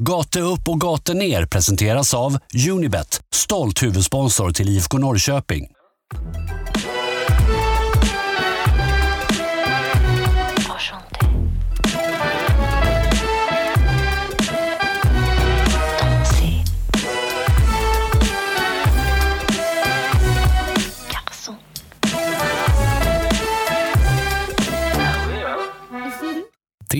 Gate 0.00 0.40
upp 0.40 0.68
och 0.68 0.80
gate 0.80 1.14
ner 1.14 1.46
presenteras 1.46 2.14
av 2.14 2.38
Unibet, 2.70 3.20
stolt 3.34 3.82
huvudsponsor 3.82 4.50
till 4.50 4.68
IFK 4.68 4.98
Norrköping. 4.98 5.66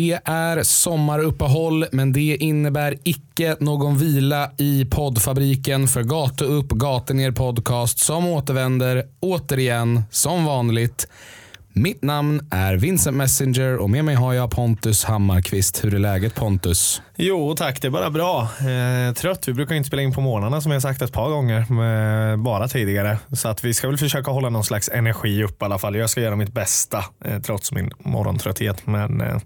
Det 0.05 0.21
är 0.25 0.63
sommaruppehåll, 0.63 1.87
men 1.93 2.13
det 2.13 2.37
innebär 2.41 2.97
icke 3.05 3.57
någon 3.61 3.99
vila 3.99 4.51
i 4.57 4.85
poddfabriken 4.85 5.89
för 5.89 6.03
Gata 6.03 6.45
upp, 6.45 6.69
Gata 6.69 7.15
ner 7.15 7.31
podcast 7.31 7.99
som 7.99 8.27
återvänder 8.27 9.05
återigen 9.21 10.03
som 10.11 10.45
vanligt. 10.45 11.09
Mitt 11.73 12.03
namn 12.03 12.49
är 12.51 12.77
Vincent 12.77 13.17
Messenger 13.17 13.77
och 13.77 13.91
med 13.91 14.05
mig 14.05 14.15
har 14.15 14.33
jag 14.33 14.51
Pontus 14.51 15.05
Hammarkvist. 15.05 15.85
Hur 15.85 15.95
är 15.95 15.99
läget 15.99 16.35
Pontus? 16.35 17.03
Jo 17.17 17.55
tack, 17.57 17.83
det 17.83 17.89
är 17.89 17.91
bara 17.91 18.11
bra. 18.11 18.43
Eh, 18.43 19.15
trött. 19.15 19.49
Vi 19.49 19.53
brukar 19.53 19.75
inte 19.75 19.87
spela 19.87 20.03
in 20.03 20.13
på 20.13 20.21
morgnarna 20.21 20.61
som 20.61 20.73
jag 20.73 20.83
sagt 20.83 21.03
ett 21.03 21.13
par 21.13 21.31
gånger, 21.31 21.73
med, 21.73 22.39
bara 22.39 22.69
tidigare. 22.69 23.19
Så 23.33 23.49
att 23.49 23.65
vi 23.65 23.75
ska 23.75 23.89
väl 23.89 23.99
försöka 23.99 24.31
hålla 24.31 24.51
någon 24.51 24.65
slags 24.65 24.89
energi 24.89 25.45
upp 25.45 25.63
i 25.63 25.65
alla 25.65 25.79
fall. 25.79 25.97
Jag 25.97 26.11
ska 26.11 26.21
göra 26.21 26.37
mitt 26.37 26.53
bästa 26.53 27.05
eh, 27.25 27.41
trots 27.41 27.73
min 27.73 27.91
morgontrötthet. 27.99 28.87
Men 28.87 29.21
eh, 29.21 29.37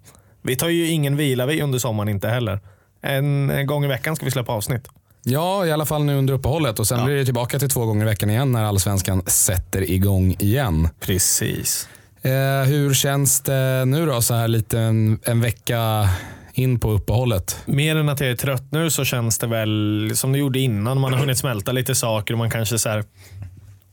vi 0.49 0.57
tar 0.57 0.69
ju 0.69 0.87
ingen 0.87 1.17
vila 1.17 1.47
vi 1.47 1.63
under 1.63 1.79
sommaren 1.79 2.09
inte 2.09 2.29
heller. 2.29 2.61
En, 3.03 3.67
gång 3.67 3.85
i 3.85 3.89
veckan 3.89 4.17
ska 4.17 4.25
vi 4.25 4.31
släppa 4.31 4.53
avsnitt. 4.53 4.89
Ja, 5.25 5.67
i 5.67 5.73
alla 5.73 5.87
fall 5.87 6.05
nu 6.05 6.19
under 6.19 6.35
uppehållet 6.35 6.79
och 6.79 6.87
sen 6.87 6.99
Ja. 6.99 7.05
blir 7.05 7.17
det 7.17 7.25
tillbaka 7.25 7.59
till 7.59 7.71
två 7.71 7.87
gånger 7.87 8.03
i 8.03 8.09
veckan 8.09 8.31
igen 8.31 8.53
när 8.53 8.65
allsvenskan 8.65 9.23
sätter 9.27 9.91
igång 9.91 10.37
igen. 10.39 10.89
Precis. 11.01 11.89
Eh, 12.23 12.31
hur 12.69 12.95
känns 12.95 13.41
det 13.41 13.85
nu 13.85 14.07
då 14.07 14.23
så 14.23 14.35
här 14.35 14.49
lite 14.49 14.79
en, 14.81 15.19
en 15.23 15.41
vecka 15.41 16.09
in 16.53 16.81
på 16.81 16.91
uppehållet? 16.91 17.63
Mer 17.67 17.97
än 17.97 18.09
att 18.09 18.21
jag 18.21 18.31
är 18.31 18.37
trött 18.37 18.73
nu 18.73 18.91
så 18.91 19.05
känns 19.05 19.39
det 19.39 19.47
väl 19.47 20.11
som 20.15 20.33
det 20.33 20.39
gjorde 20.39 20.59
innan. 20.59 21.01
Man 21.01 21.13
har 21.13 21.21
hunnit 21.21 21.39
smälta 21.39 21.73
lite 21.73 21.95
saker 21.95 22.35
och 22.35 22.39
man 22.39 22.51
kanske 22.51 22.79
så 22.79 22.89
här, 22.89 23.05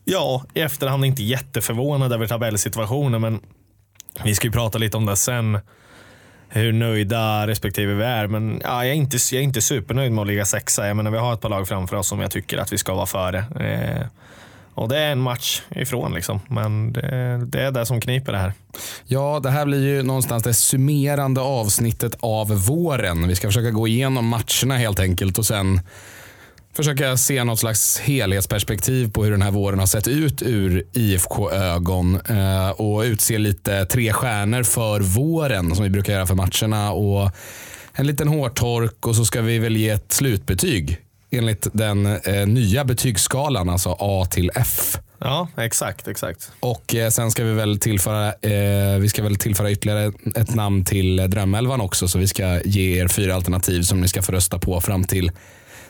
ja, 0.06 0.44
i 0.54 0.60
efterhand 0.62 1.06
inte 1.06 1.24
jätteförvånad 1.24 2.14
över 2.14 2.28
tabellsituationen, 2.28 3.22
men 3.22 3.40
vi 4.24 4.36
ska 4.36 4.48
ju 4.48 4.52
prata 4.52 4.78
lite 4.78 4.98
om 4.98 5.06
det 5.06 5.16
sen. 5.16 5.60
Hur 6.50 6.74
nöjda 6.74 7.48
respektive 7.48 7.94
vi 7.94 8.04
är. 8.04 8.28
Men 8.28 8.62
ja, 8.64 8.86
jag, 8.86 8.92
är 8.92 8.98
inte, 8.98 9.18
jag 9.32 9.40
är 9.40 9.44
inte 9.44 9.62
supernöjd 9.62 10.12
med 10.12 10.22
att 10.22 10.28
ligga 10.28 10.46
sexa. 10.46 10.88
Jag 10.88 10.98
menar, 10.98 11.12
vi 11.12 11.18
har 11.18 11.34
ett 11.34 11.42
par 11.42 11.50
lag 11.50 11.68
framför 11.68 11.96
oss 11.98 12.08
som 12.08 12.20
jag 12.20 12.32
tycker 12.32 12.58
att 12.58 12.74
vi 12.74 12.78
ska 12.78 12.94
vara 12.94 13.06
före. 13.06 13.38
Eh, 13.38 14.08
och 14.74 14.90
det 14.90 14.98
är 14.98 15.12
en 15.12 15.20
match 15.20 15.62
ifrån 15.70 16.14
liksom. 16.14 16.40
Men 16.48 16.94
det, 16.94 17.42
det 17.46 17.62
är 17.62 17.72
det 17.72 17.86
som 17.86 18.02
kniper 18.02 18.32
det 18.32 18.38
här. 18.38 18.54
Ja, 19.06 19.40
det 19.44 19.50
här 19.50 19.66
blir 19.66 19.88
ju 19.88 20.04
någonstans 20.04 20.44
det 20.44 20.54
summerande 20.54 21.42
avsnittet 21.42 22.18
av 22.20 22.48
våren. 22.48 23.28
Vi 23.28 23.36
ska 23.36 23.48
försöka 23.48 23.72
gå 23.72 23.88
igenom 23.88 24.28
matcherna 24.28 24.78
helt 24.78 25.00
enkelt 25.00 25.38
och 25.38 25.46
sen 25.46 25.80
försöka 26.76 27.18
se 27.18 27.44
något 27.44 27.60
slags 27.60 28.00
helhetsperspektiv 28.00 29.12
på 29.12 29.24
hur 29.24 29.32
den 29.32 29.42
här 29.42 29.52
våren 29.52 29.80
har 29.80 29.86
sett 29.86 30.08
ut 30.08 30.42
ur 30.42 30.84
IFK-ögon 30.94 32.20
eh, 32.30 32.70
och 32.70 33.02
utse 33.02 33.38
lite 33.38 33.86
tre 33.86 34.14
stjärnor 34.14 34.64
för 34.64 35.00
våren 35.00 35.76
som 35.76 35.84
vi 35.84 35.90
brukar 35.90 36.14
göra 36.14 36.26
för 36.26 36.36
matcherna 36.36 36.92
och 36.92 37.32
en 37.94 38.08
liten 38.08 38.28
hårtork 38.28 39.08
och 39.08 39.16
så 39.16 39.26
ska 39.26 39.42
vi 39.42 39.60
väl 39.60 39.78
ge 39.78 39.90
ett 39.90 40.12
slutbetyg 40.12 41.02
enligt 41.32 41.68
den 41.74 42.06
eh, 42.06 42.48
nya 42.48 42.86
betygsskalan, 42.86 43.70
alltså 43.70 43.96
A 44.00 44.28
till 44.32 44.52
F. 44.56 44.98
Ja, 45.20 45.48
exakt, 45.58 46.08
exakt. 46.08 46.52
Och 46.60 46.96
eh, 46.96 47.10
sen 47.10 47.32
ska 47.32 47.44
vi 47.44 47.54
väl 47.54 47.80
tillföra, 47.80 48.28
eh, 48.28 49.00
vi 49.00 49.10
ska 49.10 49.24
väl 49.24 49.36
tillföra 49.36 49.72
ytterligare 49.72 50.12
ett 50.36 50.56
namn 50.56 50.86
till 50.86 51.30
Drömelvan 51.30 51.82
också. 51.82 52.08
Så 52.08 52.20
vi 52.20 52.28
ska 52.28 52.62
ge 52.66 53.02
er 53.02 53.08
fyra 53.08 53.36
alternativ 53.36 53.82
som 53.82 54.02
ni 54.02 54.08
ska 54.08 54.22
få 54.22 54.32
rösta 54.32 54.60
på 54.60 54.82
fram 54.82 55.04
till 55.04 55.32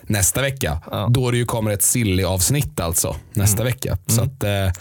nästa 0.07 0.41
vecka. 0.41 0.81
Då 1.09 1.31
det 1.31 1.37
ju 1.37 1.45
kommer 1.45 1.71
ett 1.71 1.83
silly-avsnitt 1.83 2.79
alltså 2.79 3.15
nästa 3.33 3.63
vecka. 3.63 3.97
Så 4.07 4.21
att 4.21 4.43
eh, 4.43 4.71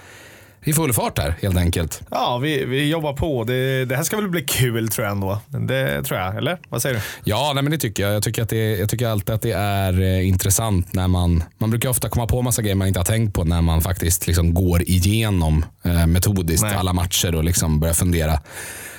vi 0.64 0.70
är 0.70 0.74
full 0.74 0.92
fart 0.92 1.18
här 1.18 1.34
helt 1.42 1.56
enkelt. 1.56 2.02
Ja, 2.10 2.38
vi, 2.38 2.64
vi 2.64 2.88
jobbar 2.88 3.12
på. 3.12 3.44
Det, 3.44 3.84
det 3.84 3.96
här 3.96 4.02
ska 4.02 4.16
väl 4.16 4.28
bli 4.28 4.42
kul 4.42 4.88
tror 4.88 5.04
jag 5.04 5.12
ändå. 5.12 5.38
Det 5.46 6.02
tror 6.02 6.20
jag, 6.20 6.36
eller? 6.36 6.58
Vad 6.68 6.82
säger 6.82 6.94
du? 6.94 7.00
Ja, 7.24 7.52
nej, 7.54 7.62
men 7.62 7.70
det 7.70 7.78
tycker 7.78 8.02
jag. 8.02 8.14
Jag 8.14 8.22
tycker, 8.22 8.42
att 8.42 8.48
det, 8.48 8.76
jag 8.78 8.88
tycker 8.88 9.06
alltid 9.06 9.34
att 9.34 9.42
det 9.42 9.52
är 9.52 10.00
eh, 10.00 10.28
intressant 10.28 10.92
när 10.92 11.08
man, 11.08 11.44
man 11.58 11.70
brukar 11.70 11.88
ofta 11.88 12.08
komma 12.08 12.26
på 12.26 12.42
massa 12.42 12.62
grejer 12.62 12.74
man 12.74 12.88
inte 12.88 13.00
har 13.00 13.04
tänkt 13.04 13.34
på 13.34 13.44
när 13.44 13.62
man 13.62 13.80
faktiskt 13.80 14.26
liksom 14.26 14.54
går 14.54 14.82
igenom 14.82 15.64
eh, 15.82 16.06
metodiskt 16.06 16.66
Nej. 16.66 16.76
alla 16.76 16.92
matcher 16.92 17.34
och 17.34 17.44
liksom 17.44 17.80
börjar 17.80 17.94
fundera. 17.94 18.40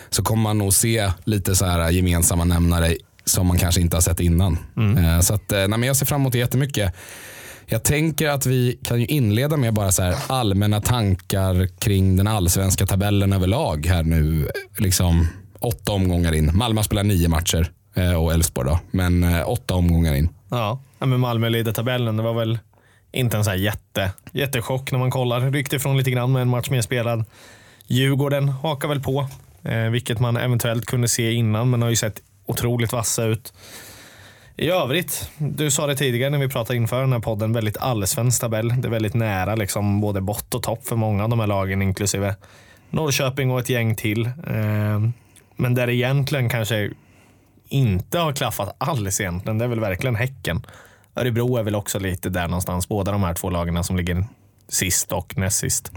Så 0.10 0.24
kommer 0.24 0.44
man 0.44 0.58
nog 0.58 0.74
se 0.74 1.12
lite 1.24 1.56
så 1.56 1.66
här 1.66 1.90
gemensamma 1.90 2.44
nämnare 2.44 2.96
som 3.26 3.48
man 3.48 3.58
kanske 3.58 3.82
inte 3.82 3.96
har 3.96 4.02
sett 4.02 4.20
innan. 4.20 4.58
Eh, 4.98 5.20
så 5.20 5.34
att, 5.34 5.52
eh, 5.52 5.58
nej, 5.58 5.68
men 5.68 5.84
jag 5.84 5.96
ser 5.96 6.06
fram 6.06 6.22
emot 6.22 6.34
det 6.34 6.40
jättemycket. 6.40 6.94
Jag 7.68 7.84
tänker 7.84 8.28
att 8.30 8.46
vi 8.46 8.80
kan 8.84 9.00
ju 9.00 9.06
inleda 9.06 9.58
med 9.58 9.74
bara 9.74 9.92
så 9.92 10.04
här 10.04 10.16
allmänna 10.28 10.82
tankar 10.82 11.68
kring 11.80 12.18
den 12.18 12.28
allsvenska 12.28 12.86
tabellen 12.86 13.34
överlag 13.34 13.86
här 13.86 14.04
nu. 14.04 14.50
Liksom 14.78 15.28
åtta 15.60 15.92
omgångar 15.92 16.34
in. 16.34 16.52
Malmö 16.58 16.84
spelar 16.84 17.04
nio 17.04 17.28
matcher 17.28 17.72
eh, 17.96 18.14
och 18.14 18.34
Elfsborg 18.34 18.70
då. 18.70 18.80
Men 18.92 19.24
eh, 19.24 19.50
åtta 19.50 19.74
omgångar 19.74 20.16
in. 20.16 20.30
Ja, 20.50 20.80
men 21.00 21.20
Malmö 21.20 21.50
leder 21.50 21.72
tabellen. 21.72 22.18
Det 22.18 22.24
var 22.24 22.34
väl 22.34 22.60
inte 23.12 23.38
en 23.38 23.44
så 23.44 23.50
här 23.50 23.58
jätte, 23.58 24.12
jättechock 24.32 24.92
när 24.92 25.00
man 25.00 25.12
kollar. 25.12 25.52
Ryckte 25.52 25.76
ifrån 25.76 25.98
lite 25.98 26.12
grann 26.12 26.32
med 26.32 26.42
en 26.42 26.50
match 26.50 26.70
mer 26.70 26.82
spelad. 26.82 27.26
Djurgården 27.88 28.50
hakar 28.50 28.88
väl 28.88 29.02
på, 29.02 29.28
eh, 29.64 29.80
vilket 29.80 30.20
man 30.20 30.38
eventuellt 30.38 30.86
kunde 30.86 31.08
se 31.08 31.32
innan, 31.32 31.70
men 31.70 31.82
har 31.82 31.90
ju 31.90 31.96
sett 31.96 32.22
otroligt 32.46 32.94
vassa 32.94 33.24
ut. 33.24 33.54
I 34.58 34.70
övrigt, 34.70 35.32
du 35.38 35.72
sa 35.72 35.88
det 35.88 35.96
tidigare 35.96 36.30
när 36.30 36.38
vi 36.38 36.50
pratade 36.50 36.78
inför 36.78 37.02
den 37.02 37.14
här 37.14 37.20
podden, 37.20 37.54
väldigt 37.54 37.78
allsvensk 37.78 38.42
tabell. 38.42 38.82
Det 38.82 38.88
är 38.88 38.92
väldigt 38.92 39.14
nära 39.14 39.56
liksom 39.56 40.02
både 40.02 40.22
bott 40.22 40.54
och 40.54 40.64
topp 40.64 40.88
för 40.88 40.96
många 40.96 41.24
av 41.24 41.30
de 41.30 41.40
här 41.40 41.48
lagen, 41.48 41.82
inklusive 41.82 42.36
Norrköping 42.90 43.52
och 43.52 43.60
ett 43.60 43.70
gäng 43.70 43.96
till. 43.96 44.26
Eh, 44.26 45.00
men 45.56 45.76
där 45.76 45.88
det 45.88 45.94
egentligen 45.94 46.50
kanske 46.50 46.92
inte 47.70 48.20
har 48.20 48.34
klaffat 48.34 48.76
alls 48.78 49.22
egentligen, 49.22 49.58
det 49.58 49.66
är 49.66 49.70
väl 49.70 49.80
verkligen 49.80 50.16
Häcken. 50.16 50.66
Örebro 51.16 51.58
är 51.58 51.64
väl 51.64 51.76
också 51.76 52.00
lite 52.00 52.30
där 52.30 52.48
någonstans. 52.48 52.88
Båda 52.88 53.12
de 53.12 53.24
här 53.24 53.34
två 53.34 53.50
lagen 53.50 53.84
som 53.84 53.98
ligger 53.98 54.26
sist 54.68 55.12
och 55.12 55.38
näst 55.38 55.60
sist. 55.60 55.92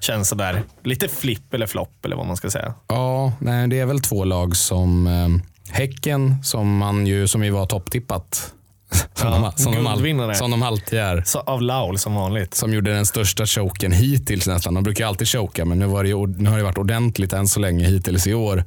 Känns 0.00 0.28
sådär 0.28 0.62
lite 0.82 1.08
flipp 1.08 1.54
eller 1.54 1.66
flopp 1.66 2.04
eller 2.04 2.16
vad 2.16 2.26
man 2.26 2.36
ska 2.36 2.50
säga. 2.50 2.74
Ja, 2.88 3.32
nej, 3.38 3.68
det 3.68 3.78
är 3.78 3.86
väl 3.86 4.00
två 4.00 4.24
lag 4.24 4.56
som 4.56 5.06
eh, 5.06 5.28
Häcken 5.72 6.36
som 6.42 6.76
man 6.76 7.06
ju 7.06 7.28
som 7.28 7.44
ju 7.44 7.50
var 7.50 7.66
topptippat. 7.66 8.52
Som, 9.14 9.28
Ja, 9.28 9.52
de, 9.56 9.62
som, 9.62 9.72
de, 10.18 10.34
som 10.34 10.50
de 10.50 10.62
alltid 10.62 10.98
är. 10.98 11.22
Så 11.26 11.38
av 11.38 11.62
Laul 11.62 11.98
som 11.98 12.14
vanligt. 12.14 12.54
Som 12.54 12.74
gjorde 12.74 12.94
den 12.94 13.06
största 13.06 13.46
choken 13.46 13.92
hittills 13.92 14.46
nästan. 14.46 14.74
De 14.74 14.82
brukar 14.84 15.06
alltid 15.06 15.28
choka 15.28 15.64
men 15.64 15.78
nu, 15.78 15.86
var 15.86 16.04
det, 16.04 16.42
nu 16.42 16.50
har 16.50 16.56
det 16.56 16.64
varit 16.64 16.78
ordentligt 16.78 17.32
än 17.32 17.48
så 17.48 17.60
länge 17.60 17.86
hittills 17.86 18.26
i 18.26 18.34
år. 18.34 18.64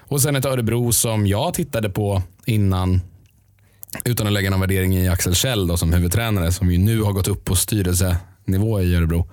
Och 0.00 0.22
sen 0.22 0.36
ett 0.36 0.44
Örebro 0.44 0.92
som 0.92 1.26
jag 1.26 1.54
tittade 1.54 1.90
på 1.90 2.22
innan 2.46 3.00
utan 4.04 4.26
att 4.26 4.32
lägga 4.32 4.50
någon 4.50 4.60
värdering 4.60 4.96
i 4.96 5.08
Axel 5.08 5.34
Kjell 5.34 5.66
då, 5.66 5.76
som 5.76 5.92
huvudtränare 5.92 6.52
som 6.52 6.70
ju 6.70 6.78
nu 6.78 7.02
har 7.02 7.12
gått 7.12 7.28
upp 7.28 7.44
på 7.44 7.56
styrelsenivå 7.56 8.80
i 8.80 8.96
Örebro. 8.96 9.28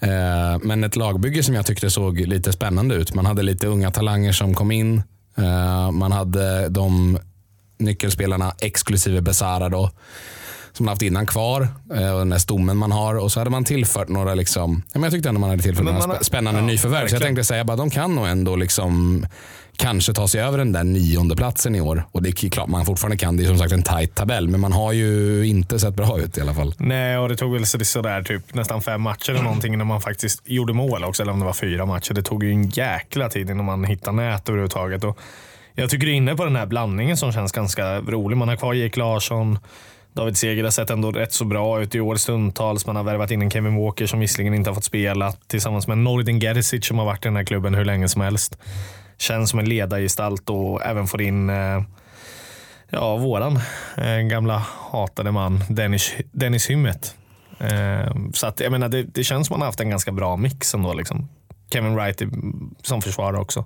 Eh, 0.00 0.58
men 0.62 0.84
ett 0.84 0.96
lagbygge 0.96 1.42
som 1.42 1.54
jag 1.54 1.66
tyckte 1.66 1.90
såg 1.90 2.20
lite 2.20 2.52
spännande 2.52 2.94
ut. 2.94 3.14
Man 3.14 3.26
hade 3.26 3.42
lite 3.42 3.66
unga 3.66 3.90
talanger 3.90 4.32
som 4.32 4.54
kom 4.54 4.70
in. 4.70 5.02
Eh, 5.38 5.90
man 5.90 6.12
hade 6.12 6.68
de 6.68 7.18
nyckelspelarna 7.78 8.54
exklusive 8.58 9.20
Besara 9.20 9.68
då 9.68 9.90
som 10.72 10.86
man 10.86 10.92
haft 10.92 11.02
innan 11.02 11.26
kvar 11.26 11.68
eh, 11.94 12.10
och 12.12 12.18
den 12.18 12.28
där 12.28 12.38
stommen 12.38 12.76
man 12.76 12.92
har 12.92 13.14
och 13.14 13.32
så 13.32 13.40
hade 13.40 13.50
man 13.50 13.64
tillfört 13.64 14.08
några 14.08 14.34
liksom, 14.34 14.82
ja, 14.86 14.90
men 14.92 15.02
jag 15.02 15.12
tyckte 15.12 15.28
ändå 15.28 15.40
man 15.40 15.50
hade 15.50 15.62
tillfört 15.62 15.84
Men 15.84 15.94
några 15.94 16.06
har- 16.06 16.14
spä- 16.14 16.22
spännande 16.24 16.60
ja, 16.60 16.66
nyförvärv. 16.66 17.08
Så 17.08 17.14
jag 17.14 17.22
tänkte 17.22 17.44
säga 17.44 17.64
bara 17.64 17.76
de 17.76 17.90
kan 17.90 18.14
nog 18.14 18.26
ändå 18.26 18.56
liksom 18.56 19.26
kanske 19.82 20.12
ta 20.12 20.28
sig 20.28 20.40
över 20.40 20.58
den 20.58 20.72
där 20.72 20.84
nionde 20.84 21.36
platsen 21.36 21.74
i 21.74 21.80
år. 21.80 22.04
Och 22.12 22.22
det 22.22 22.28
är 22.44 22.48
klart 22.50 22.68
man 22.68 22.86
fortfarande 22.86 23.16
kan. 23.16 23.36
Det 23.36 23.44
är 23.44 23.46
som 23.46 23.58
sagt 23.58 23.72
en 23.72 23.82
tight 23.82 24.14
tabell 24.14 24.48
men 24.48 24.60
man 24.60 24.72
har 24.72 24.92
ju 24.92 25.42
inte 25.46 25.78
sett 25.78 25.94
bra 25.94 26.18
ut 26.20 26.38
i 26.38 26.40
alla 26.40 26.54
fall. 26.54 26.74
Nej, 26.78 27.18
och 27.18 27.28
det 27.28 27.36
tog 27.36 27.52
väl 27.52 27.66
så- 27.66 27.84
sådär 27.84 28.22
typ 28.22 28.54
nästan 28.54 28.82
fem 28.82 29.02
matcher 29.02 29.30
eller 29.30 29.42
någonting 29.42 29.74
innan 29.74 29.86
man 29.86 30.00
faktiskt 30.00 30.42
gjorde 30.44 30.72
mål 30.72 31.04
också. 31.04 31.22
Eller 31.22 31.32
om 31.32 31.38
det 31.38 31.44
var 31.46 31.52
fyra 31.52 31.86
matcher. 31.86 32.14
Det 32.14 32.22
tog 32.22 32.44
ju 32.44 32.50
en 32.50 32.68
jäkla 32.68 33.28
tid 33.28 33.50
innan 33.50 33.64
man 33.64 33.84
hittade 33.84 34.16
nät 34.16 34.48
överhuvudtaget. 34.48 35.04
Och 35.04 35.18
jag 35.74 35.90
tycker 35.90 36.06
du 36.06 36.12
är 36.12 36.16
inne 36.16 36.34
på 36.36 36.44
den 36.44 36.56
här 36.56 36.66
blandningen 36.66 37.16
som 37.16 37.32
känns 37.32 37.52
ganska 37.52 38.00
rolig. 38.00 38.36
Man 38.36 38.48
har 38.48 38.56
kvar 38.56 38.74
Jake 38.74 38.98
Larsson. 38.98 39.58
David 40.14 40.36
Seger 40.36 40.64
har 40.64 40.70
sett 40.70 40.90
ändå 40.90 41.10
rätt 41.12 41.32
så 41.32 41.44
bra 41.44 41.82
ut 41.82 41.94
i 41.94 42.00
år 42.00 42.16
stundtals. 42.16 42.86
Man 42.86 42.96
har 42.96 43.02
värvat 43.02 43.30
in 43.30 43.42
en 43.42 43.50
Kevin 43.50 43.76
Walker 43.76 44.06
som 44.06 44.20
visserligen 44.20 44.54
inte 44.54 44.70
har 44.70 44.74
fått 44.74 44.84
spela 44.84 45.32
tillsammans 45.46 45.86
med 45.88 45.98
Nordin 45.98 46.40
Gerzic 46.40 46.86
som 46.86 46.98
har 46.98 47.04
varit 47.04 47.24
i 47.24 47.28
den 47.28 47.36
här 47.36 47.44
klubben 47.44 47.74
hur 47.74 47.84
länge 47.84 48.08
som 48.08 48.22
helst. 48.22 48.58
Känns 49.22 49.50
som 49.50 49.58
en 49.58 49.68
ledargestalt 49.68 50.50
och 50.50 50.82
även 50.82 51.06
får 51.06 51.22
in 51.22 51.50
eh, 51.50 51.82
Ja, 52.90 53.16
våran 53.16 53.60
eh, 53.96 54.18
gamla 54.18 54.62
hatade 54.90 55.30
man 55.30 55.64
Dennis, 55.68 56.12
Dennis 56.32 56.70
Hymmet. 56.70 57.14
Eh, 57.58 58.14
så 58.32 58.46
att, 58.46 58.60
jag 58.60 58.72
menar, 58.72 58.88
det, 58.88 59.02
det 59.02 59.24
känns 59.24 59.46
som 59.46 59.54
man 59.54 59.60
har 59.60 59.66
haft 59.66 59.80
en 59.80 59.90
ganska 59.90 60.12
bra 60.12 60.36
mix 60.36 60.74
ändå. 60.74 60.94
Liksom. 60.94 61.28
Kevin 61.72 61.94
Wright 61.94 62.22
som 62.82 63.02
försvarare 63.02 63.40
också. 63.40 63.64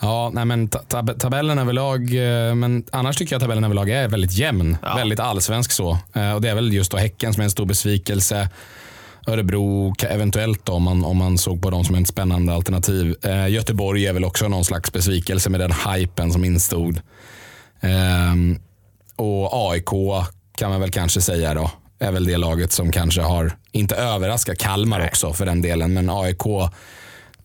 Ja, 0.00 0.30
nej 0.34 0.44
men 0.44 0.68
tab 0.68 1.20
tabellen 1.20 1.58
överlag, 1.58 2.10
men 2.56 2.84
annars 2.92 3.16
tycker 3.16 3.34
jag 3.34 3.42
tabellen 3.42 3.64
överlag 3.64 3.90
är 3.90 4.08
väldigt 4.08 4.32
jämn. 4.32 4.76
Ja. 4.82 4.96
Väldigt 4.96 5.20
allsvensk 5.20 5.72
så. 5.72 5.90
Och 6.34 6.42
det 6.42 6.50
är 6.50 6.54
väl 6.54 6.72
just 6.72 6.90
då 6.90 6.96
Häcken 6.96 7.34
som 7.34 7.40
är 7.40 7.44
en 7.44 7.50
stor 7.50 7.66
besvikelse. 7.66 8.48
Örebro 9.28 9.94
eventuellt 10.08 10.66
då, 10.66 10.72
om 10.72 10.82
man, 10.82 11.04
om 11.04 11.16
man 11.16 11.38
såg 11.38 11.62
på 11.62 11.70
dem 11.70 11.84
som 11.84 11.94
ett 11.94 12.08
spännande 12.08 12.54
alternativ. 12.54 13.14
Eh, 13.22 13.48
Göteborg 13.48 14.06
är 14.06 14.12
väl 14.12 14.24
också 14.24 14.48
någon 14.48 14.64
slags 14.64 14.92
besvikelse 14.92 15.50
med 15.50 15.60
den 15.60 15.72
hypen 15.72 16.32
som 16.32 16.44
instod. 16.44 17.00
Ehm, 17.80 18.58
och 19.16 19.70
AIK 19.70 19.90
kan 20.56 20.70
man 20.70 20.80
väl 20.80 20.90
kanske 20.90 21.20
säga 21.20 21.54
då. 21.54 21.70
Är 21.98 22.12
väl 22.12 22.24
det 22.24 22.36
laget 22.36 22.72
som 22.72 22.92
kanske 22.92 23.20
har, 23.20 23.52
inte 23.72 23.96
överraskat, 23.96 24.58
Kalmar 24.58 24.98
Nej. 24.98 25.08
också 25.08 25.32
för 25.32 25.46
den 25.46 25.62
delen, 25.62 25.92
men 25.94 26.10
AIK 26.10 26.42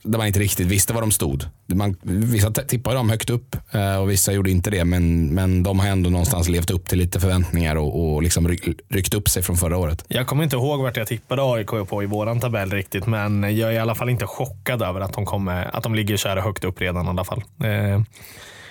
där 0.04 0.18
man 0.18 0.28
inte 0.28 0.40
riktigt 0.40 0.68
visste 0.68 0.94
var 0.94 1.02
de 1.02 1.12
stod. 1.12 1.46
Man, 1.74 1.96
vissa 2.04 2.52
tippade 2.52 2.96
dem 2.96 3.10
högt 3.10 3.30
upp 3.30 3.56
eh, 3.72 3.96
och 3.96 4.10
vissa 4.10 4.32
gjorde 4.34 4.52
inte 4.52 4.70
det. 4.70 4.86
Men, 4.86 5.34
men 5.34 5.64
de 5.64 5.80
har 5.80 5.88
ändå 5.88 6.10
någonstans 6.10 6.50
levt 6.50 6.72
upp 6.72 6.86
till 6.88 6.98
lite 6.98 7.20
förväntningar 7.20 7.76
och, 7.76 8.14
och 8.14 8.24
liksom 8.24 8.48
ry- 8.48 8.78
ryckt 8.90 9.14
upp 9.14 9.30
sig 9.30 9.44
från 9.44 9.58
förra 9.58 9.78
året. 9.78 10.06
Jag 10.08 10.28
kommer 10.28 10.44
inte 10.44 10.56
ihåg 10.56 10.82
vart 10.82 10.98
jag 10.98 11.08
tippade 11.08 11.42
AIK 11.54 11.90
på 11.90 12.04
i 12.04 12.06
våran 12.06 12.40
tabell 12.40 12.72
riktigt, 12.72 13.06
men 13.08 13.44
jag 13.58 13.70
är 13.70 13.74
i 13.74 13.78
alla 13.78 13.96
fall 13.96 14.10
inte 14.10 14.26
chockad 14.28 14.82
över 14.82 15.02
att 15.02 15.14
de, 15.14 15.26
kommer, 15.26 15.76
att 15.76 15.84
de 15.84 15.96
ligger 15.96 16.18
så 16.18 16.30
här 16.30 16.38
högt 16.38 16.64
upp 16.64 16.82
redan 16.82 17.06
i 17.06 17.10
alla 17.10 17.24
fall. 17.24 17.44
Eh, 17.64 18.02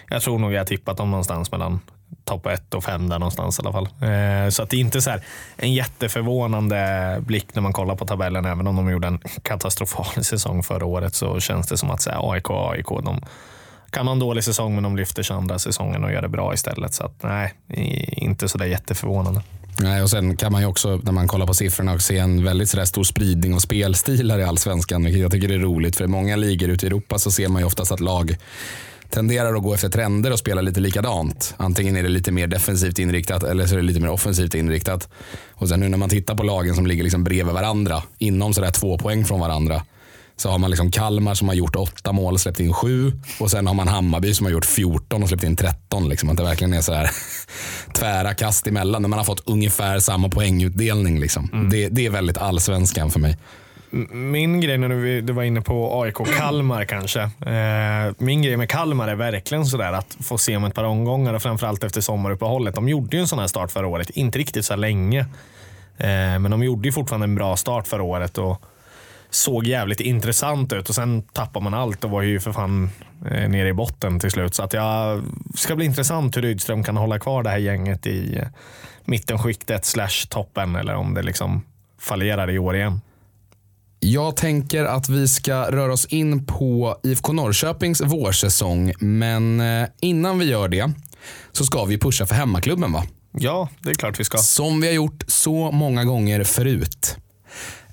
jag 0.09 0.23
tror 0.23 0.39
nog 0.39 0.53
jag 0.53 0.61
har 0.61 0.65
tippat 0.65 0.97
dem 0.97 1.11
någonstans 1.11 1.53
mellan 1.53 1.81
topp 2.25 2.47
1 2.47 2.75
och 2.75 2.85
5 2.85 3.09
där 3.09 3.19
någonstans 3.19 3.59
i 3.59 3.63
alla 3.63 3.73
fall. 3.73 3.89
Eh, 4.01 4.51
så 4.51 4.63
att 4.63 4.71
det 4.71 4.77
är 4.77 4.81
inte 4.81 5.03
så 5.03 5.11
här 5.11 5.23
en 5.57 5.73
jätteförvånande 5.73 7.17
blick 7.21 7.55
när 7.55 7.63
man 7.63 7.73
kollar 7.73 7.97
på 7.97 8.07
tabellen. 8.07 8.45
Även 8.45 8.67
om 8.67 8.77
de 8.77 8.91
gjorde 8.91 9.09
en 9.09 9.21
katastrofal 9.43 10.25
säsong 10.25 10.63
förra 10.63 10.87
året 10.87 11.15
så 11.15 11.41
känns 11.41 11.69
det 11.69 11.77
som 11.77 11.91
att 11.91 12.03
så 12.03 12.11
här, 12.11 12.33
AIK, 12.33 12.51
AIK, 12.51 12.89
de 12.89 13.21
kan 13.91 14.07
ha 14.07 14.13
en 14.13 14.19
dålig 14.19 14.45
säsong 14.45 14.75
men 14.75 14.83
de 14.83 14.97
lyfter 14.97 15.23
sig 15.23 15.37
andra 15.37 15.59
säsongen 15.59 16.05
och 16.05 16.13
gör 16.13 16.23
det 16.23 16.29
bra 16.29 16.55
istället. 16.55 16.95
Så 16.95 17.05
att, 17.05 17.23
nej, 17.23 17.55
inte 18.17 18.49
så 18.49 18.59
där 18.59 18.67
jätteförvånande. 18.67 19.43
Nej, 19.79 20.03
och 20.03 20.11
sen 20.11 20.37
kan 20.37 20.53
man 20.53 20.61
ju 20.61 20.67
också 20.67 21.01
när 21.03 21.13
man 21.13 21.29
kollar 21.29 21.47
på 21.47 21.55
siffrorna 21.55 21.99
se 21.99 22.19
en 22.19 22.45
väldigt 22.45 22.71
sådär 22.71 22.85
stor 22.85 23.05
spridning 23.05 23.55
av 23.55 23.59
spelstilar 23.59 24.39
i 24.39 24.45
allsvenskan. 24.45 25.05
Vilket 25.05 25.23
jag 25.23 25.33
tycker 25.33 25.53
är 25.53 25.59
roligt. 25.59 25.97
För 25.97 26.05
i 26.05 26.09
många 26.09 26.37
ligor 26.37 26.69
ute 26.69 26.87
i 26.87 26.89
Europa 26.89 27.19
så 27.19 27.31
ser 27.31 27.49
man 27.49 27.63
ju 27.63 27.67
oftast 27.67 27.93
att 27.93 28.01
lag 28.01 28.37
tenderar 29.13 29.55
att 29.55 29.63
gå 29.63 29.75
efter 29.75 29.89
trender 29.89 30.33
och 30.33 30.39
spela 30.39 30.61
lite 30.61 30.81
likadant. 30.81 31.55
Antingen 31.57 31.97
är 31.97 32.03
det 32.03 32.09
lite 32.09 32.33
mer 32.33 32.47
defensivt 32.47 32.99
inriktat 32.99 33.43
eller 33.43 33.67
så 33.67 33.75
är 33.75 33.77
det 33.77 33.85
lite 33.85 34.01
mer 34.01 34.11
offensivt 34.11 34.55
inriktat. 34.55 35.09
Och 35.51 35.69
sen 35.69 35.81
nu 35.81 35.89
när 35.89 35.99
man 35.99 36.09
tittar 36.09 36.35
på 36.35 36.43
lagen 36.43 36.75
som 36.75 36.87
ligger 36.87 37.03
liksom 37.03 37.25
bredvid 37.25 37.55
varandra, 37.55 38.03
inom 38.19 38.55
sådär 38.55 38.71
två 38.71 38.99
poäng 38.99 39.25
från 39.25 39.41
varandra, 39.41 39.83
så 40.37 40.51
har 40.51 40.59
man 40.59 40.71
liksom 40.71 40.91
Kalmar 40.91 41.35
som 41.35 41.49
har 41.49 41.55
gjort 41.55 41.77
åtta 41.77 42.13
mål 42.13 42.35
och 42.35 42.41
släppt 42.41 42.61
in 42.61 42.73
sju. 42.73 43.13
Och 43.41 43.51
sen 43.51 43.67
har 43.67 43.75
man 43.75 43.89
Hammarby 43.89 44.35
som 44.35 44.47
har 44.47 44.53
gjort 44.53 44.65
14 44.65 45.23
och 45.23 45.29
släppt 45.29 45.45
in 45.45 45.57
13. 45.57 46.09
Liksom. 46.09 46.31
Att 46.31 46.37
det 46.37 46.43
verkligen 46.43 46.75
är 46.75 46.81
så 46.81 46.93
här 46.93 47.11
tvära 47.95 48.35
kast 48.35 48.67
emellan. 48.67 49.03
När 49.03 49.09
man 49.09 49.19
har 49.19 49.25
fått 49.25 49.43
ungefär 49.49 49.99
samma 49.99 50.29
poängutdelning. 50.29 51.21
Liksom. 51.21 51.69
Det, 51.71 51.89
det 51.89 52.07
är 52.07 52.11
väldigt 52.11 52.39
allsvenskan 52.39 53.11
för 53.11 53.21
mig. 53.21 53.37
Min 54.11 54.61
grej 54.61 54.79
när 54.79 54.89
du, 54.89 55.21
du 55.21 55.33
var 55.33 55.43
inne 55.43 55.61
på 55.61 56.03
AIK 56.03 56.17
Kalmar 56.39 56.85
kanske. 56.85 57.21
Eh, 57.23 58.15
min 58.19 58.43
grej 58.43 58.57
med 58.57 58.71
Kalmar 58.71 59.09
är 59.09 59.15
verkligen 59.15 59.67
sådär 59.67 59.93
att 59.93 60.17
få 60.21 60.39
se 60.39 60.57
om 60.57 60.65
ett 60.65 60.75
par 60.75 60.85
omgångar 60.85 61.35
och 61.35 61.43
framförallt 61.43 61.85
efter 61.85 62.01
sommaruppehållet. 62.01 62.75
De 62.75 62.89
gjorde 62.89 63.17
ju 63.17 63.21
en 63.21 63.29
sån 63.29 63.39
här 63.39 63.47
start 63.47 63.71
förra 63.71 63.87
året, 63.87 64.11
inte 64.11 64.39
riktigt 64.39 64.65
så 64.65 64.77
länge. 64.77 65.21
Eh, 65.99 66.39
men 66.39 66.51
de 66.51 66.63
gjorde 66.63 66.89
ju 66.89 66.93
fortfarande 66.93 67.25
en 67.25 67.35
bra 67.35 67.57
start 67.57 67.87
förra 67.87 68.03
året 68.03 68.39
och 68.39 68.63
såg 69.31 69.67
jävligt 69.67 70.01
intressant 70.01 70.73
ut 70.73 70.89
och 70.89 70.95
sen 70.95 71.23
tappar 71.23 71.61
man 71.61 71.75
allt 71.75 72.05
och 72.05 72.11
var 72.11 72.23
ju 72.23 72.41
för 72.41 72.53
fan 72.53 72.91
eh, 73.31 73.49
nere 73.49 73.69
i 73.69 73.73
botten 73.73 74.21
till 74.21 74.31
slut. 74.31 74.55
Så 74.55 74.63
att 74.63 74.73
jag 74.73 75.23
ska 75.55 75.77
bli 75.77 75.85
intressant 75.85 76.37
hur 76.37 76.43
Rydström 76.43 76.85
kan 76.85 76.97
hålla 76.97 77.19
kvar 77.19 77.43
det 77.43 77.51
här 77.51 77.59
gänget 77.59 78.07
i 78.07 78.41
mittenskiktet 79.05 79.85
slash 79.85 80.27
toppen 80.29 80.77
eller 80.77 80.95
om 80.95 81.15
det 81.15 81.23
liksom 81.23 81.63
fallerar 81.99 82.51
i 82.51 82.59
år 82.59 82.77
igen. 82.77 83.01
Jag 84.05 84.37
tänker 84.37 84.85
att 84.85 85.09
vi 85.09 85.29
ska 85.29 85.71
röra 85.71 85.93
oss 85.93 86.07
in 86.07 86.47
på 86.47 87.01
IFK 87.03 87.33
Norrköpings 87.33 88.01
vårsäsong. 88.01 88.93
Men 88.99 89.61
eh, 89.61 89.89
innan 90.01 90.39
vi 90.39 90.45
gör 90.45 90.69
det 90.69 90.91
så 91.53 91.65
ska 91.65 91.85
vi 91.85 91.99
pusha 91.99 92.27
för 92.27 92.35
hemmaklubben 92.35 92.93
va? 92.93 93.05
Ja, 93.33 93.69
det 93.81 93.91
är 93.91 93.95
klart 93.95 94.21
vi 94.21 94.25
ska. 94.25 94.39
Som 94.39 94.81
vi 94.81 94.87
har 94.87 94.95
gjort 94.95 95.25
så 95.27 95.71
många 95.71 96.05
gånger 96.05 96.45
förut. 96.45 97.17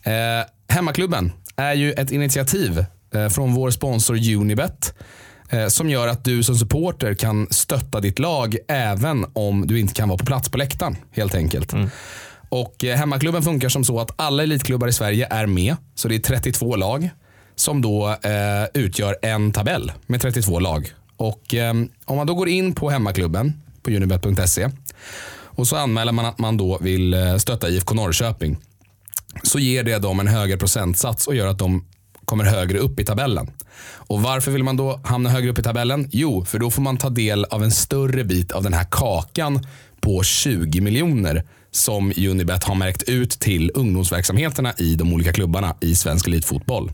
Eh, 0.04 0.14
hemmaklubben 0.76 1.32
är 1.56 1.74
ju 1.74 1.94
ett 1.94 2.12
initiativ 2.12 2.86
eh, 3.14 3.30
från 3.30 3.54
vår 3.54 3.72
sponsor 3.72 4.34
Unibet. 4.36 4.94
Eh, 5.50 5.68
som 5.68 5.90
gör 5.90 6.08
att 6.08 6.24
du 6.24 6.44
som 6.44 6.56
supporter 6.56 7.14
kan 7.14 7.48
stötta 7.52 8.00
ditt 8.00 8.20
lag 8.20 8.58
även 8.68 9.26
om 9.34 9.68
du 9.68 9.80
inte 9.80 9.94
kan 9.94 10.10
vara 10.10 10.18
på 10.18 10.26
plats 10.26 10.50
på 10.50 10.58
läktaren. 10.58 10.96
Helt 11.12 11.36
enkelt. 11.36 11.74
Och 12.50 12.84
eh, 12.84 12.98
Hemmaklubben 12.98 13.44
funkar 13.44 13.70
som 13.70 13.84
så 13.84 14.00
att 14.00 14.12
alla 14.16 14.44
elitklubbar 14.44 14.88
i 14.88 14.94
Sverige 14.94 15.28
är 15.30 15.46
med. 15.46 15.76
Så 15.96 16.08
det 16.08 16.16
är 16.16 16.20
32 16.20 16.76
lag 16.76 17.10
som 17.56 17.82
då 17.82 18.10
eh, 18.10 18.66
utgör 18.74 19.18
en 19.22 19.52
tabell 19.52 19.92
med 20.08 20.22
32 20.22 20.60
lag. 20.60 20.94
Och 21.18 21.54
eh, 21.54 21.74
Om 22.06 22.18
man 22.18 22.28
då 22.28 22.34
går 22.34 22.50
in 22.50 22.76
på 22.76 22.90
hemmaklubben 22.90 23.54
på 23.84 23.92
unibet.se 23.92 24.70
och 25.60 25.68
så 25.68 25.76
anmäler 25.76 26.12
man 26.12 26.26
att 26.26 26.40
man 26.40 26.58
då 26.58 26.78
vill 26.82 27.14
eh, 27.14 27.36
stötta 27.38 27.70
IFK 27.70 27.96
Norrköping. 27.96 28.58
Så 29.44 29.60
ger 29.60 29.84
det 29.84 29.98
dem 29.98 30.20
en 30.20 30.28
högre 30.28 30.58
procentsats 30.58 31.28
och 31.28 31.36
gör 31.36 31.48
att 31.48 31.60
de 31.60 31.86
kommer 32.26 32.44
högre 32.44 32.80
upp 32.80 33.00
i 33.00 33.06
tabellen. 33.06 33.52
Och 33.92 34.22
Varför 34.22 34.52
vill 34.52 34.64
man 34.64 34.78
då 34.78 35.00
hamna 35.04 35.30
högre 35.30 35.50
upp 35.50 35.60
i 35.60 35.64
tabellen? 35.64 36.10
Jo, 36.12 36.46
för 36.46 36.60
då 36.60 36.72
får 36.72 36.82
man 36.82 36.98
ta 36.98 37.10
del 37.10 37.46
av 37.46 37.64
en 37.64 37.72
större 37.72 38.24
bit 38.24 38.52
av 38.52 38.64
den 38.64 38.74
här 38.74 38.88
kakan 38.92 39.66
på 40.02 40.24
20 40.24 40.82
miljoner 40.82 41.44
som 41.72 42.14
Unibet 42.18 42.64
har 42.64 42.76
märkt 42.76 43.04
ut 43.04 43.32
till 43.32 43.72
ungdomsverksamheterna 43.74 44.74
i 44.78 44.96
de 44.96 45.14
olika 45.14 45.34
klubbarna 45.34 45.76
i 45.82 45.96
svensk 45.96 46.28
elitfotboll. 46.28 46.92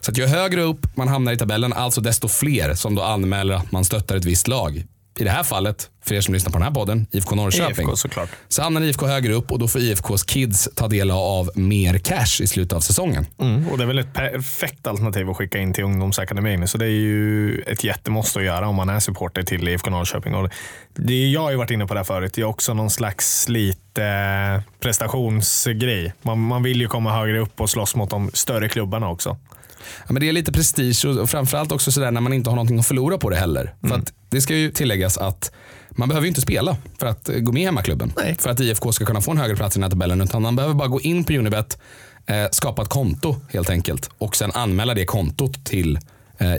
Så 0.00 0.10
att 0.10 0.18
ju 0.18 0.26
högre 0.26 0.62
upp 0.62 0.96
man 0.96 1.08
hamnar 1.08 1.32
i 1.32 1.36
tabellen, 1.36 1.72
alltså 1.72 2.00
desto 2.00 2.28
fler 2.28 2.74
som 2.74 2.94
då 2.94 3.02
anmäler 3.02 3.54
att 3.54 3.72
man 3.72 3.84
stöttar 3.84 4.16
ett 4.16 4.24
visst 4.24 4.48
lag. 4.48 4.84
I 5.18 5.24
det 5.24 5.30
här 5.30 5.42
fallet, 5.42 5.90
för 6.04 6.14
er 6.14 6.20
som 6.20 6.34
lyssnar 6.34 6.52
på 6.52 6.58
den 6.58 6.66
här 6.66 6.74
podden, 6.74 7.06
IFK 7.10 7.34
Norrköping. 7.34 7.86
IFK 7.86 7.96
såklart. 7.96 8.28
Så 8.48 8.62
hamnar 8.62 8.80
IFK 8.80 9.06
högre 9.06 9.32
upp 9.32 9.52
och 9.52 9.58
då 9.58 9.68
får 9.68 9.80
IFKs 9.80 10.24
kids 10.24 10.68
ta 10.74 10.88
del 10.88 11.10
av 11.10 11.50
mer 11.54 11.98
cash 11.98 12.42
i 12.42 12.46
slutet 12.46 12.72
av 12.72 12.80
säsongen. 12.80 13.26
Mm, 13.40 13.68
och 13.68 13.78
det 13.78 13.84
är 13.84 13.86
väl 13.86 13.98
ett 13.98 14.14
perfekt 14.14 14.86
alternativ 14.86 15.30
att 15.30 15.36
skicka 15.36 15.58
in 15.58 15.72
till 15.72 15.84
ungdomsakademin. 15.84 16.68
Så 16.68 16.78
det 16.78 16.84
är 16.84 16.88
ju 16.88 17.60
ett 17.60 17.84
jättemåste 17.84 18.38
att 18.38 18.44
göra 18.44 18.68
om 18.68 18.74
man 18.74 18.88
är 18.88 19.00
supporter 19.00 19.42
till 19.42 19.68
IFK 19.68 19.90
Norrköping. 19.90 20.34
Och 20.34 20.50
det, 20.94 21.30
jag 21.30 21.40
har 21.40 21.50
ju 21.50 21.56
varit 21.56 21.70
inne 21.70 21.86
på 21.86 21.94
det 21.94 22.00
här 22.00 22.04
förut. 22.04 22.32
Det 22.34 22.40
är 22.40 22.44
också 22.44 22.74
någon 22.74 22.90
slags 22.90 23.48
lite 23.48 23.78
eh, 24.04 24.62
prestationsgrej. 24.80 26.12
Man, 26.22 26.38
man 26.38 26.62
vill 26.62 26.80
ju 26.80 26.88
komma 26.88 27.12
högre 27.12 27.38
upp 27.38 27.60
och 27.60 27.70
slåss 27.70 27.94
mot 27.94 28.10
de 28.10 28.30
större 28.34 28.68
klubbarna 28.68 29.08
också. 29.08 29.36
Ja, 30.06 30.12
men 30.12 30.20
det 30.20 30.28
är 30.28 30.32
lite 30.32 30.52
prestige 30.52 31.04
och 31.04 31.16
och 31.16 31.30
framförallt 31.30 31.72
också 31.72 31.92
sådär 31.92 32.10
när 32.10 32.20
man 32.20 32.32
inte 32.32 32.50
har 32.50 32.56
någonting 32.56 32.78
att 32.78 32.86
förlora 32.86 33.18
på 33.18 33.30
det 33.30 33.36
heller. 33.36 33.74
För 33.82 33.94
att 33.94 34.12
det 34.30 34.40
ska 34.40 34.54
ju 34.56 34.70
tilläggas 34.70 35.18
att 35.18 35.52
man 35.90 36.08
behöver 36.08 36.24
ju 36.24 36.28
inte 36.28 36.40
spela 36.40 36.76
för 36.98 37.06
att 37.06 37.28
eh, 37.28 37.36
gå 37.38 37.52
med 37.52 37.62
i 37.62 37.64
hemmaklubben. 37.64 38.12
Nej. 38.16 38.36
För 38.38 38.50
att 38.50 38.60
IFK 38.60 38.92
ska 38.92 39.04
kunna 39.04 39.20
få 39.20 39.30
en 39.30 39.38
högre 39.38 39.56
plats 39.56 39.76
i 39.76 39.78
den 39.78 39.82
här 39.82 39.90
tabellen. 39.90 40.20
Utan 40.20 40.42
man 40.42 40.56
behöver 40.56 40.74
bara 40.74 40.88
gå 40.88 41.00
in 41.00 41.24
på 41.24 41.32
Unibet, 41.32 41.78
eh, 42.26 42.44
skapa 42.50 42.82
ett 42.82 42.88
konto 42.88 43.36
helt 43.48 43.70
enkelt. 43.70 44.10
Och 44.18 44.36
sen 44.36 44.50
anmäla 44.54 44.94
det 44.94 45.04
kontot 45.04 45.64
till 45.64 45.98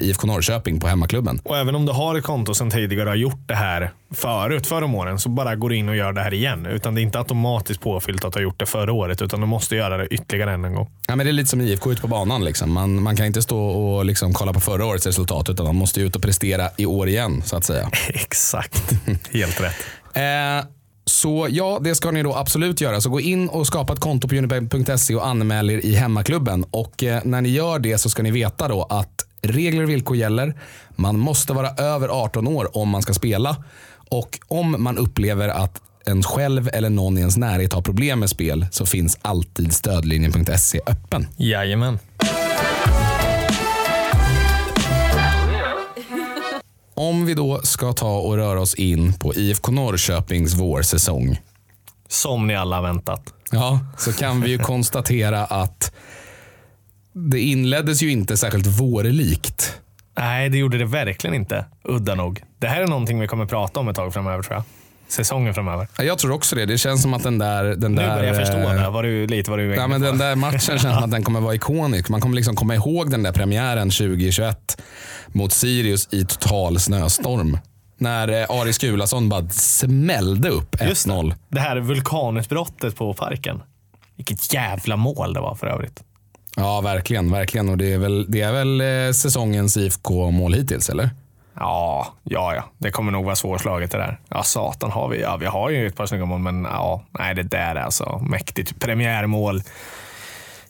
IFK 0.02 0.28
Norrköping 0.28 0.80
på 0.80 0.88
hemmaklubben. 0.88 1.40
Och 1.44 1.58
även 1.58 1.76
om 1.76 1.86
du 1.86 1.92
har 1.92 2.16
ett 2.16 2.24
konto 2.24 2.54
sedan 2.54 2.70
tidigare 2.72 3.04
och 3.04 3.10
har 3.10 3.16
gjort 3.16 3.48
det 3.48 3.56
här 3.56 3.92
förut, 4.14 4.68
förra 4.68 4.86
om 4.86 4.96
åren, 4.96 5.20
så 5.20 5.30
bara 5.30 5.56
går 5.56 5.70
du 5.70 5.76
in 5.76 5.90
och 5.90 5.96
gör 5.96 6.14
det 6.14 6.22
här 6.22 6.34
igen. 6.34 6.66
Utan 6.66 6.96
det 6.96 7.02
är 7.02 7.04
inte 7.04 7.18
automatiskt 7.20 7.82
påfyllt 7.82 8.26
att 8.26 8.34
du 8.34 8.40
har 8.40 8.44
gjort 8.44 8.60
det 8.60 8.66
förra 8.66 8.94
året, 8.94 9.22
utan 9.22 9.42
du 9.42 9.48
måste 9.48 9.76
göra 9.76 9.98
det 9.98 10.08
ytterligare 10.08 10.52
en 10.52 10.74
gång. 10.76 10.90
Ja, 11.08 11.16
men 11.16 11.26
det 11.26 11.32
är 11.32 11.34
lite 11.34 11.50
som 11.50 11.62
IFK 11.62 11.92
ute 11.92 12.02
på 12.02 12.08
banan. 12.08 12.46
Liksom. 12.46 12.72
Man, 12.72 13.04
man 13.04 13.16
kan 13.16 13.26
inte 13.26 13.42
stå 13.42 13.60
och 13.60 14.06
liksom 14.06 14.34
kolla 14.34 14.54
på 14.54 14.60
förra 14.60 14.86
årets 14.86 15.06
resultat 15.06 15.50
utan 15.50 15.66
man 15.66 15.76
måste 15.76 16.02
ut 16.02 16.16
och 16.16 16.22
prestera 16.22 16.70
i 16.78 16.86
år 16.86 17.08
igen 17.08 17.42
så 17.46 17.58
att 17.58 17.64
säga. 17.64 17.90
Exakt. 18.08 18.94
Helt 19.32 19.62
rätt. 19.62 19.76
Eh, 20.14 20.66
så 21.10 21.48
ja, 21.50 21.80
det 21.82 21.96
ska 21.96 22.12
ni 22.12 22.24
då 22.24 22.36
absolut 22.36 22.82
göra. 22.82 23.02
Så 23.02 23.10
gå 23.10 23.20
in 23.20 23.50
och 23.50 23.68
skapa 23.68 23.94
ett 23.94 24.00
konto 24.00 24.28
på 24.28 24.36
unibet.se 24.36 25.16
och 25.16 25.28
anmäl 25.28 25.70
er 25.70 25.78
i 25.78 25.96
hemmaklubben. 25.96 26.66
Och 26.72 27.04
eh, 27.04 27.22
när 27.24 27.42
ni 27.42 27.50
gör 27.50 27.80
det 27.80 27.98
så 27.98 28.10
ska 28.10 28.24
ni 28.24 28.32
veta 28.32 28.68
då 28.68 28.84
att 28.90 29.26
regler 29.42 29.84
och 29.84 29.90
villkor 29.90 30.18
gäller. 30.18 30.54
Man 30.96 31.20
måste 31.20 31.54
vara 31.54 31.70
över 31.70 32.08
18 32.08 32.48
år 32.48 32.78
om 32.78 32.90
man 32.90 33.02
ska 33.02 33.14
spela. 33.14 33.64
Och 34.10 34.40
om 34.48 34.84
man 34.84 34.98
upplever 34.98 35.50
att 35.50 35.82
en 36.06 36.24
själv 36.24 36.70
eller 36.74 36.90
någon 36.90 37.18
i 37.18 37.20
ens 37.20 37.38
närhet 37.38 37.74
har 37.74 37.82
problem 37.82 38.20
med 38.20 38.30
spel 38.30 38.66
så 38.72 38.86
finns 38.86 39.18
alltid 39.22 39.74
stödlinjen.se 39.74 40.82
öppen. 40.88 41.28
Jajamän. 41.38 42.00
Om 47.00 47.26
vi 47.26 47.34
då 47.34 47.62
ska 47.64 47.94
ta 47.94 48.18
och 48.18 48.36
röra 48.36 48.62
oss 48.62 48.76
in 48.76 49.14
på 49.14 49.34
IFK 49.34 49.72
Norrköpings 49.72 50.54
vårsäsong. 50.54 51.42
Som 52.08 52.48
ni 52.48 52.56
alla 52.56 52.82
väntat. 52.82 53.34
Ja, 53.52 53.80
så 53.98 54.14
kan 54.14 54.42
vi 54.42 54.50
ju 54.50 54.58
konstatera 54.64 55.46
att 55.46 55.94
det 57.14 57.40
inleddes 57.40 58.02
ju 58.02 58.12
inte 58.12 58.38
särskilt 58.38 58.66
vårlikt. 58.68 59.80
Nej, 60.18 60.50
det 60.50 60.58
gjorde 60.58 60.78
det 60.78 60.86
verkligen 60.86 61.34
inte. 61.34 61.66
Udda 61.84 62.16
nog. 62.16 62.44
Det 62.60 62.68
här 62.68 62.82
är 62.82 62.88
någonting 62.88 63.20
vi 63.20 63.28
kommer 63.28 63.46
prata 63.46 63.80
om 63.80 63.88
ett 63.88 63.96
tag 63.96 64.14
framöver 64.14 64.44
tror 64.44 64.56
jag. 64.56 64.64
Säsongen 65.10 65.54
framöver. 65.54 65.88
Ja, 65.98 66.04
Jag 66.04 66.18
tror 66.18 66.32
också 66.32 66.56
det. 66.56 66.66
Det 66.66 66.78
känns 66.78 67.02
som 67.02 67.14
att 67.14 67.24
den 67.24 67.38
där... 67.38 67.64
Den 67.64 67.92
Nu 67.96 68.02
där 68.02 68.16
börjar 68.16 68.28
jag 68.28 68.36
förstå 68.36 68.58
eh, 68.58 68.74
det. 68.74 68.90
Var 68.90 69.04
du, 69.04 69.28
lite 69.28 69.50
vad 69.52 69.60
du 69.60 69.76
Ja, 69.76 69.88
men 69.88 70.02
den 70.02 70.18
där 70.18 70.36
matchen 70.36 70.60
känns 70.60 70.82
som 70.82 70.92
att 71.04 71.12
den 71.12 71.24
kommer 71.24 71.42
vara 71.42 71.56
ikonisk. 71.56 72.10
Man 72.10 72.22
kommer 72.22 72.36
liksom 72.36 72.56
komma 72.56 72.76
ihåg 72.76 73.12
den 73.12 73.24
där 73.24 73.32
premiären 73.32 73.90
2021 73.90 74.82
mot 75.28 75.52
Sirius 75.52 76.08
i 76.12 76.26
total 76.26 76.80
snöstorm. 76.80 77.58
När 77.98 78.28
eh, 78.42 78.50
Aris 78.50 78.78
Gulason 78.78 79.30
bara 79.30 79.50
smällde 79.50 80.50
upp 80.50 80.76
Just 80.82 81.08
1-0. 81.08 81.30
det. 81.30 81.36
det 81.50 81.60
här 81.60 81.78
vulkanutbrottet 81.80 82.96
på 82.96 83.14
parken. 83.14 83.62
Vilket 84.16 84.54
jävla 84.54 84.96
mål 84.96 85.34
det 85.34 85.40
var 85.40 85.56
för 85.56 85.68
övrigt. 85.68 86.04
Ja, 86.56 86.82
verkligen. 86.82 87.32
verkligen. 87.32 87.70
Och 87.70 87.78
det 87.78 87.94
är 87.94 87.98
väl, 87.98 88.26
det 88.32 88.42
är 88.42 88.52
väl 88.52 88.82
eh, 88.82 89.12
säsongens 89.14 89.78
IFK-mål 89.78 90.54
hittills, 90.54 90.90
eller? 90.90 91.10
Ja, 91.60 92.08
ja, 92.24 92.56
ja. 92.56 92.64
Det 92.78 92.92
kommer 92.92 93.12
nog 93.12 93.26
vara 93.26 93.36
svårslaget 93.36 93.92
det 93.92 93.98
där. 93.98 94.20
Ja, 94.30 94.44
satan 94.44 94.92
har 94.92 95.10
vi. 95.10 95.22
Ja, 95.22 95.38
vi 95.38 95.46
har 95.46 95.70
ju 95.70 95.88
ett 95.88 95.96
par 95.96 96.06
snygga 96.06 96.26
mål, 96.26 96.40
men 96.40 96.64
ja, 96.64 97.04
nej, 97.20 97.36
det 97.36 97.44
där 97.44 97.76
är 97.76 97.82
alltså 97.82 98.20
mäktigt. 98.30 98.80
Premiärmål 98.80 99.62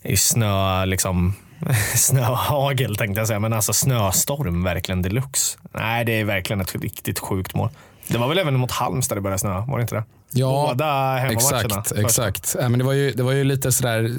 i 0.02 0.16
snö, 0.16 0.84
liksom 0.86 1.34
snöhagel 1.96 2.96
tänkte 2.96 3.20
jag 3.20 3.28
säga, 3.28 3.40
men 3.40 3.52
alltså 3.52 3.72
snöstorm 3.72 4.62
verkligen 4.64 5.02
deluxe. 5.02 5.58
Nej, 5.72 6.04
det 6.04 6.20
är 6.20 6.24
verkligen 6.24 6.60
ett 6.60 6.74
riktigt 6.74 7.18
sjukt 7.18 7.54
mål. 7.54 7.68
Det 8.08 8.18
var 8.18 8.28
väl 8.28 8.38
även 8.38 8.56
mot 8.56 8.70
Halmstad 8.70 9.16
det 9.18 9.22
började 9.22 9.38
snöa, 9.38 9.60
var 9.60 9.78
det 9.78 9.82
inte 9.82 9.94
det? 9.94 10.04
Ja, 10.32 10.66
Båda 10.68 11.16
hemmamatcherna. 11.16 11.58
Exakt, 11.58 11.92
exakt. 11.92 12.56
Ja, 12.60 12.68
men 12.68 12.78
det, 12.78 12.84
var 12.84 12.92
ju, 12.92 13.12
det 13.12 13.22
var 13.22 13.32
ju 13.32 13.44
lite 13.44 13.72
sådär, 13.72 14.14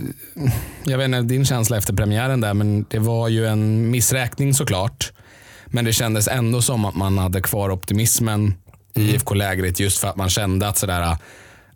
jag 0.83 0.97
vet 0.97 1.05
inte 1.05 1.21
din 1.21 1.45
känsla 1.45 1.77
efter 1.77 1.93
premiären 1.93 2.41
där, 2.41 2.53
men 2.53 2.85
det 2.89 2.99
var 2.99 3.27
ju 3.27 3.47
en 3.47 3.91
missräkning 3.91 4.53
såklart. 4.53 5.11
Men 5.71 5.85
det 5.85 5.93
kändes 5.93 6.27
ändå 6.27 6.61
som 6.61 6.85
att 6.85 6.95
man 6.95 7.17
hade 7.17 7.41
kvar 7.41 7.71
optimismen 7.71 8.53
i 8.93 9.01
IFK-lägret 9.01 9.79
just 9.79 9.99
för 9.99 10.07
att 10.07 10.15
man 10.15 10.29
kände 10.29 10.67
att 10.67 10.77
sådär, 10.77 11.17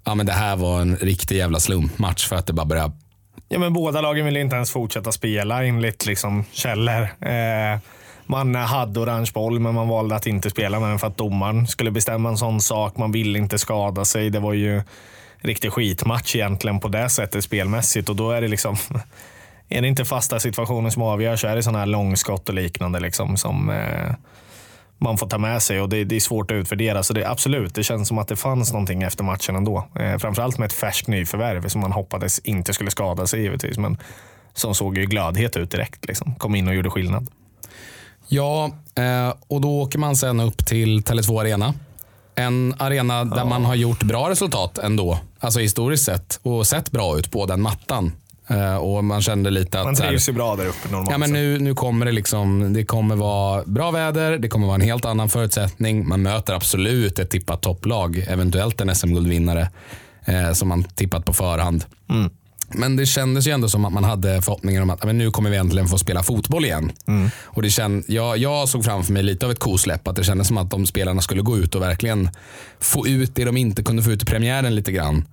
ja, 0.04 0.16
men 0.16 0.26
det 0.26 0.32
här 0.32 0.56
var 0.56 0.82
en 0.82 0.96
riktig 0.96 1.38
jävla 1.38 1.60
slumpmatch 1.60 2.28
för 2.28 2.36
att 2.36 2.48
det 2.48 2.54
bara 2.54 2.66
började 2.66 2.94
Ja, 3.50 3.60
men 3.60 3.74
båda 3.74 4.02
lagen 4.02 4.26
ville 4.26 4.40
inte 4.40 4.56
ens 4.56 4.72
fortsätta 4.72 5.12
spela 5.12 5.66
enligt 5.66 6.06
liksom 6.06 6.44
källor. 6.52 7.02
Eh, 7.02 7.80
man 8.26 8.56
hade 8.56 9.00
orange 9.00 9.32
boll, 9.34 9.60
men 9.60 9.76
man 9.76 9.88
valde 9.88 10.16
att 10.16 10.28
inte 10.28 10.50
spela 10.50 10.80
med 10.80 10.90
den 10.90 11.00
för 11.00 11.08
att 11.08 11.18
domaren 11.18 11.68
skulle 11.68 11.92
bestämma 11.92 12.30
en 12.30 12.38
sån 12.38 12.62
sak. 12.62 12.98
Man 12.98 13.12
ville 13.12 13.40
inte 13.40 13.58
skada 13.58 14.06
sig. 14.06 14.30
Det 14.30 14.40
var 14.40 14.54
ju 14.54 14.82
riktig 15.38 15.72
skitmatch 15.72 16.36
egentligen 16.36 16.80
på 16.80 16.88
det 16.88 17.10
sättet 17.10 17.44
spelmässigt. 17.44 18.10
Och 18.10 18.16
då 18.16 18.32
är 18.32 18.42
det 18.42 18.48
liksom... 18.48 18.78
Är 19.70 19.82
det 19.82 19.88
inte 19.88 20.06
fasta 20.06 20.40
situationer 20.40 20.90
som 20.90 21.02
avgör 21.02 21.36
så 21.36 21.48
är 21.48 21.56
det 21.56 21.64
sådana 21.64 21.80
här 21.80 21.86
långskott 21.86 22.50
och 22.50 22.56
liknande 22.56 23.00
liksom 23.00 23.38
som 23.38 23.70
eh, 23.70 24.16
man 24.98 25.18
får 25.18 25.28
ta 25.28 25.38
med 25.38 25.62
sig 25.62 25.82
och 25.82 25.90
det, 25.90 26.04
det 26.04 26.16
är 26.16 26.20
svårt 26.20 26.52
att 26.52 26.56
utvärdera. 26.56 27.04
Så 27.04 27.14
det, 27.14 27.30
absolut, 27.30 27.76
det 27.76 27.84
känns 27.84 28.08
som 28.08 28.18
att 28.18 28.28
det 28.28 28.36
fanns 28.36 28.72
någonting 28.72 29.04
efter 29.04 29.24
matchen 29.24 29.56
ändå. 29.56 29.88
Eh, 30.00 30.18
framförallt 30.18 30.58
med 30.58 30.66
ett 30.66 30.74
färskt 30.74 31.08
nyförvärv 31.08 31.68
som 31.68 31.82
man 31.82 31.92
hoppades 31.92 32.40
inte 32.40 32.74
skulle 32.74 32.92
skada 32.92 33.28
sig 33.28 33.42
givetvis. 33.42 33.78
Men 33.78 33.98
som 34.54 34.76
såg 34.76 34.98
ju 34.98 35.06
glödhet 35.06 35.58
ut 35.58 35.72
direkt. 35.72 36.06
Liksom. 36.08 36.36
Kom 36.36 36.56
in 36.56 36.68
och 36.68 36.76
gjorde 36.76 36.90
skillnad. 36.90 37.28
Ja, 38.28 38.72
eh, 38.96 39.34
och 39.48 39.62
då 39.62 39.82
åker 39.82 40.00
man 40.00 40.16
sen 40.16 40.40
upp 40.40 40.66
till 40.66 41.04
Tele2 41.04 41.42
Arena. 41.42 41.74
En 42.36 42.76
arena 42.80 43.26
där 43.26 43.46
man 43.46 43.66
har 43.66 43.76
gjort 43.76 44.04
bra 44.04 44.30
resultat 44.30 44.78
ändå. 44.78 45.20
Alltså 45.40 45.60
historiskt 45.60 46.06
sett. 46.06 46.40
Och 46.44 46.68
sett 46.68 46.92
bra 46.92 47.18
ut 47.18 47.32
på 47.32 47.46
den 47.46 47.62
mattan. 47.62 48.12
Eh, 48.48 48.76
och 48.76 49.04
man 49.04 49.22
kände 49.22 49.50
lite 49.50 49.80
att... 49.80 49.86
Man 49.86 49.96
trivs 49.96 50.30
ju 50.30 50.34
bra 50.34 50.56
där 50.56 50.66
uppe 50.66 50.92
normalt 50.92 51.12
Ja, 51.12 51.18
men 51.18 51.34
nu, 51.34 51.60
nu 51.60 51.74
kommer 51.74 52.06
det 52.06 52.12
liksom, 52.12 52.74
det 52.74 52.86
kommer 52.86 53.16
vara 53.16 53.64
bra 53.66 53.92
väder, 53.92 54.38
det 54.38 54.48
kommer 54.48 54.68
vara 54.68 54.76
en 54.76 54.82
helt 54.82 55.06
annan 55.06 55.30
förutsättning. 55.30 56.08
Man 56.08 56.22
möter 56.22 56.54
absolut 56.54 57.20
ett 57.20 57.30
tippat 57.30 57.62
topplag, 57.62 58.26
eventuellt 58.28 58.82
en 58.82 58.96
SM-guldvinnare 58.96 59.70
eh, 60.26 60.52
som 60.52 60.68
man 60.68 60.84
tippat 60.84 61.26
på 61.26 61.34
förhand. 61.34 61.86
Mm. 62.10 62.30
Men 62.68 62.96
det 62.96 63.06
kändes 63.06 63.48
ju 63.48 63.52
ändå 63.52 63.70
som 63.70 63.86
att 63.86 63.94
man 63.94 64.04
hade 64.04 64.42
förhoppningar 64.42 64.82
om 64.82 64.90
att 64.90 65.04
men 65.04 65.18
nu 65.18 65.32
kommer 65.32 65.50
vi 65.50 65.58
äntligen 65.58 65.88
få 65.88 65.98
spela 65.98 66.24
fotboll 66.24 66.66
igen. 66.66 66.92
Mm. 67.08 67.30
Och 67.44 67.62
det 67.62 67.70
känd, 67.70 68.04
jag, 68.08 68.38
jag 68.38 68.70
såg 68.70 68.86
framför 68.86 69.14
mig 69.14 69.24
lite 69.24 69.46
av 69.46 69.52
ett 69.52 69.60
kosläpp, 69.60 70.08
att 70.08 70.16
det 70.16 70.24
kändes 70.24 70.48
som 70.48 70.58
att 70.58 70.70
de 70.70 70.86
spelarna 70.86 71.22
skulle 71.22 71.42
gå 71.42 71.58
ut 71.58 71.76
och 71.76 71.82
verkligen 71.82 72.30
få 72.80 73.08
ut 73.08 73.36
det 73.36 73.46
de 73.46 73.58
inte 73.58 73.84
kunde 73.84 74.04
få 74.04 74.12
ut 74.12 74.24
i 74.24 74.26
premiären 74.26 74.76
lite 74.76 74.92
grann. 74.92 75.26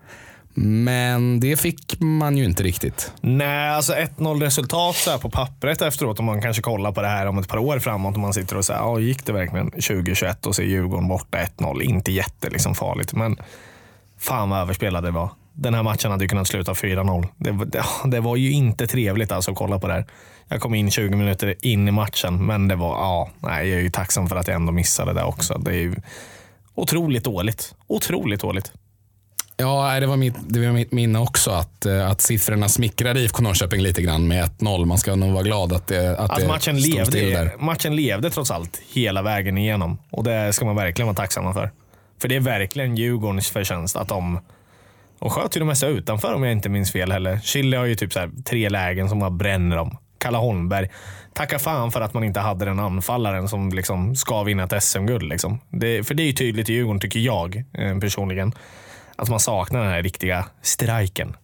Men 0.54 1.40
det 1.40 1.56
fick 1.56 2.00
man 2.00 2.36
ju 2.36 2.44
inte 2.44 2.62
riktigt. 2.62 3.12
Nej, 3.20 3.68
alltså 3.70 3.92
1-0 3.92 4.40
resultat 4.40 4.96
så 4.96 5.10
här 5.10 5.18
på 5.18 5.30
pappret 5.30 5.82
efteråt. 5.82 6.18
Om 6.18 6.24
man 6.24 6.42
kanske 6.42 6.62
kollar 6.62 6.92
på 6.92 7.02
det 7.02 7.08
här 7.08 7.26
om 7.26 7.38
ett 7.38 7.48
par 7.48 7.58
år 7.58 7.78
framåt. 7.78 8.14
Om 8.14 8.20
man 8.20 8.34
sitter 8.34 8.56
och 8.56 8.64
säger, 8.64 8.80
ja, 8.80 8.98
gick 9.00 9.26
det 9.26 9.32
verkligen 9.32 9.70
2021 9.70 10.46
och 10.46 10.56
ser 10.56 10.62
Djurgården 10.64 11.08
borta 11.08 11.38
1-0. 11.38 11.82
Inte 11.82 12.12
jätte 12.12 12.50
liksom 12.50 12.74
farligt, 12.74 13.12
men 13.12 13.36
fan 14.18 14.50
vad 14.50 14.60
överspelade 14.60 15.08
det 15.08 15.12
var. 15.12 15.30
Den 15.52 15.74
här 15.74 15.82
matchen 15.82 16.10
hade 16.10 16.24
ju 16.24 16.28
kunnat 16.28 16.46
sluta 16.48 16.72
4-0. 16.72 17.26
Det, 17.36 17.50
var- 17.50 17.66
det, 17.66 17.84
det 18.10 18.20
var 18.20 18.36
ju 18.36 18.52
inte 18.52 18.86
trevligt 18.86 19.32
alltså 19.32 19.50
att 19.50 19.56
kolla 19.56 19.78
på 19.78 19.86
det 19.88 19.92
här. 19.94 20.06
Jag 20.48 20.60
kom 20.60 20.74
in 20.74 20.90
20 20.90 21.16
minuter 21.16 21.54
in 21.62 21.88
i 21.88 21.90
matchen, 21.90 22.46
men 22.46 22.68
det 22.68 22.76
var, 22.76 22.88
ja, 22.90 23.30
nej, 23.40 23.68
jag 23.68 23.78
är 23.78 23.82
ju 23.82 23.90
tacksam 23.90 24.28
för 24.28 24.36
att 24.36 24.46
jag 24.48 24.54
ändå 24.54 24.72
missade 24.72 25.12
det 25.12 25.22
också. 25.24 25.58
Det 25.58 25.70
är 25.70 25.74
ju 25.80 25.94
otroligt 26.74 27.24
dåligt. 27.24 27.74
Otroligt 27.86 28.40
dåligt. 28.40 28.72
Ja, 29.62 30.00
det 30.00 30.06
var 30.06 30.16
mitt, 30.16 30.34
det 30.48 30.66
var 30.66 30.72
mitt 30.72 30.92
minne 30.92 31.18
också 31.18 31.50
att, 31.50 31.86
eh, 31.86 32.10
att 32.10 32.20
siffrorna 32.20 32.68
smickrade 32.68 33.20
IFK 33.20 33.42
Norrköping 33.42 33.80
lite 33.82 34.02
grann 34.02 34.28
med 34.28 34.44
1-0. 34.44 34.84
Man 34.84 34.98
ska 34.98 35.14
nog 35.16 35.32
vara 35.32 35.42
glad 35.42 35.72
att 35.72 35.86
det, 35.86 36.18
att 36.18 36.30
Att 36.30 36.40
det 36.40 36.46
matchen 36.48 36.80
stod 36.80 36.94
levde, 36.94 37.30
där. 37.30 37.52
matchen 37.58 37.96
levde 37.96 38.30
trots 38.30 38.50
allt 38.50 38.82
hela 38.92 39.22
vägen 39.22 39.58
igenom. 39.58 39.98
Och 40.10 40.24
det 40.24 40.52
ska 40.52 40.64
man 40.64 40.76
verkligen 40.76 41.06
vara 41.06 41.16
tacksamma 41.16 41.52
för. 41.52 41.70
För 42.20 42.28
det 42.28 42.36
är 42.36 42.40
verkligen 42.40 42.96
Djurgårdens 42.96 43.50
förtjänst 43.50 43.96
att 43.96 44.08
de 44.08 44.40
och 45.18 45.32
sköt 45.32 45.56
ju 45.56 45.58
det 45.58 45.64
mesta 45.64 45.86
utanför 45.86 46.34
om 46.34 46.42
jag 46.42 46.52
inte 46.52 46.68
minns 46.68 46.92
fel 46.92 47.12
heller. 47.12 47.40
Chile 47.42 47.76
har 47.76 47.84
ju 47.84 47.94
typ 47.94 48.12
så 48.12 48.30
tre 48.44 48.68
lägen 48.68 49.08
som 49.08 49.18
bara 49.18 49.30
bränner 49.30 49.76
dem. 49.76 49.96
Kalle 50.18 50.38
Holmberg. 50.38 50.88
Tacka 51.34 51.58
fan 51.58 51.92
för 51.92 52.00
att 52.00 52.14
man 52.14 52.24
inte 52.24 52.40
hade 52.40 52.64
den 52.64 52.78
anfallaren 52.78 53.48
som 53.48 53.68
liksom 53.70 54.16
ska 54.16 54.42
vinna 54.42 54.64
ett 54.64 54.82
SM-guld. 54.82 55.28
Liksom. 55.28 55.60
Det, 55.68 56.04
för 56.04 56.14
det 56.14 56.22
är 56.22 56.26
ju 56.26 56.32
tydligt 56.32 56.70
i 56.70 56.72
Djurgården, 56.72 57.00
tycker 57.00 57.20
jag 57.20 57.64
eh, 57.78 57.98
personligen, 57.98 58.52
att 59.16 59.28
man 59.28 59.40
saknar 59.40 59.80
den 59.82 59.90
här 59.90 60.02
riktiga 60.02 60.44
striken. 60.62 61.36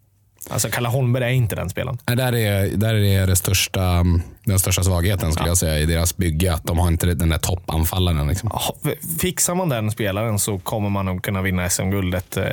Alltså 0.51 0.69
Kalle 0.71 0.89
Holmberg 0.89 1.25
är 1.25 1.29
inte 1.29 1.57
den 1.57 1.71
spelaren. 1.71 1.99
Nej, 2.07 2.17
Där 2.17 2.35
är, 2.35 2.77
där 2.77 2.95
är 2.95 3.27
det 3.27 3.37
största, 3.37 4.05
den 4.45 4.59
största 4.59 4.83
svagheten 4.83 5.33
skulle 5.33 5.49
jag 5.49 5.57
säga 5.59 5.79
i 5.79 5.87
deras 5.87 6.17
bygge. 6.17 6.55
Att 6.55 6.65
de 6.65 6.79
har 6.79 6.89
inte 6.89 7.07
den 7.07 7.29
där 7.29 7.39
toppanfallaren. 7.39 8.29
Liksom. 8.29 8.51
Ja, 8.53 8.75
Fixar 9.21 9.55
man 9.55 9.69
den 9.69 9.91
spelaren 9.91 10.39
så 10.39 10.59
kommer 10.59 10.91
man 10.91 11.07
nog 11.07 11.23
kunna 11.23 11.43
vinna 11.43 11.69
SM-guldet. 11.71 12.37
eh, 12.37 12.45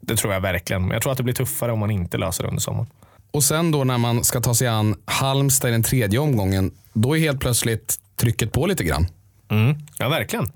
Det 0.00 0.16
tror 0.16 0.32
jag 0.32 0.40
verkligen. 0.40 0.82
Men 0.82 0.90
jag 0.90 1.02
tror 1.02 1.12
att 1.12 1.18
det 1.18 1.24
blir 1.24 1.34
tuffare 1.34 1.72
om 1.72 1.78
man 1.78 1.90
inte 1.90 2.18
löser 2.18 2.42
det 2.42 2.48
under 2.48 2.60
sommaren. 2.60 2.86
Och 3.30 3.44
sen 3.44 3.70
då 3.70 3.84
när 3.84 3.98
man 3.98 4.24
ska 4.24 4.40
ta 4.40 4.54
sig 4.54 4.68
an 4.68 4.94
Halmstad 5.04 5.68
i 5.68 5.72
den 5.72 5.82
tredje 5.82 6.18
omgången, 6.18 6.70
då 6.92 7.16
är 7.16 7.20
helt 7.20 7.40
plötsligt 7.40 7.96
trycket 8.16 8.52
på 8.52 8.66
lite 8.66 8.84
grann. 8.84 9.06
Mm. 9.50 9.76
Ja, 9.98 10.08
verkligen. 10.08 10.52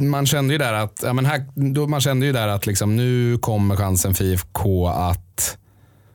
Man 0.00 0.26
kände 0.26 0.54
ju 0.54 0.58
där 0.58 0.72
att, 0.72 1.00
ja, 1.02 1.12
men 1.12 1.26
här, 1.26 1.44
då 1.54 1.86
man 1.86 2.00
kände 2.00 2.26
ju 2.26 2.32
där 2.32 2.48
att 2.48 2.66
liksom, 2.66 2.96
nu 2.96 3.38
kommer 3.38 3.76
chansen 3.76 4.14
för 4.14 4.24
IFK 4.24 4.86
att 4.88 5.58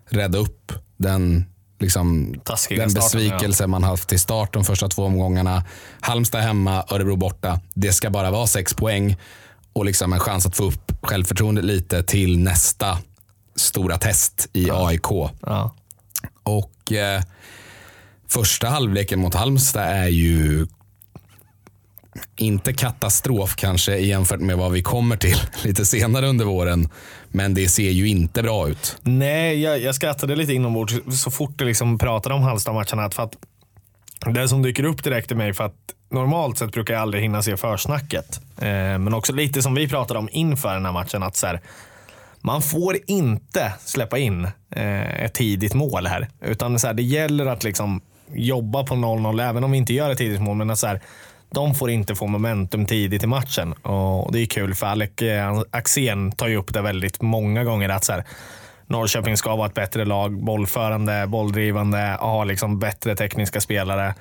rädda 0.10 0.38
upp 0.38 0.72
den, 0.98 1.46
liksom, 1.80 2.36
Taskiga 2.44 2.82
den 2.82 2.90
starten, 2.90 3.20
besvikelse 3.20 3.68
man 3.68 3.84
haft 3.84 4.14
i 4.14 4.20
start 4.20 4.54
de 4.54 4.64
första 4.64 4.88
två 4.88 5.04
omgångarna. 5.04 5.64
Halmstad 6.00 6.42
hemma, 6.42 6.84
Örebro 6.90 7.16
borta. 7.16 7.60
Det 7.74 7.94
ska 7.94 8.10
bara 8.10 8.32
vara 8.32 8.48
sex 8.48 8.74
poäng 8.74 9.18
och 9.74 9.86
liksom 9.86 10.14
en 10.14 10.20
chans 10.20 10.46
att 10.46 10.56
få 10.56 10.64
upp 10.64 10.92
självförtroendet 11.02 11.66
lite 11.66 12.04
till 12.04 12.40
nästa 12.40 12.98
stora 13.56 13.98
test 13.98 14.50
i 14.54 14.72
AIK. 14.72 15.08
Ja. 15.42 15.76
Och 16.44 16.92
eh, 16.92 17.22
första 18.28 18.70
halvleken 18.70 19.20
mot 19.20 19.34
Halmstad 19.34 19.84
är 19.84 20.08
ju 20.08 20.68
inte 22.36 22.74
katastrof 22.74 23.56
kanske 23.56 23.98
jämfört 23.98 24.40
med 24.40 24.58
vad 24.58 24.72
vi 24.72 24.84
kommer 24.84 25.18
till 25.18 25.38
lite 25.64 25.86
senare 25.86 26.28
under 26.28 26.46
våren. 26.46 26.90
Men 27.32 27.54
det 27.54 27.68
ser 27.68 27.90
ju 27.90 28.08
inte 28.08 28.44
bra 28.44 28.70
ut. 28.70 28.98
Nej, 29.02 29.62
jag, 29.62 29.80
jag 29.80 29.96
skrattade 29.96 30.36
lite 30.36 30.54
inombords 30.54 30.94
så 31.12 31.32
fort 31.32 31.54
du 31.56 31.66
liksom 31.66 31.98
pratade 31.98 32.36
om 32.36 32.42
Halmstad-matcherna. 32.42 33.12
För 33.12 33.24
att 33.24 33.36
det 34.26 34.48
som 34.48 34.62
dyker 34.62 34.84
upp 34.84 35.04
direkt 35.04 35.32
i 35.32 35.36
mig, 35.36 35.54
för 35.54 35.64
att 35.64 35.76
normalt 36.10 36.58
sett 36.58 36.72
brukar 36.72 36.94
jag 36.94 37.02
aldrig 37.02 37.24
hinna 37.24 37.44
se 37.44 37.58
försnacket. 37.58 38.42
Eh, 38.58 38.68
men 38.98 39.14
också 39.14 39.34
lite 39.34 39.62
som 39.62 39.76
vi 39.76 39.88
pratade 39.88 40.20
om 40.20 40.30
inför 40.32 40.74
den 40.74 40.86
här 40.86 40.92
matchen. 40.92 41.24
att 41.24 41.36
så 41.36 41.48
här, 41.48 41.62
Man 42.42 42.62
får 42.62 42.98
inte 43.08 43.74
släppa 43.86 44.18
in 44.18 44.46
eh, 44.76 45.24
ett 45.24 45.34
tidigt 45.34 45.74
mål 45.74 46.08
här. 46.08 46.28
Utan 46.42 46.80
så 46.80 46.88
här, 46.88 46.94
det 46.94 47.04
gäller 47.04 47.46
att 47.46 47.64
liksom 47.64 48.02
jobba 48.34 48.84
på 48.84 48.96
0-0, 48.96 49.50
även 49.50 49.64
om 49.64 49.72
vi 49.72 49.78
inte 49.78 49.94
gör 49.94 50.10
ett 50.10 50.18
tidigt 50.18 50.42
mål. 50.42 50.58
Men 50.58 50.70
att 50.70 50.80
så 50.80 50.88
här, 50.88 51.02
de 51.52 51.76
får 51.76 51.90
inte 51.90 52.16
få 52.16 52.28
momentum 52.28 52.86
tidigt 52.86 53.24
i 53.24 53.28
matchen. 53.28 53.74
Och 53.74 54.32
det 54.32 54.40
är 54.40 54.46
kul 54.46 54.76
för 54.76 54.88
Alec 54.88 55.22
eh, 55.22 55.62
Axén 55.72 56.32
tar 56.32 56.48
ju 56.48 56.56
upp 56.56 56.74
det 56.74 56.82
väldigt 56.82 57.22
många 57.22 57.64
gånger. 57.64 57.90
att 57.90 58.04
så 58.04 58.14
här, 58.14 58.24
Norrköping 58.88 59.38
ska 59.38 59.56
vara 59.56 59.68
ett 59.68 59.74
bättre 59.74 60.06
lag, 60.06 60.44
bollförande, 60.44 61.28
bolldrivande, 61.28 62.18
ha 62.20 62.44
liksom 62.44 62.80
bättre 62.80 63.16
tekniska 63.16 63.62
spelare. 63.62 64.16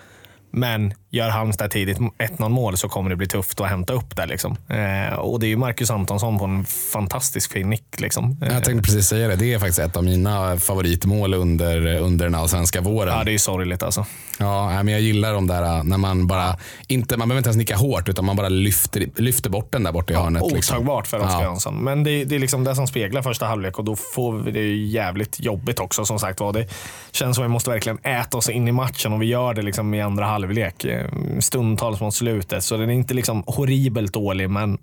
Men 0.51 0.95
gör 1.11 1.29
Halmstad 1.29 1.71
tidigt 1.71 1.99
1-0 1.99 2.49
mål 2.49 2.77
så 2.77 2.89
kommer 2.89 3.11
det 3.11 3.17
bli 3.17 3.27
tufft 3.27 3.61
att 3.61 3.69
hämta 3.69 3.93
upp 3.93 4.17
det. 4.17 4.27
Liksom. 4.27 4.57
Eh, 4.69 5.15
och 5.19 5.41
det 5.41 5.47
är 5.47 5.49
ju 5.49 5.57
Marcus 5.57 5.91
Antonsson 5.91 6.39
på 6.39 6.45
en 6.45 6.65
fantastisk 6.65 7.53
fin 7.53 7.71
nick. 7.71 8.01
Liksom. 8.01 8.37
Jag 8.41 8.65
tänkte 8.65 8.83
precis 8.83 9.07
säga 9.07 9.29
det. 9.29 9.37
Det 9.37 9.55
är 9.55 9.59
faktiskt 9.59 9.79
ett 9.79 9.97
av 9.97 10.05
mina 10.05 10.57
favoritmål 10.57 11.35
under, 11.35 11.97
under 11.97 12.25
den 12.25 12.35
allsvenska 12.35 12.81
våren. 12.81 13.15
Ja, 13.19 13.25
det 13.25 13.31
är 13.31 13.33
ju 13.33 13.39
sorgligt 13.39 13.83
alltså. 13.83 14.07
Ja, 14.39 14.83
men 14.83 14.89
jag 14.89 15.01
gillar 15.01 15.35
de 15.35 15.47
där 15.47 15.63
äh, 15.63 15.85
när 15.85 15.99
man 15.99 16.27
bara, 16.27 16.57
inte, 16.87 17.17
man 17.17 17.29
behöver 17.29 17.39
inte 17.39 17.49
ens 17.49 17.57
nicka 17.57 17.77
hårt 17.77 18.09
utan 18.09 18.25
man 18.25 18.37
bara 18.37 18.49
lyfter, 18.49 19.07
lyfter 19.17 19.51
bort 19.51 19.73
den 19.73 19.83
där 19.85 19.93
borta 19.93 20.13
i 20.13 20.17
hörnet. 20.17 20.43
liksom. 20.53 20.77
Otagbart 20.77 21.07
för 21.07 21.19
Oskar 21.19 21.31
Ja. 21.33 21.43
Jansson. 21.43 21.75
Men 21.85 22.05
det, 22.05 22.25
det 22.25 22.35
är 22.35 22.39
liksom 22.39 22.65
det 22.65 22.75
som 22.75 22.87
speglar 22.87 23.23
första 23.23 23.47
halvlek 23.47 23.79
och 23.79 23.85
då 23.85 23.97
får 23.97 24.33
vi 24.39 24.51
det 24.51 24.61
ju 24.61 24.87
jävligt 24.87 25.41
jobbigt 25.41 25.81
också 25.81 26.05
som 26.05 26.19
sagt 26.19 26.41
var. 26.41 26.53
Det 26.53 26.67
känns 27.13 27.37
som 27.37 27.45
att 27.45 27.49
vi 27.51 27.53
måste 27.53 27.71
verkligen 27.71 27.99
äta 28.03 28.37
oss 28.37 28.49
in 28.49 28.69
i 28.69 28.73
matchen 28.73 29.13
och 29.13 29.23
vi 29.23 29.27
gör 29.27 29.55
det 29.55 29.63
liksom 29.63 29.95
i 29.95 30.01
andra 30.03 30.25
halvlek. 30.27 30.85
Eh, 30.99 31.39
Stundtals 31.39 32.01
mot 32.01 32.15
slutet. 32.15 32.65
Så 32.65 32.77
den 32.77 32.91
är 32.91 32.95
inte 32.95 33.15
liksom 33.15 33.45
horribelt 33.47 34.13
dålig 34.13 34.51
men 34.51 34.79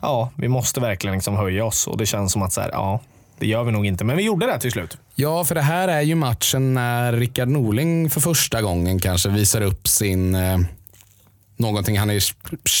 ja, 0.00 0.30
vi 0.36 0.48
måste 0.48 0.80
verkligen 0.80 1.14
liksom 1.14 1.36
höja 1.36 1.64
oss 1.64 1.86
och 1.86 1.96
det 1.96 2.06
känns 2.06 2.32
som 2.32 2.42
att 2.42 2.52
så 2.52 2.60
här, 2.60 2.70
ja, 2.72 3.00
det 3.38 3.46
gör 3.46 3.64
vi 3.64 3.72
nog 3.72 3.86
inte. 3.86 4.04
Men 4.04 4.16
vi 4.16 4.22
gjorde 4.22 4.46
det 4.46 4.58
till 4.58 4.72
slut. 4.72 4.98
Ja, 5.14 5.44
för 5.44 5.54
det 5.54 5.62
här 5.62 5.88
är 5.88 6.00
ju 6.00 6.14
matchen 6.14 6.74
när 6.74 7.12
Rickard 7.12 7.48
Norling 7.48 8.10
för 8.10 8.20
första 8.20 8.62
gången 8.62 8.98
kanske 8.98 9.28
visar 9.28 9.60
upp 9.60 9.88
sin, 9.88 10.34
eh, 10.34 10.58
någonting 11.56 11.98
han 11.98 12.10
är 12.10 12.22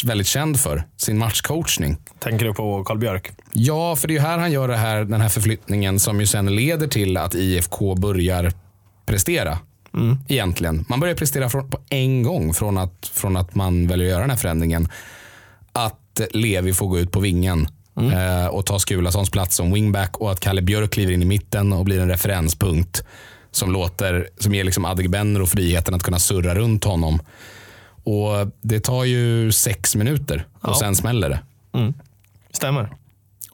väldigt 0.06 0.26
känd 0.26 0.60
för, 0.60 0.84
sin 0.96 1.18
matchcoachning. 1.18 1.96
Tänker 2.18 2.46
du 2.46 2.54
på 2.54 2.84
Karl 2.84 2.98
Björk? 2.98 3.32
Ja, 3.52 3.96
för 3.96 4.08
det 4.08 4.12
är 4.12 4.16
ju 4.16 4.20
här 4.20 4.38
han 4.38 4.52
gör 4.52 4.68
det 4.68 4.76
här, 4.76 5.04
den 5.04 5.20
här 5.20 5.28
förflyttningen 5.28 6.00
som 6.00 6.20
ju 6.20 6.26
sen 6.26 6.56
leder 6.56 6.86
till 6.86 7.16
att 7.16 7.34
IFK 7.34 7.94
börjar 7.94 8.52
prestera. 9.06 9.58
Egentligen. 10.28 10.84
Man 10.88 11.00
börjar 11.00 11.14
prestera 11.14 11.48
från, 11.50 11.70
på 11.70 11.78
en 11.90 12.22
gång 12.22 12.54
från 12.54 12.78
att, 12.78 13.10
från 13.14 13.36
att 13.36 13.54
man 13.54 13.86
väljer 13.86 14.06
att 14.06 14.10
göra 14.10 14.20
den 14.20 14.30
här 14.30 14.36
förändringen. 14.36 14.88
Att 15.72 16.20
Levi 16.30 16.72
får 16.72 16.86
gå 16.88 16.98
ut 16.98 17.12
på 17.12 17.20
vingen 17.20 17.68
eh, 18.12 18.46
och 18.46 18.66
ta 18.66 18.78
Skulasons 18.78 19.30
plats 19.30 19.56
som 19.56 19.72
wingback 19.72 20.16
och 20.16 20.32
att 20.32 20.40
Kalle 20.40 20.62
Björk 20.62 20.90
kliver 20.92 21.12
in 21.12 21.22
i 21.22 21.26
mitten 21.26 21.72
och 21.72 21.84
blir 21.84 22.00
en 22.00 22.08
referenspunkt 22.08 23.04
som, 23.50 23.72
låter, 23.72 24.28
som 24.38 24.54
ger 24.54 24.64
liksom 24.64 24.84
Adegbenro 24.84 25.46
friheten 25.46 25.94
att 25.94 26.02
kunna 26.02 26.18
surra 26.18 26.54
runt 26.54 26.84
honom. 26.84 27.20
Och 28.04 28.52
Det 28.60 28.80
tar 28.80 29.04
ju 29.04 29.52
sex 29.52 29.96
minuter 29.96 30.46
och 30.60 30.68
Ja. 30.70 30.74
sen 30.80 30.96
smäller 30.96 31.28
det. 31.28 31.40
Stämmer. 32.52 32.92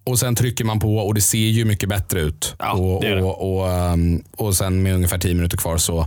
Och 0.04 0.18
sen 0.18 0.34
trycker 0.34 0.64
man 0.64 0.80
på 0.80 0.96
och 0.96 1.14
det 1.14 1.20
ser 1.20 1.38
ju 1.38 1.64
mycket 1.64 1.88
bättre 1.88 2.20
ut. 2.20 2.54
Ja, 2.58 2.72
och, 2.72 3.02
det 3.02 3.14
det. 3.14 3.22
och, 3.22 3.60
och, 3.60 3.92
um, 3.92 4.24
och 4.36 4.54
sen 4.54 4.82
med 4.82 4.94
ungefär 4.94 5.18
10 5.18 5.34
minuter 5.34 5.56
kvar 5.56 5.76
så 5.76 6.06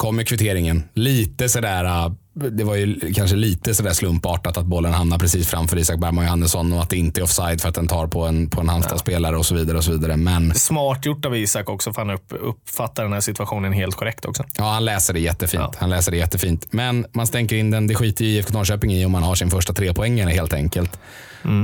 kommer 0.00 0.22
kvitteringen. 0.22 0.82
Lite 0.94 1.48
sådär, 1.48 1.84
uh, 1.84 2.12
det 2.50 2.64
var 2.64 2.74
ju 2.74 3.12
kanske 3.14 3.36
lite 3.36 3.74
sådär 3.74 3.92
slumpartat 3.92 4.56
att 4.56 4.66
bollen 4.66 4.92
hamnar 4.92 5.18
precis 5.18 5.48
framför 5.48 5.78
Isak 5.78 6.00
Bergman 6.00 6.24
Johannesson 6.24 6.72
och 6.72 6.82
att 6.82 6.90
det 6.90 6.96
inte 6.96 7.20
är 7.20 7.22
offside 7.22 7.60
för 7.60 7.68
att 7.68 7.74
den 7.74 7.86
tar 7.86 8.06
på 8.06 8.26
en, 8.26 8.50
på 8.50 8.60
en 8.60 8.68
Halmstad-spelare 8.68 9.36
och 9.36 9.46
så 9.46 9.54
vidare. 9.54 9.76
och 9.76 9.84
så 9.84 9.90
vidare. 9.92 10.16
Men 10.16 10.54
Smart 10.54 11.06
gjort 11.06 11.24
av 11.24 11.36
Isak 11.36 11.68
också 11.68 11.92
för 11.92 12.00
han 12.00 12.10
upp, 12.10 12.32
uppfattar 12.40 13.02
den 13.02 13.12
här 13.12 13.20
situationen 13.20 13.72
helt 13.72 13.96
korrekt 13.96 14.24
också. 14.24 14.44
ja, 14.56 14.64
han 14.64 14.84
läser 14.84 15.14
det 15.14 15.20
jättefint. 15.20 15.70
Ja. 15.72 15.78
Han 15.78 15.90
läser 15.90 16.10
det 16.10 16.18
jättefint. 16.18 16.66
Men 16.70 17.06
man 17.12 17.26
stänker 17.26 17.56
in 17.56 17.70
den, 17.70 17.86
det 17.86 17.94
skiter 17.94 18.24
ju 18.24 18.30
IFK 18.30 18.52
Norrköping 18.52 18.92
i 18.92 19.04
om 19.04 19.12
man 19.12 19.22
har 19.22 19.34
sin 19.34 19.50
första 19.50 19.72
trepoängare 19.72 20.30
helt 20.30 20.52
enkelt. 20.52 21.00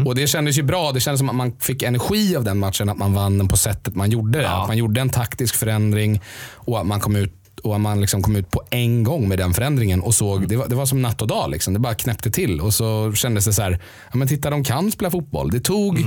Och 0.06 0.14
Det 0.14 0.26
kändes 0.26 0.58
ju 0.58 0.62
bra. 0.62 0.92
Det 0.92 1.00
kändes 1.00 1.18
som 1.18 1.28
att 1.28 1.34
man 1.34 1.56
fick 1.60 1.82
energi 1.82 2.36
av 2.36 2.44
den 2.44 2.58
matchen, 2.58 2.88
att 2.88 2.98
man 2.98 3.14
vann 3.14 3.38
den 3.38 3.48
på 3.48 3.56
sättet 3.56 3.94
man 3.94 4.10
gjorde 4.10 4.38
det. 4.38 4.44
Ja. 4.44 4.62
Att 4.62 4.68
man 4.68 4.76
gjorde 4.76 5.00
en 5.00 5.08
taktisk 5.10 5.54
förändring 5.54 6.20
och 6.54 6.80
att 6.80 6.86
man 6.86 7.00
kom 7.00 7.16
ut 7.16 7.32
och 7.62 7.74
att 7.74 7.80
man 7.80 8.00
liksom 8.00 8.22
kom 8.22 8.36
ut 8.36 8.50
på 8.50 8.62
en 8.70 9.04
gång 9.04 9.28
med 9.28 9.38
den 9.38 9.54
förändringen 9.54 10.00
och 10.00 10.14
såg, 10.14 10.48
det 10.48 10.56
var, 10.56 10.68
det 10.68 10.74
var 10.74 10.86
som 10.86 11.02
natt 11.02 11.22
och 11.22 11.28
dag. 11.28 11.50
Liksom. 11.50 11.74
Det 11.74 11.80
bara 11.80 11.94
knäppte 11.94 12.30
till 12.30 12.60
och 12.60 12.74
så 12.74 13.12
kändes 13.12 13.44
det 13.44 13.52
så 13.52 13.62
här, 13.62 13.78
ja, 14.12 14.16
men 14.16 14.28
titta 14.28 14.50
de 14.50 14.64
kan 14.64 14.92
spela 14.92 15.10
fotboll. 15.10 15.50
Det 15.50 15.60
tog, 15.60 15.98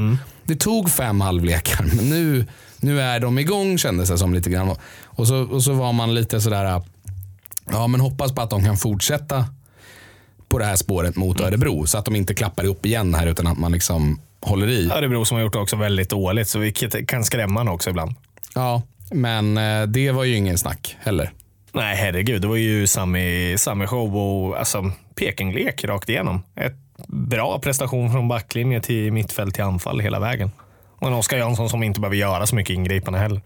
det 0.44 0.56
tog 0.56 0.90
fem 0.90 1.22
halvlekar 1.22 1.86
men 1.96 2.10
nu, 2.10 2.46
nu 2.80 3.02
är 3.02 3.20
de 3.20 3.40
igång 3.40 3.78
kändes 3.78 4.10
det 4.10 4.18
som 4.18 4.34
lite 4.34 4.50
grann. 4.50 4.76
Och 5.06 5.28
så, 5.28 5.36
och 5.36 5.64
så 5.64 5.74
var 5.74 5.94
man 5.94 6.14
lite 6.14 6.42
sådär, 6.42 6.82
ja 7.72 7.88
men 7.88 8.02
hoppas 8.02 8.32
på 8.32 8.42
att 8.42 8.50
de 8.50 8.64
kan 8.64 8.78
fortsätta 8.78 9.46
på 10.50 10.60
det 10.60 10.66
här 10.66 10.76
spåret 10.76 11.16
mot 11.16 11.40
Örebro 11.40 11.86
så 11.86 11.98
att 11.98 12.06
de 12.06 12.16
inte 12.16 12.34
klappar 12.34 12.64
ihop 12.64 12.86
igen 12.86 13.14
här 13.14 13.28
utan 13.28 13.48
att 13.48 13.58
man 13.58 13.72
liksom 13.72 14.22
håller 14.42 14.68
i. 14.68 14.90
Örebro 14.92 15.26
som 15.26 15.36
har 15.36 15.42
gjort 15.42 15.54
det 15.54 15.60
också 15.60 15.76
väldigt 15.76 16.10
dåligt, 16.10 16.48
så 16.48 16.60
vilket 16.60 17.08
kan 17.08 17.24
skrämma 17.24 17.62
en 17.62 17.68
också 17.68 17.90
ibland. 17.90 18.16
Ja, 18.56 18.82
men 19.12 19.58
eh, 19.58 19.84
det 19.84 20.12
var 20.12 20.24
ju 20.24 20.36
ingen 20.36 20.58
snack 20.58 20.98
heller. 21.00 21.32
Nej, 21.72 21.96
herregud. 21.96 22.42
Det 22.42 22.48
var 22.48 22.56
ju 22.56 22.88
Sami, 22.88 23.56
Sami 23.58 23.88
show 23.88 24.18
och 24.18 24.60
alltså, 24.60 24.92
Pekinglek 25.16 25.84
rakt 25.84 26.10
igenom. 26.10 26.44
Ett 26.56 26.76
bra 27.08 27.60
prestation 27.60 28.12
från 28.12 28.28
backlinje 28.28 28.82
till 28.82 29.14
mittfält 29.14 29.56
till 29.56 29.64
anfall 29.64 30.00
hela 30.00 30.20
vägen. 30.20 30.52
Och 31.00 31.08
en 31.08 31.14
Oskar 31.14 31.38
Jansson 31.38 31.70
som 31.70 31.84
inte 31.84 32.00
behöver 32.00 32.18
göra 32.18 32.46
så 32.46 32.56
mycket 32.56 32.74
ingripande 32.74 33.20
heller. 33.20 33.42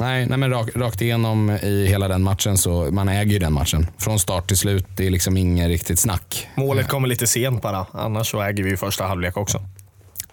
Nej, 0.00 0.26
nej 0.26 0.38
men 0.38 0.50
rak, 0.50 0.70
rakt 0.74 1.02
igenom 1.02 1.50
i 1.50 1.86
hela 1.86 2.08
den 2.08 2.22
matchen 2.22 2.58
så 2.58 2.88
man 2.90 3.08
äger 3.08 3.32
ju 3.32 3.38
den 3.38 3.52
matchen. 3.52 3.86
Från 3.98 4.18
start 4.18 4.48
till 4.48 4.56
slut. 4.56 4.86
Det 4.96 5.06
är 5.06 5.10
liksom 5.10 5.36
inget 5.36 5.68
riktigt 5.68 5.98
snack. 5.98 6.48
Målet 6.54 6.88
kommer 6.88 7.08
lite 7.08 7.26
sent 7.26 7.62
bara. 7.62 7.86
Annars 7.92 8.30
så 8.30 8.42
äger 8.42 8.64
vi 8.64 8.76
första 8.76 9.04
halvlek 9.04 9.36
också. 9.36 9.60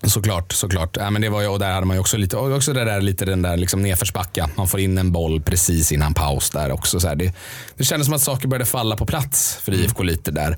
Såklart, 0.04 0.52
såklart. 0.52 0.98
Ja, 0.98 1.10
men 1.10 1.22
det 1.22 1.30
var 1.30 1.42
ju, 1.42 1.48
och 1.48 1.60
där 1.60 1.72
hade 1.72 1.86
man 1.86 2.00
också 2.00 2.18
lite, 2.18 2.38
också 2.38 2.74
det 2.74 2.86
där, 2.86 3.02
lite 3.02 3.26
den 3.26 3.42
där 3.42 3.58
liksom 3.58 3.82
nedförsbacka. 3.82 4.50
Man 4.56 4.68
får 4.68 4.80
in 4.80 4.98
en 4.98 5.12
boll 5.12 5.42
precis 5.42 5.92
innan 5.92 6.14
paus 6.14 6.50
där 6.50 6.72
också. 6.72 7.00
Så 7.00 7.08
här, 7.08 7.16
det, 7.16 7.34
det 7.76 7.84
kändes 7.84 8.06
som 8.06 8.16
att 8.16 8.22
saker 8.22 8.48
började 8.48 8.66
falla 8.66 8.96
på 8.96 9.06
plats 9.06 9.56
för 9.62 9.74
IFK 9.74 10.04
lite 10.04 10.32
där. 10.32 10.58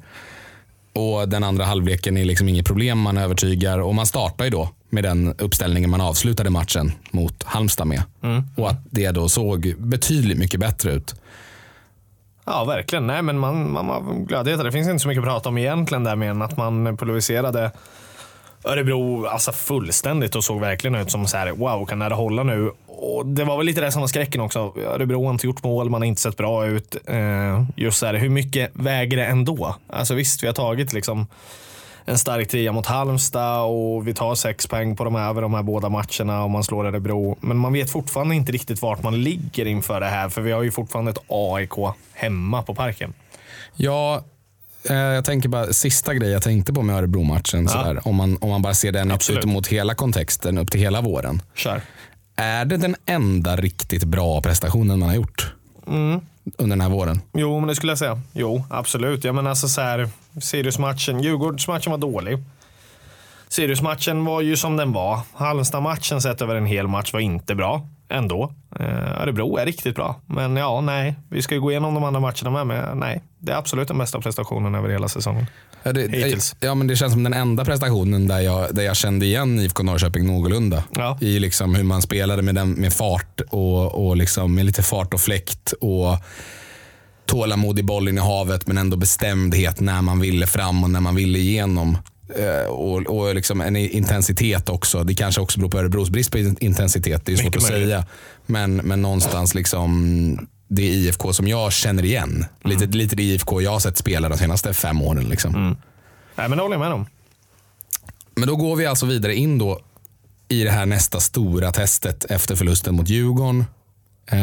Och 0.93 1.29
den 1.29 1.43
andra 1.43 1.65
halvleken 1.65 2.17
är 2.17 2.25
liksom 2.25 2.49
inget 2.49 2.65
problem. 2.65 2.99
Man 2.99 3.17
övertygar 3.17 3.79
och 3.79 3.95
man 3.95 4.05
startar 4.05 4.45
ju 4.45 4.51
då 4.51 4.69
med 4.89 5.03
den 5.03 5.33
uppställningen 5.37 5.89
man 5.89 6.01
avslutade 6.01 6.49
matchen 6.49 6.91
mot 7.11 7.43
Halmstad 7.43 7.87
med. 7.87 8.03
Och 8.55 8.69
att 8.69 8.81
det 8.89 9.11
då 9.11 9.29
såg 9.29 9.75
betydligt 9.77 10.37
mycket 10.37 10.59
bättre 10.59 10.91
ut. 10.91 11.15
Ja, 12.45 12.65
verkligen. 12.65 13.07
Nej, 13.07 13.21
men 13.21 13.39
man, 13.39 13.71
man 13.71 13.87
var 13.87 14.25
glödhetare. 14.25 14.67
Det 14.67 14.71
finns 14.71 14.87
inte 14.87 14.99
så 14.99 15.07
mycket 15.07 15.21
att 15.21 15.29
prata 15.29 15.49
om 15.49 15.57
egentligen 15.57 16.03
där 16.03 16.15
mer 16.15 16.29
än 16.29 16.41
att 16.41 16.57
man 16.57 16.97
pulveriserade 16.97 17.71
Örebro 18.65 19.25
alltså 19.25 19.51
fullständigt 19.51 20.35
och 20.35 20.43
såg 20.43 20.59
verkligen 20.59 20.95
ut 20.95 21.11
som 21.11 21.27
så 21.27 21.37
här, 21.37 21.51
wow, 21.51 21.85
kan 21.85 21.99
det 21.99 22.05
här 22.05 22.11
hålla 22.11 22.43
nu? 22.43 22.71
Och 22.87 23.25
det 23.25 23.43
var 23.43 23.57
väl 23.57 23.65
lite 23.65 23.81
det 23.81 23.91
som 23.91 24.01
var 24.01 24.07
skräcken 24.07 24.41
också. 24.41 24.73
Örebro 24.77 25.23
har 25.23 25.31
inte 25.31 25.47
gjort 25.47 25.63
mål, 25.63 25.89
man 25.89 26.01
har 26.01 26.05
inte 26.07 26.21
sett 26.21 26.37
bra 26.37 26.65
ut. 26.65 26.97
Eh, 27.05 27.63
just 27.75 27.97
så 27.97 28.05
här, 28.05 28.13
hur 28.13 28.29
mycket 28.29 28.71
väger 28.73 29.17
det 29.17 29.25
ändå? 29.25 29.75
Alltså 29.89 30.13
visst, 30.13 30.43
vi 30.43 30.47
har 30.47 30.53
tagit 30.53 30.93
liksom 30.93 31.27
en 32.05 32.17
stark 32.17 32.47
trea 32.47 32.71
mot 32.71 32.85
Halmstad 32.85 33.61
och 33.61 34.07
vi 34.07 34.13
tar 34.13 34.35
sex 34.35 34.67
poäng 34.67 34.95
på 34.95 35.03
de 35.03 35.15
här, 35.15 35.29
över 35.29 35.41
de 35.41 35.53
här 35.53 35.63
båda 35.63 35.89
matcherna 35.89 36.43
och 36.43 36.49
man 36.49 36.63
slår 36.63 36.85
Örebro. 36.85 37.37
Men 37.39 37.57
man 37.57 37.73
vet 37.73 37.91
fortfarande 37.91 38.35
inte 38.35 38.51
riktigt 38.51 38.81
vart 38.81 39.03
man 39.03 39.23
ligger 39.23 39.65
inför 39.65 39.99
det 39.99 40.05
här, 40.05 40.29
för 40.29 40.41
vi 40.41 40.51
har 40.51 40.63
ju 40.63 40.71
fortfarande 40.71 41.11
ett 41.11 41.23
AIK 41.27 41.95
hemma 42.13 42.63
på 42.63 42.75
parken. 42.75 43.13
Ja, 43.75 44.23
jag 44.89 45.25
tänker 45.25 45.49
bara 45.49 45.73
sista 45.73 46.13
grej 46.13 46.29
jag 46.31 46.41
tänkte 46.41 46.73
på 46.73 46.81
med 46.81 46.95
Örebro-matchen. 46.95 47.67
sådär, 47.67 48.07
Om, 48.07 48.15
man, 48.15 48.37
om 48.41 48.49
man 48.49 48.61
bara 48.61 48.73
ser 48.73 48.91
den 48.91 49.11
Absolut. 49.11 49.39
ut 49.39 49.45
mot 49.51 49.67
hela 49.67 49.95
kontexten, 49.95 50.57
upp 50.57 50.71
till 50.71 50.79
hela 50.79 51.01
våren. 51.01 51.41
Kör. 51.55 51.81
Är 52.35 52.65
det 52.65 52.77
den 52.77 52.95
enda 53.05 53.55
riktigt 53.55 54.03
bra 54.03 54.41
prestationen 54.41 54.99
man 54.99 55.09
har 55.09 55.15
gjort 55.15 55.53
under 56.57 56.75
den 56.75 56.81
här 56.81 56.89
våren? 56.89 57.21
Jo, 57.33 57.59
men 57.59 57.67
det 57.67 57.75
skulle 57.75 57.91
jag 57.91 57.99
säga. 57.99 58.21
Jo, 58.33 58.63
absolut. 58.69 59.23
Jag 59.23 59.35
menar 59.35 59.49
alltså 59.49 59.67
så 59.67 59.81
här, 59.81 60.09
Sirius-matchen, 60.41 61.19
Djurgårdsmatchen 61.23 61.91
var 61.91 61.97
dålig. 61.97 62.37
Sirius-matchen 63.49 64.25
var 64.25 64.41
ju 64.41 64.57
som 64.57 64.77
den 64.77 64.93
var. 64.93 65.19
Halmstad-matchen 65.33 66.21
sett 66.21 66.41
över 66.41 66.55
en 66.55 66.65
hel 66.65 66.87
match 66.87 67.13
var 67.13 67.19
inte 67.19 67.55
bra 67.55 67.87
ändå. 68.13 68.53
Eh, 68.79 69.21
Örebro 69.21 69.57
är 69.57 69.65
riktigt 69.65 69.95
bra. 69.95 70.15
Men 70.25 70.55
ja, 70.55 70.81
nej. 70.81 71.15
Vi 71.29 71.41
ska 71.41 71.55
ju 71.55 71.61
gå 71.61 71.71
igenom 71.71 71.93
de 71.93 72.03
andra 72.03 72.19
matcherna 72.19 72.49
med, 72.49 72.67
men 72.67 72.99
nej. 72.99 73.23
Det 73.39 73.51
är 73.51 73.55
absolut 73.55 73.87
den 73.87 73.97
bästa 73.97 74.21
prestationen 74.21 74.75
över 74.75 74.89
hela 74.89 75.07
säsongen. 75.07 75.45
Ja, 75.83 75.93
det, 75.93 76.01
Hittills. 76.01 76.55
ja, 76.59 76.75
men 76.75 76.87
det 76.87 76.95
känns 76.95 77.13
som 77.13 77.23
den 77.23 77.33
enda 77.33 77.65
prestationen 77.65 78.27
där 78.27 78.39
jag, 78.39 78.75
där 78.75 78.83
jag 78.83 78.95
kände 78.95 79.25
igen 79.25 79.59
IFK 79.59 79.83
Norrköping 79.83 80.27
någorlunda. 80.27 80.83
Ja. 80.95 81.17
I 81.21 81.39
liksom 81.39 81.75
hur 81.75 81.83
man 81.83 82.01
spelade 82.01 82.41
med, 82.41 82.55
den, 82.55 82.71
med 82.71 82.93
fart 82.93 83.41
och, 83.49 84.07
och 84.07 84.17
liksom 84.17 84.55
med 84.55 84.65
lite 84.65 84.83
fart 84.83 85.13
och 85.13 85.21
fläkt. 85.21 85.73
Och 85.81 86.17
tålamod 87.25 87.79
i 87.79 87.83
bollen 87.83 88.17
i 88.17 88.21
havet 88.21 88.67
men 88.67 88.77
ändå 88.77 88.97
bestämdhet 88.97 89.79
när 89.79 90.01
man 90.01 90.19
ville 90.19 90.47
fram 90.47 90.83
och 90.83 90.89
när 90.89 90.99
man 90.99 91.15
ville 91.15 91.39
igenom. 91.39 91.97
Eh, 92.39 92.65
och, 92.69 92.97
och 93.01 93.35
liksom 93.35 93.61
en 93.61 93.75
intensitet 93.75 94.69
också. 94.69 95.03
Det 95.03 95.13
kanske 95.15 95.41
också 95.41 95.59
beror 95.59 95.69
på 95.69 95.79
Örebros 95.79 96.09
brist 96.09 96.31
på 96.31 96.37
intensitet. 96.37 97.25
Det 97.25 97.33
är 97.33 97.37
svårt 97.37 97.55
att 97.55 97.61
möjligt. 97.69 97.87
säga. 97.89 98.05
Men, 98.45 98.75
men 98.75 99.01
någonstans 99.01 99.55
liksom 99.55 100.47
det 100.67 100.83
IFK 100.83 101.33
som 101.33 101.47
jag 101.47 101.73
känner 101.73 102.05
igen. 102.05 102.45
Lite, 102.63 102.85
lite 102.85 103.15
det 103.15 103.23
IFK 103.23 103.61
jag 103.61 103.71
har 103.71 103.79
sett 103.79 103.97
spela 103.97 104.29
de 104.29 104.37
senaste 104.37 104.73
fem 104.73 105.01
åren. 105.01 105.23
Liksom. 105.23 105.77
Nej, 106.35 106.49
men 106.49 106.57
det 106.57 106.61
håller 106.63 106.75
jag 106.75 106.79
med 106.81 106.93
om. 106.93 107.05
Men 108.35 108.47
då 108.47 108.55
går 108.55 108.75
vi 108.75 108.85
alltså 108.85 109.05
vidare 109.05 109.35
in 109.35 109.57
då 109.57 109.79
i 110.47 110.63
det 110.63 110.71
här 110.71 110.85
nästa 110.85 111.19
stora 111.19 111.71
testet 111.71 112.25
efter 112.25 112.55
förlusten 112.55 112.95
mot 112.95 113.09
Djurgården. 113.09 113.65
Eh, 114.25 114.37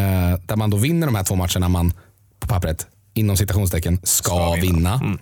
där 0.46 0.56
man 0.56 0.70
då 0.70 0.76
vinner 0.76 1.06
de 1.06 1.14
här 1.14 1.24
två 1.24 1.34
matcherna 1.34 1.68
man 1.68 1.92
på 2.40 2.46
pappret 2.48 2.86
inom 3.14 3.36
citationstecken 3.36 3.96
ska, 4.02 4.04
Ska 4.30 4.52
vinna. 4.54 4.96
vinna. 5.02 5.18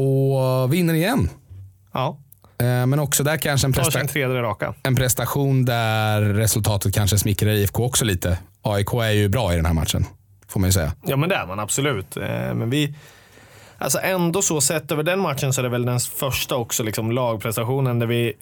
Och 0.00 0.72
vinner 0.74 0.94
igen. 0.94 1.30
Ja, 1.92 2.18
Eh, 2.58 2.86
men 2.86 2.98
också 2.98 3.24
där 3.24 3.36
kanske 3.36 3.66
en, 3.66 3.72
presta- 3.72 3.98
sin 3.98 4.08
tredje 4.08 4.42
raka. 4.42 4.74
en 4.82 4.96
prestation 4.96 5.64
där 5.64 6.20
resultatet 6.22 6.94
kanske 6.94 7.18
smickrar 7.18 7.50
IFK 7.50 7.84
också 7.84 8.04
lite. 8.04 8.38
AIK 8.62 8.92
är 8.94 9.10
ju 9.10 9.28
bra 9.28 9.52
i 9.52 9.56
den 9.56 9.66
här 9.66 9.72
matchen. 9.72 10.04
Får 10.48 10.60
man 10.60 10.68
ju 10.68 10.72
säga. 10.72 10.92
Ja 11.06 11.16
men 11.16 11.28
det 11.28 11.34
är 11.34 11.46
man 11.46 11.60
absolut. 11.60 12.16
Eh, 12.16 12.22
Men 12.54 12.70
vi, 12.70 12.94
alltså 13.78 13.98
ändå 13.98 14.42
så 14.42 14.60
sett 14.60 14.92
över 14.92 15.02
den 15.02 15.20
matchen 15.20 15.52
så 15.52 15.60
är 15.60 15.62
det 15.62 15.68
väl 15.68 15.84
den 15.86 16.00
första 16.00 16.56
också 16.56 16.82
liksom 16.82 17.12
lagprestationen 17.12 17.98
där 17.98 18.06
vi 18.06 18.32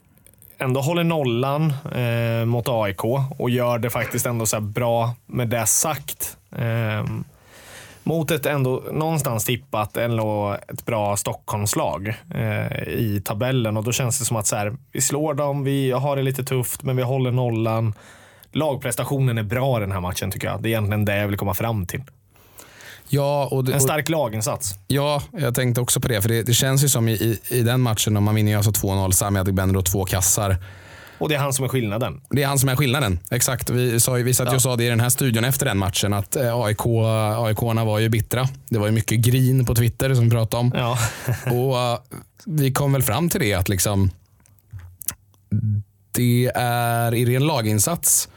ändå 0.59 0.81
håller 0.81 1.05
nollan 1.05 1.75
eh, 1.95 2.45
mot 2.45 2.69
AIK 2.69 3.05
och 3.38 3.51
gör 3.51 3.79
det 3.79 3.90
faktiskt 3.90 4.27
ändå 4.27 4.47
så 4.47 4.57
här 4.57 4.61
bra 4.61 5.14
med 5.27 5.49
det 5.49 5.67
sagt. 5.67 6.37
Eh, 6.57 7.05
mot 8.05 8.31
ett 8.31 8.47
ändå 8.47 8.83
någonstans 8.93 9.45
tippat 9.45 9.97
ändå 9.97 10.57
ett 10.69 10.85
bra 10.87 11.17
Stockholmslag 11.17 12.09
eh, 12.35 12.83
i 12.88 13.23
tabellen 13.25 13.77
och 13.77 13.85
då 13.85 13.93
känns 13.93 14.19
det 14.19 14.25
som 14.25 14.37
att 14.37 14.47
så 14.47 14.57
här, 14.57 14.77
vi 14.93 15.01
slår 15.01 15.35
dem, 15.35 15.64
vi 15.64 15.90
har 15.90 16.17
det 16.17 16.23
lite 16.23 16.45
tufft 16.45 16.83
men 16.83 16.97
vi 16.97 17.03
håller 17.03 17.31
nollan. 17.31 17.95
Lagprestationen 18.53 19.38
är 19.38 19.43
bra 19.43 19.77
i 19.79 19.81
den 19.81 19.93
här 19.93 20.01
matchen 20.01 20.31
tycker 20.31 20.49
jag. 20.49 20.62
Det 20.62 20.69
är 20.69 20.71
egentligen 20.71 21.05
det 21.05 21.17
jag 21.17 21.29
vill 21.29 21.37
komma 21.37 21.55
fram 21.55 21.87
till. 21.87 22.03
Ja, 23.09 23.49
och, 23.51 23.64
det, 23.64 23.73
En 23.75 23.81
stark 23.81 24.09
laginsats. 24.09 24.75
ja, 24.87 25.23
jag 25.33 25.55
tänkte 25.55 25.81
också 25.81 26.01
på 26.01 26.09
det. 26.09 26.23
För 26.23 26.29
det, 26.29 26.43
det 26.43 26.55
känns 26.55 26.85
ju 26.85 26.88
som 26.88 27.09
i, 27.09 27.12
i, 27.12 27.40
i 27.51 27.62
den 27.62 27.81
matchen, 27.81 28.17
och 28.17 28.23
man 28.23 28.35
vinner 28.35 28.51
ju 28.53 28.57
alltså 28.57 28.71
2-0, 28.71 29.11
Sami 29.11 29.40
Adegbenro 29.40 29.83
två 29.83 30.05
kassar. 30.05 30.57
Och 31.18 31.29
det 31.29 31.35
är 31.35 31.38
han 31.38 31.53
som 31.53 31.64
är 31.64 31.68
skillnaden. 31.68 32.20
Det 32.31 32.42
är 32.42 32.46
han 32.46 32.59
som 32.59 32.68
är 32.68 32.77
skillnaden. 32.77 33.18
Exakt. 33.31 33.70
Vi, 33.70 34.00
sa, 34.00 34.12
vi 34.12 34.35
satt 34.35 34.53
ju 34.53 34.57
och 34.57 34.62
sa 34.62 34.77
det 34.77 34.85
i 34.85 34.88
den 34.88 35.00
här 35.00 35.09
studion 35.09 35.44
efter 35.44 35.66
den 35.66 35.79
matchen 35.79 36.12
att 36.12 36.37
eh, 36.37 36.61
AIK, 36.61 36.87
AIK-arna 37.37 37.85
var 37.85 37.98
ju 37.98 38.09
bittra. 38.09 38.48
Det 38.68 38.79
var 38.79 38.87
ju 38.87 38.92
mycket 38.92 39.18
grin 39.18 39.66
på 39.66 39.74
Twitter 39.74 40.14
som 40.14 40.24
vi 40.24 40.31
pratade 40.31 40.61
om. 40.61 40.72
Ja. 40.74 40.98
Och 41.53 41.79
eh, 41.79 41.98
vi 42.44 42.72
kom 42.72 42.92
väl 42.92 43.03
fram 43.03 43.29
till 43.29 43.40
det 43.40 43.55
att 43.55 43.68
liksom 43.68 44.11
det 46.12 46.53
är 46.55 47.14
i 47.14 47.24
ren 47.24 47.46
laginsats 47.46 48.29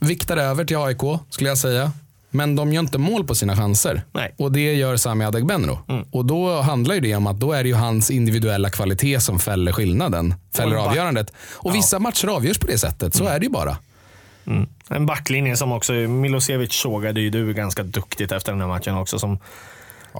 viktar 0.00 0.36
över 0.36 0.64
till 0.64 0.76
AIK 0.76 1.20
skulle 1.30 1.48
jag 1.48 1.58
säga. 1.58 1.92
Men 2.34 2.56
de 2.56 2.72
gör 2.72 2.80
inte 2.80 2.98
mål 2.98 3.24
på 3.24 3.34
sina 3.34 3.56
chanser. 3.56 4.02
Nej. 4.12 4.34
Och 4.38 4.52
det 4.52 4.74
gör 4.74 4.96
Sami 4.96 5.24
Adegbenro. 5.24 5.78
Och 6.10 6.24
då 6.24 6.60
handlar 6.60 6.94
ju 6.94 7.00
det 7.00 7.14
om 7.14 7.26
att 7.26 7.40
då 7.40 7.52
är 7.52 7.62
det 7.62 7.68
ju 7.68 7.74
hans 7.74 8.10
individuella 8.10 8.70
kvalitet 8.70 9.20
som 9.20 9.38
fäller 9.38 9.72
skillnaden. 9.72 10.34
Fäller 10.56 10.76
Och 10.76 10.82
avgörandet. 10.82 11.32
Och 11.52 11.74
vissa 11.74 11.98
matcher 11.98 12.28
avgörs 12.28 12.58
på 12.58 12.66
det 12.66 12.78
sättet. 12.78 13.14
Så 13.14 13.24
är 13.24 13.38
det 13.38 13.46
ju 13.46 13.52
bara. 13.52 13.76
En 14.88 15.06
backlinje 15.06 15.56
som 15.56 15.72
också, 15.72 15.92
Milosevic 15.92 16.72
sågade 16.72 17.20
ju 17.20 17.30
du 17.30 17.54
ganska 17.54 17.82
duktigt 17.82 18.32
efter 18.32 18.52
den 18.52 18.60
här 18.60 18.68
matchen 18.68 18.94
också. 18.94 19.18
Som 19.18 19.38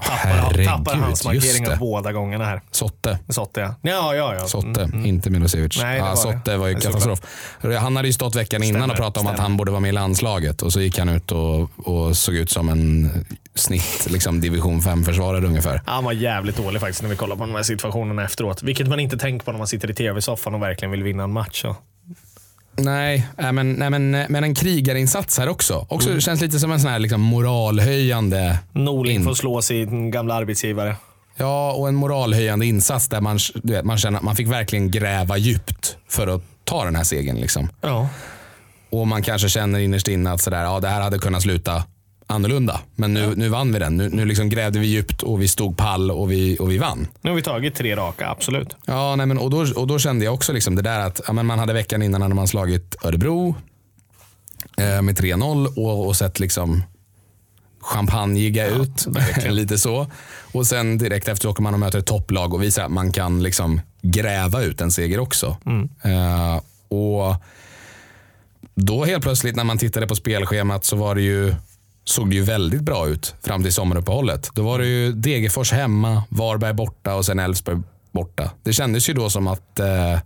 tappar, 0.03 0.65
tappar 0.65 0.95
hans 0.95 1.25
markeringar 1.25 1.71
det. 1.71 1.77
båda 1.77 2.13
gångerna 2.13 2.45
här. 2.45 2.61
Sotte. 2.71 3.19
Sotte 3.29 3.61
ja. 3.61 3.75
Ja, 3.83 4.15
ja, 4.15 4.35
ja. 4.35 4.47
Sotte, 4.47 4.91
inte 5.05 5.31
Milosevic. 5.31 5.79
Nej, 5.83 5.93
det 5.93 5.99
ja, 5.99 6.05
var 6.05 6.11
det. 6.11 6.17
Sotte 6.17 6.57
var 6.57 6.67
ju 6.67 6.75
Det 6.75 6.81
katastrof. 6.81 7.21
Han 7.81 7.97
hade 7.97 8.09
ju 8.09 8.13
stått 8.13 8.35
veckan 8.35 8.63
innan 8.63 8.81
Stämmer, 8.81 8.95
och 8.95 8.99
pratat 8.99 9.21
om 9.21 9.27
att 9.27 9.33
stämmer. 9.33 9.49
han 9.49 9.57
borde 9.57 9.71
vara 9.71 9.81
med 9.81 9.89
i 9.89 9.93
landslaget 9.93 10.63
och 10.63 10.73
så 10.73 10.81
gick 10.81 10.99
han 10.99 11.09
ut 11.09 11.33
och, 11.33 11.71
och 11.89 12.17
såg 12.17 12.35
ut 12.35 12.51
som 12.51 12.69
en 12.69 13.11
snitt 13.55 14.07
liksom 14.11 14.41
division 14.41 14.81
5-försvarare 14.81 15.47
ungefär. 15.47 15.81
Han 15.87 16.05
var 16.05 16.13
jävligt 16.13 16.57
dålig 16.57 16.81
faktiskt 16.81 17.03
när 17.03 17.11
vi 17.11 17.17
kollar 17.17 17.37
på 17.37 17.47
de 17.47 17.55
här 17.55 17.63
situationerna 17.63 18.25
efteråt. 18.25 18.63
Vilket 18.63 18.89
man 18.89 19.01
inte 19.01 19.19
tänker 19.19 19.45
på 19.45 19.53
när 19.53 19.59
man 19.59 19.67
sitter 19.67 19.91
i 19.91 19.95
tv-soffan 19.95 20.55
och 20.55 20.63
verkligen 20.63 20.91
vill 20.93 21.03
vinna 21.03 21.25
en 21.25 21.33
match. 21.33 21.63
Så. 21.63 21.77
Nej, 22.77 23.27
äh, 23.39 23.53
men, 23.53 23.73
nej 23.73 23.91
men, 23.91 24.11
men 24.11 24.45
en 24.45 24.55
krigarinsats 24.55 25.39
här 25.39 25.49
också. 25.49 25.87
Också 25.89 26.09
Mm. 26.09 26.21
känns 26.21 26.41
lite 26.41 26.59
som 26.59 26.73
en 26.73 26.81
sån 26.81 26.91
här 26.91 26.99
liksom 26.99 27.21
moralhöjande 27.21 28.59
Norling 28.73 29.17
In. 29.17 29.25
får 29.25 29.35
slå 29.35 29.63
sin 29.63 30.11
gamla 30.11 30.35
arbetsgivare. 30.35 30.97
Ja, 31.37 31.73
och 31.73 31.89
en 31.89 31.95
moralhöjande 31.95 32.67
insats 32.67 33.09
där 33.09 33.21
man, 33.21 33.39
vet, 33.63 33.85
man 33.85 33.99
känner 33.99 34.19
att 34.19 34.25
man 34.25 34.37
fick 34.37 34.49
verkligen 34.49 34.91
gräva 34.91 35.37
djupt 35.37 35.97
för 36.09 36.27
att 36.27 36.43
ta 36.65 36.85
den 36.85 36.97
här 36.97 37.05
segern. 37.05 37.37
Liksom. 37.37 37.69
Ja. 37.81 38.09
Och 38.91 39.07
man 39.09 39.23
kanske 39.23 39.49
känner 39.49 39.79
innerst 39.79 40.09
inne 40.09 40.33
att 40.33 40.41
sådär, 40.41 40.63
ja, 40.63 40.81
det 40.81 40.89
här 40.89 41.01
hade 41.01 41.19
kunnat 41.19 41.43
sluta 41.43 41.85
annorlunda. 42.27 42.81
Men 42.95 43.15
nu, 43.15 43.33
nu 43.37 43.49
vann 43.49 43.73
vi 43.73 43.79
den. 43.79 43.97
Nu, 43.97 44.09
nu 44.09 44.25
liksom 44.25 44.49
grävde 44.49 44.79
vi 44.79 44.87
djupt 44.87 45.23
och 45.23 45.43
vi 45.43 45.49
stod 45.49 45.77
pall 45.77 46.11
och 46.11 46.31
vi, 46.31 46.57
och 46.61 46.71
vi 46.71 46.79
vann. 46.79 47.09
Nu 47.21 47.31
har 47.31 47.37
vi 47.37 47.43
tagit 47.43 47.75
tre 47.75 47.97
raka, 47.97 48.29
absolut. 48.29 48.77
Ja, 48.87 49.17
nej, 49.17 49.27
men, 49.27 49.39
och, 49.39 49.51
då, 49.51 49.67
och 49.77 49.87
då 49.87 49.99
kände 49.99 50.25
jag 50.25 50.35
också 50.35 50.53
liksom 50.53 50.77
det 50.77 50.83
där 50.83 51.01
att 51.01 51.21
ja, 51.27 51.33
men 51.33 51.47
man 51.47 51.59
hade 51.59 51.73
veckan 51.73 52.03
innan 52.03 52.23
hade 52.23 52.35
man 52.35 52.49
slagit 52.49 52.97
Örebro 53.05 53.55
eh, 54.79 55.03
med 55.03 55.19
3-0 55.19 55.67
och, 55.77 56.07
och 56.07 56.17
sett 56.17 56.41
liksom 56.41 56.83
champageiga 57.81 58.67
ut. 58.67 59.07
lite 59.49 59.79
så. 59.79 60.07
Och 60.53 60.67
sen 60.67 60.99
direkt 60.99 61.29
efter 61.29 61.49
åker 61.49 61.63
man 61.63 61.75
och 61.75 61.81
möter 61.81 61.99
ett 61.99 62.07
topplag 62.07 62.55
och 62.55 62.63
visar 62.63 62.85
att 62.85 62.91
man 62.91 63.13
kan 63.13 63.43
liksom 63.43 63.81
gräva 64.03 64.63
ut 64.63 64.81
en 64.81 64.91
seger 64.91 65.19
också. 65.19 65.57
Eh, 66.03 66.61
och 66.89 67.35
då 68.75 69.05
helt 69.05 69.23
plötsligt 69.23 69.57
när 69.57 69.65
man 69.65 69.79
tittade 69.79 70.07
på 70.07 70.15
spelschemat 70.15 70.85
så 70.85 70.97
var 70.97 71.15
det 71.15 71.23
ju, 71.23 71.55
såg 72.05 72.31
det 72.31 72.37
ju 72.37 72.43
väldigt 72.43 72.83
bra 72.83 73.09
ut 73.09 73.35
fram 73.43 73.62
till 73.62 73.73
sommaruppehållet. 73.73 74.51
Då 74.55 74.62
var 74.62 74.79
det 74.79 74.87
ju 74.87 75.12
Degerfors 75.12 75.73
hemma, 75.73 76.23
Varberg 76.29 76.73
borta 76.73 77.14
och 77.14 77.25
sen 77.25 77.38
Elfsborg 77.38 77.79
borta. 78.12 78.51
Det 78.62 78.73
kändes 78.73 79.09
ju 79.09 79.12
då 79.14 79.31
som 79.31 79.47
att 79.47 79.81
eh, 79.81 80.19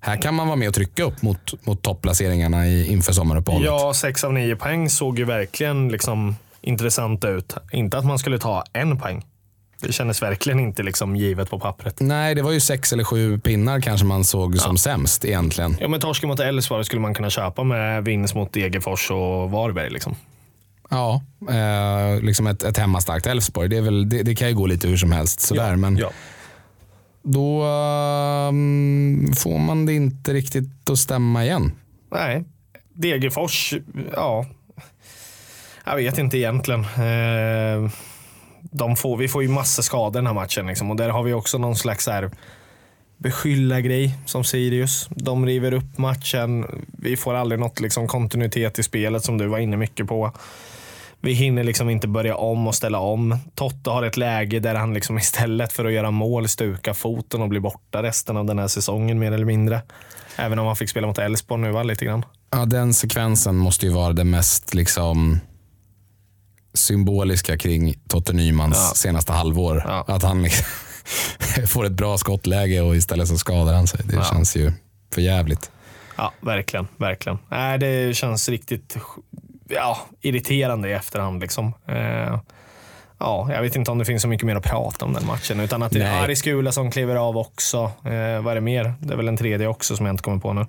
här 0.00 0.22
kan 0.22 0.34
man 0.34 0.46
vara 0.46 0.56
med 0.56 0.68
och 0.68 0.74
trycka 0.74 1.04
upp 1.04 1.22
mot, 1.22 1.66
mot 1.66 1.82
topplaceringarna 1.82 2.66
i, 2.66 2.92
inför 2.92 3.12
sommaruppehållet. 3.12 3.66
Ja, 3.66 3.94
sex 3.94 4.24
av 4.24 4.32
nio 4.32 4.56
poäng 4.56 4.90
såg 4.90 5.18
ju 5.18 5.24
verkligen 5.24 5.88
liksom 5.88 6.36
intressant 6.60 7.24
ut. 7.24 7.54
Inte 7.72 7.98
att 7.98 8.04
man 8.04 8.18
skulle 8.18 8.38
ta 8.38 8.64
en 8.72 8.98
poäng. 8.98 9.24
Det 9.80 9.92
kändes 9.92 10.22
verkligen 10.22 10.60
inte 10.60 10.82
liksom 10.82 11.16
givet 11.16 11.50
på 11.50 11.58
pappret. 11.58 12.00
Nej, 12.00 12.34
det 12.34 12.42
var 12.42 12.52
ju 12.52 12.60
sex 12.60 12.92
eller 12.92 13.04
sju 13.04 13.38
pinnar 13.38 13.80
kanske 13.80 14.06
man 14.06 14.24
såg 14.24 14.58
som 14.58 14.78
sämst 14.78 15.24
egentligen. 15.24 15.76
Ja, 15.80 15.88
men 15.88 16.00
torsken 16.00 16.28
mot 16.28 16.40
Elfsborg 16.40 16.84
skulle 16.84 17.00
man 17.00 17.14
kunna 17.14 17.30
köpa 17.30 17.64
med 17.64 18.04
vinst 18.04 18.34
mot 18.34 18.52
Degerfors 18.52 19.10
och 19.10 19.50
Varberg. 19.50 19.90
Liksom. 19.90 20.16
Ja, 20.90 21.22
eh, 21.50 22.20
liksom 22.22 22.46
ett, 22.46 22.62
ett 22.62 22.78
hemmastarkt 22.78 23.26
Elfsborg. 23.26 23.68
Det, 23.68 23.80
väl- 23.80 24.08
det, 24.08 24.22
det 24.22 24.34
kan 24.34 24.48
ju 24.48 24.54
gå 24.54 24.66
lite 24.66 24.88
hur 24.88 24.96
som 24.96 25.12
helst. 25.12 25.40
Sådär, 25.40 25.76
men 25.76 25.96
Ja. 25.96 26.10
då 27.22 27.62
ehm, 27.64 29.32
får 29.36 29.58
man 29.58 29.86
det 29.86 29.92
inte 29.92 30.32
riktigt 30.32 30.90
att 30.90 30.98
stämma 30.98 31.44
igen. 31.44 31.72
Nej, 32.12 32.44
Degerfors, 32.94 33.74
ja. 34.12 34.46
Jag 35.84 35.96
vet 35.96 36.18
inte 36.18 36.38
egentligen. 36.38 36.80
Eh, 36.80 37.90
De 38.60 38.96
får, 38.96 39.16
vi 39.16 39.28
får 39.28 39.42
ju 39.42 39.48
massa 39.48 39.82
skador 39.82 40.12
den 40.18 40.26
här 40.26 40.34
matchen 40.34 40.66
liksom. 40.66 40.90
och 40.90 40.96
där 40.96 41.08
har 41.08 41.22
vi 41.22 41.32
också 41.32 41.58
någon 41.58 41.76
slags 41.76 42.06
här 42.06 42.30
beskylla 43.18 43.80
grej 43.80 44.14
som 44.26 44.44
Sirius. 44.44 45.08
De 45.10 45.46
river 45.46 45.72
upp 45.72 45.98
matchen. 45.98 46.66
Vi 46.98 47.16
får 47.16 47.34
aldrig 47.34 47.60
något 47.60 47.80
liksom 47.80 48.08
kontinuitet 48.08 48.78
i 48.78 48.82
spelet 48.82 49.24
som 49.24 49.38
du 49.38 49.46
var 49.46 49.58
inne 49.58 49.76
mycket 49.76 50.06
på. 50.06 50.32
Vi 51.20 51.32
hinner 51.32 51.64
liksom 51.64 51.90
inte 51.90 52.08
börja 52.08 52.36
om 52.36 52.66
och 52.66 52.74
ställa 52.74 52.98
om. 52.98 53.38
Totte 53.54 53.90
har 53.90 54.02
ett 54.02 54.16
läge 54.16 54.60
där 54.60 54.74
han 54.74 54.94
liksom 54.94 55.18
istället 55.18 55.72
för 55.72 55.84
att 55.84 55.92
göra 55.92 56.10
mål 56.10 56.48
stukar 56.48 56.94
foten 56.94 57.42
och 57.42 57.48
blir 57.48 57.60
borta 57.60 58.02
resten 58.02 58.36
av 58.36 58.44
den 58.44 58.58
här 58.58 58.68
säsongen 58.68 59.18
mer 59.18 59.32
eller 59.32 59.44
mindre. 59.44 59.82
Även 60.36 60.58
om 60.58 60.66
han 60.66 60.76
fick 60.76 60.90
spela 60.90 61.06
mot 61.06 61.18
Elfsborg 61.18 61.62
nu 61.62 61.70
va, 61.70 61.82
lite 61.82 62.04
grann. 62.04 62.24
Ja, 62.50 62.64
den 62.64 62.94
sekvensen 62.94 63.56
måste 63.56 63.86
ju 63.86 63.92
vara 63.92 64.12
det 64.12 64.24
mest 64.24 64.74
liksom 64.74 65.40
symboliska 66.74 67.58
kring 67.58 67.94
Totte 68.08 68.32
Nymans 68.32 68.76
Ja. 68.76 68.94
senaste 68.94 69.32
halvår. 69.32 69.82
Ja. 69.86 70.04
Att 70.08 70.22
han 70.22 70.42
liksom 70.42 70.64
får 71.66 71.84
ett 71.86 71.92
bra 71.92 72.18
skottläge 72.18 72.80
och 72.80 72.96
istället 72.96 73.28
så 73.28 73.38
skadar 73.38 73.74
han 73.74 73.86
sig. 73.86 74.00
Det 74.04 74.14
Ja. 74.16 74.24
känns 74.24 74.56
ju 74.56 74.72
för 75.14 75.20
jävligt. 75.20 75.70
Ja, 76.16 76.32
verkligen. 76.40 76.88
verkligen. 76.96 77.38
Nej, 77.50 77.78
det 77.78 78.16
känns 78.16 78.48
riktigt 78.48 78.96
ja, 79.68 79.98
irriterande 80.20 80.88
i 80.88 80.92
efterhand. 80.92 81.40
Liksom. 81.40 81.72
Eh, 81.88 82.38
ja, 83.18 83.48
jag 83.52 83.62
vet 83.62 83.76
inte 83.76 83.90
om 83.90 83.98
det 83.98 84.04
finns 84.04 84.22
så 84.22 84.28
mycket 84.28 84.46
mer 84.46 84.56
att 84.56 84.64
prata 84.64 85.04
om 85.04 85.12
den 85.12 85.26
matchen. 85.26 85.60
Utan 85.60 85.82
att 85.82 85.92
det 85.92 86.02
är 86.02 86.12
Nej. 86.12 86.24
Ari 86.24 86.36
Skula 86.36 86.72
som 86.72 86.90
kliver 86.90 87.16
av 87.16 87.36
också. 87.36 87.78
Eh, 88.04 88.42
vad 88.42 88.50
är 88.50 88.54
det 88.54 88.60
mer? 88.60 88.94
Det 89.00 89.12
är 89.12 89.16
väl 89.16 89.28
en 89.28 89.36
tredje 89.36 89.66
också 89.66 89.96
som 89.96 90.06
jag 90.06 90.12
inte 90.12 90.22
kommer 90.22 90.38
på 90.38 90.52
nu. 90.52 90.66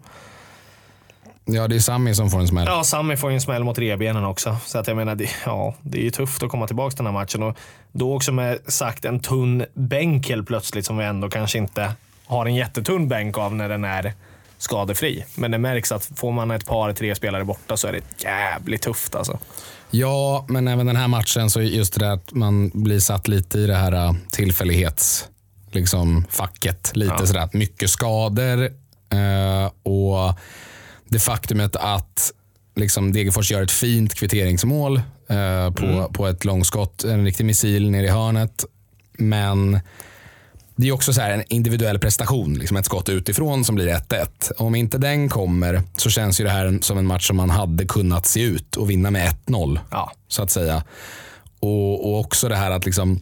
Ja, 1.50 1.68
det 1.68 1.76
är 1.76 1.80
Sami 1.80 2.16
som 2.16 2.30
får 2.30 2.40
en 2.40 2.48
smäll. 2.48 2.66
Ja, 2.68 2.84
Sami 2.84 3.18
får 3.18 3.32
en 3.32 3.42
smäll 3.42 3.64
mot 3.64 3.80
revbenen 3.80 4.26
också. 4.26 4.58
Så 4.66 4.80
att 4.80 4.88
jag 4.88 4.98
menar, 4.98 5.16
det, 5.16 5.30
ja, 5.46 5.74
det 5.82 5.98
är 5.98 6.04
ju 6.04 6.10
tufft 6.10 6.44
att 6.44 6.50
komma 6.50 6.68
tillbaka 6.68 6.90
till 6.90 7.06
den 7.06 7.06
här 7.06 7.22
matchen. 7.22 7.44
Och 7.44 7.58
då 7.92 8.16
också 8.16 8.32
med 8.32 8.60
sagt 8.68 9.06
en 9.06 9.20
tunn 9.20 9.66
bänk 9.74 10.30
helt 10.30 10.48
plötsligt 10.48 10.86
som 10.86 10.98
vi 10.98 11.06
ändå 11.06 11.30
kanske 11.30 11.58
inte 11.58 11.92
har 12.26 12.46
en 12.46 12.56
jättetunn 12.56 13.08
bänk 13.08 13.38
av 13.38 13.56
när 13.56 13.70
den 13.70 13.84
är 13.84 14.14
skadefri. 14.58 15.26
Men 15.36 15.52
det 15.52 15.58
märks 15.58 15.92
att 15.92 16.12
får 16.16 16.32
man 16.32 16.52
ett 16.52 16.66
par, 16.66 16.94
tre 16.94 17.16
spelare 17.16 17.46
borta 17.46 17.78
så 17.78 17.88
är 17.88 17.92
det 17.92 18.24
jävligt 18.24 18.82
tufft 18.82 19.16
alltså. 19.16 19.40
Ja, 19.92 20.46
men 20.50 20.68
även 20.68 20.86
den 20.86 20.96
här 20.96 21.08
matchen 21.08 21.50
så 21.50 21.62
just 21.62 21.94
det 21.94 22.06
där 22.06 22.12
att 22.12 22.34
man 22.34 22.70
blir 22.74 23.00
satt 23.00 23.28
lite 23.28 23.60
i 23.60 23.68
det 23.68 23.76
här 23.76 23.92
äh, 23.92 24.14
tillfällighets 24.32 25.28
liksom, 25.72 26.26
facket. 26.30 26.92
Lite 26.96 27.16
Ja. 27.20 27.26
sådär 27.28 27.50
mycket 27.54 27.90
skador 27.90 28.64
eh, 29.12 29.72
och 29.84 30.40
det 31.10 31.20
faktumet 31.20 31.76
att 31.76 32.32
liksom, 32.76 33.14
Degerfors 33.14 33.52
gör 33.52 33.62
ett 33.62 33.72
fint 33.72 34.14
kvitteringsmål 34.16 35.02
eh, 35.30 35.72
på, 35.72 36.10
på 36.14 36.28
ett 36.28 36.46
långskott, 36.46 37.04
en 37.04 37.26
riktig 37.26 37.46
missil 37.46 37.92
ner 37.92 38.04
i 38.04 38.08
hörnet. 38.08 38.66
Men 39.18 39.80
det 40.78 40.88
är 40.88 40.92
också 40.92 41.14
så 41.14 41.22
här 41.22 41.32
en 41.32 41.44
individuell 41.50 42.00
prestation, 42.00 42.54
liksom 42.54 42.78
ett 42.78 42.86
skott 42.86 43.10
utifrån 43.10 43.66
som 43.66 43.76
blir 43.76 43.88
1-1. 43.88 44.52
Om 44.58 44.76
inte 44.76 44.98
den 44.98 45.30
kommer 45.30 45.82
så 45.98 46.10
känns 46.10 46.40
ju 46.40 46.44
det 46.44 46.50
här 46.50 46.80
som 46.82 46.98
en 46.98 47.06
match 47.06 47.28
som 47.28 47.38
man 47.38 47.50
hade 47.50 47.86
kunnat 47.86 48.26
se 48.26 48.42
ut 48.42 48.76
och 48.76 48.90
vinna 48.90 49.12
med 49.12 49.36
1-0 49.48 49.80
Ja, 49.92 50.12
så 50.28 50.44
att 50.44 50.52
säga. 50.52 50.84
Och, 51.60 52.10
och 52.10 52.20
också 52.20 52.50
det 52.50 52.56
här 52.56 52.72
att 52.72 52.86
liksom 52.86 53.20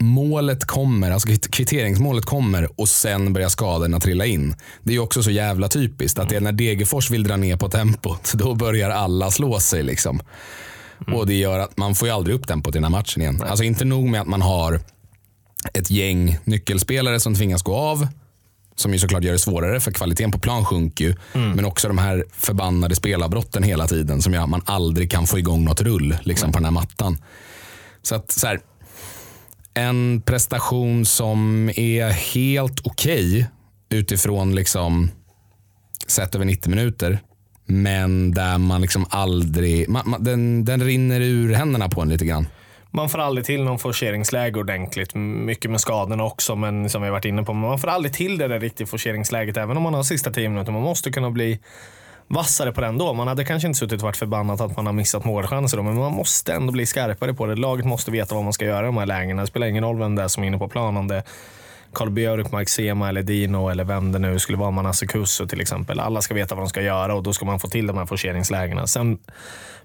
målet 0.00 0.64
kommer, 0.64 1.10
alltså 1.10 1.28
kvitt- 1.28 1.50
kvitteringsmålet 1.50 2.24
kommer 2.24 2.80
och 2.80 2.88
sen 2.88 3.32
börjar 3.32 3.48
skadorna 3.48 4.00
trilla 4.00 4.26
in. 4.26 4.54
Det 4.82 4.94
är 4.94 4.98
också 4.98 5.22
så 5.22 5.30
jävla 5.30 5.68
typiskt 5.68 6.18
att 6.18 6.28
det 6.28 6.36
är 6.36 6.40
när 6.40 6.52
Degerfors 6.52 7.10
vill 7.10 7.22
dra 7.22 7.36
ner 7.36 7.56
på 7.56 7.68
tempot, 7.68 8.32
då 8.34 8.54
börjar 8.54 8.90
alla 8.90 9.30
slå 9.30 9.60
sig. 9.60 9.82
Liksom. 9.82 10.20
Och 11.14 11.26
det 11.26 11.34
gör 11.34 11.58
att 11.58 11.76
man 11.76 11.94
får 11.94 12.08
ju 12.08 12.14
aldrig 12.14 12.36
upp 12.36 12.46
tempot 12.46 12.74
i 12.74 12.76
den 12.76 12.84
här 12.84 12.90
matchen 12.90 13.22
igen. 13.22 13.42
Alltså 13.46 13.64
inte 13.64 13.84
nog 13.84 14.08
med 14.08 14.20
att 14.20 14.26
man 14.26 14.42
har 14.42 14.80
ett 15.74 15.90
gäng 15.90 16.38
nyckelspelare 16.44 17.20
som 17.20 17.34
tvingas 17.34 17.62
gå 17.62 17.74
av, 17.74 18.08
som 18.76 18.92
ju 18.92 18.98
såklart 18.98 19.24
gör 19.24 19.32
det 19.32 19.38
svårare 19.38 19.80
för 19.80 19.90
kvaliteten 19.90 20.30
på 20.30 20.38
plan 20.38 20.64
sjunker 20.64 21.04
ju. 21.04 21.14
Men 21.32 21.64
också 21.64 21.88
de 21.88 21.98
här 21.98 22.24
förbannade 22.32 22.94
spelavbrotten 22.94 23.62
hela 23.62 23.86
tiden 23.86 24.22
som 24.22 24.34
gör 24.34 24.42
att 24.42 24.48
man 24.48 24.62
aldrig 24.64 25.10
kan 25.10 25.26
få 25.26 25.38
igång 25.38 25.64
något 25.64 25.80
rull 25.80 26.16
liksom, 26.22 26.52
på 26.52 26.58
den 26.58 26.64
här 26.64 26.72
mattan. 26.72 27.18
Så 28.02 28.14
att 28.14 28.30
så 28.30 28.46
här, 28.46 28.60
en 29.74 30.22
prestation 30.26 31.06
som 31.06 31.70
är 31.76 32.10
helt 32.10 32.80
okej 32.86 33.46
utifrån 33.88 34.54
liksom 34.54 35.10
sett 36.06 36.34
över 36.34 36.44
90 36.44 36.70
minuter. 36.70 37.18
Men 37.66 38.30
där 38.30 38.58
man 38.58 38.80
liksom 38.80 39.06
aldrig, 39.10 39.88
man, 39.88 40.10
man, 40.10 40.24
den, 40.24 40.64
den 40.64 40.82
rinner 40.82 41.20
ur 41.20 41.54
händerna 41.54 41.88
på 41.88 42.00
en 42.00 42.08
lite 42.08 42.24
grann. 42.24 42.46
Man 42.90 43.08
får 43.08 43.18
aldrig 43.18 43.46
till 43.46 43.64
någon 43.64 43.78
forceringsläge 43.78 44.60
ordentligt. 44.60 45.14
Mycket 45.14 45.70
med 45.70 45.80
skadorna 45.80 46.24
också, 46.24 46.56
men 46.56 46.90
som 46.90 47.02
vi 47.02 47.10
varit 47.10 47.24
inne 47.24 47.42
på. 47.42 47.52
Men 47.52 47.68
man 47.68 47.78
får 47.78 47.88
aldrig 47.88 48.12
till 48.12 48.38
det 48.38 48.48
där 48.48 48.60
riktiga 48.60 48.86
forceringsläget, 48.86 49.56
även 49.56 49.76
om 49.76 49.82
man 49.82 49.94
har 49.94 50.02
sista 50.02 50.30
tio 50.30 50.48
minuter. 50.48 50.72
Man 50.72 50.82
måste 50.82 51.10
kunna 51.10 51.30
bli 51.30 51.58
vassare 52.28 52.72
på 52.72 52.80
den 52.80 52.98
då. 52.98 53.12
Man 53.12 53.28
hade 53.28 53.44
kanske 53.44 53.68
inte 53.68 53.78
suttit 53.78 54.00
och 54.00 54.02
varit 54.02 54.16
förbannad 54.16 54.60
att 54.60 54.76
man 54.76 54.86
har 54.86 54.92
missat 54.92 55.24
målchanser 55.24 55.76
då, 55.76 55.82
men 55.82 55.94
man 55.94 56.12
måste 56.12 56.52
ändå 56.52 56.72
bli 56.72 56.86
skarpare 56.86 57.34
på 57.34 57.46
det. 57.46 57.54
Laget 57.54 57.86
måste 57.86 58.10
veta 58.10 58.34
vad 58.34 58.44
man 58.44 58.52
ska 58.52 58.64
göra 58.64 58.82
i 58.82 58.86
de 58.86 58.96
här 58.96 59.06
lägena. 59.06 59.42
Det 59.42 59.48
spelar 59.48 59.66
ingen 59.66 59.84
roll 59.84 59.98
vem 59.98 60.14
det 60.14 60.22
är 60.22 60.28
som 60.28 60.42
är 60.42 60.46
inne 60.46 60.58
på 60.58 60.68
planen. 60.68 60.96
Om 60.96 61.08
det 61.08 61.16
är 61.16 61.22
Karl 61.92 62.10
Björk, 62.10 62.52
Mark 62.52 62.68
Sema 62.68 63.08
eller 63.08 63.22
Dino 63.22 63.68
eller 63.68 63.84
vem 63.84 64.12
det 64.12 64.18
nu 64.18 64.38
skulle 64.38 64.58
vara, 64.58 64.70
Manasse 64.70 65.06
Kusso 65.06 65.46
till 65.46 65.60
exempel. 65.60 66.00
Alla 66.00 66.22
ska 66.22 66.34
veta 66.34 66.54
vad 66.54 66.64
de 66.64 66.68
ska 66.68 66.82
göra 66.82 67.14
och 67.14 67.22
då 67.22 67.32
ska 67.32 67.46
man 67.46 67.60
få 67.60 67.68
till 67.68 67.86
de 67.86 67.98
här 67.98 68.06
forceringslägena. 68.06 68.86
Sen 68.86 69.18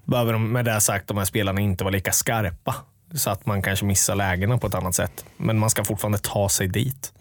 behöver 0.04 0.32
de, 0.32 0.52
med 0.52 0.64
det 0.64 0.80
sagt, 0.80 1.08
de 1.08 1.16
här 1.18 1.24
spelarna 1.24 1.60
inte 1.60 1.84
vara 1.84 1.92
lika 1.92 2.12
skarpa. 2.12 2.74
Så 3.14 3.30
att 3.30 3.46
man 3.46 3.62
kanske 3.62 3.84
missar 3.84 4.14
lägena 4.14 4.58
på 4.58 4.66
ett 4.66 4.74
annat 4.74 4.94
sätt. 4.94 5.24
Men 5.36 5.58
man 5.58 5.70
ska 5.70 5.84
fortfarande 5.84 6.18
ta 6.18 6.48
sig 6.48 6.68
dit. 6.68 7.12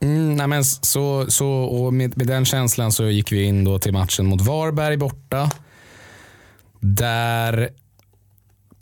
Mm, 0.00 0.36
nej 0.36 0.46
men 0.46 0.64
så, 0.64 1.26
så, 1.30 1.48
och 1.48 1.94
med, 1.94 2.16
med 2.16 2.26
den 2.26 2.44
känslan 2.44 2.92
så 2.92 3.04
gick 3.04 3.32
vi 3.32 3.42
in 3.42 3.64
då 3.64 3.78
till 3.78 3.92
matchen 3.92 4.26
mot 4.26 4.40
Varberg 4.40 4.96
borta. 4.96 5.50
Där 6.80 7.70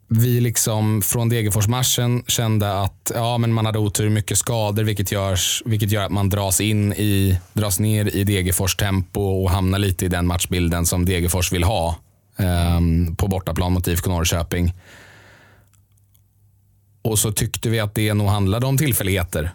vi 0.08 0.40
liksom 0.40 1.02
från 1.02 1.28
Degerfors-matchen 1.28 2.24
kände 2.26 2.80
att 2.80 3.12
ja, 3.14 3.38
men 3.38 3.52
man 3.52 3.66
hade 3.66 3.78
otur, 3.78 4.08
mycket 4.08 4.38
skador 4.38 4.82
vilket, 4.82 5.12
görs, 5.12 5.62
vilket 5.66 5.90
gör 5.90 6.04
att 6.04 6.12
man 6.12 6.28
dras, 6.28 6.60
in 6.60 6.92
i, 6.92 7.38
dras 7.52 7.80
ner 7.80 8.16
i 8.16 8.24
Degerfors 8.24 8.76
tempo 8.76 9.20
och 9.20 9.50
hamnar 9.50 9.78
lite 9.78 10.04
i 10.04 10.08
den 10.08 10.26
matchbilden 10.26 10.86
som 10.86 11.04
Degerfors 11.04 11.52
vill 11.52 11.64
ha 11.64 11.96
eh, 12.38 12.80
på 13.16 13.28
bortaplan 13.28 13.72
mot 13.72 13.88
IFK 13.88 14.10
Norrköping. 14.10 14.74
Och 17.02 17.18
så 17.18 17.32
tyckte 17.32 17.68
vi 17.68 17.80
att 17.80 17.94
det 17.94 18.14
nog 18.14 18.28
handlade 18.28 18.66
om 18.66 18.78
tillfälligheter. 18.78 19.50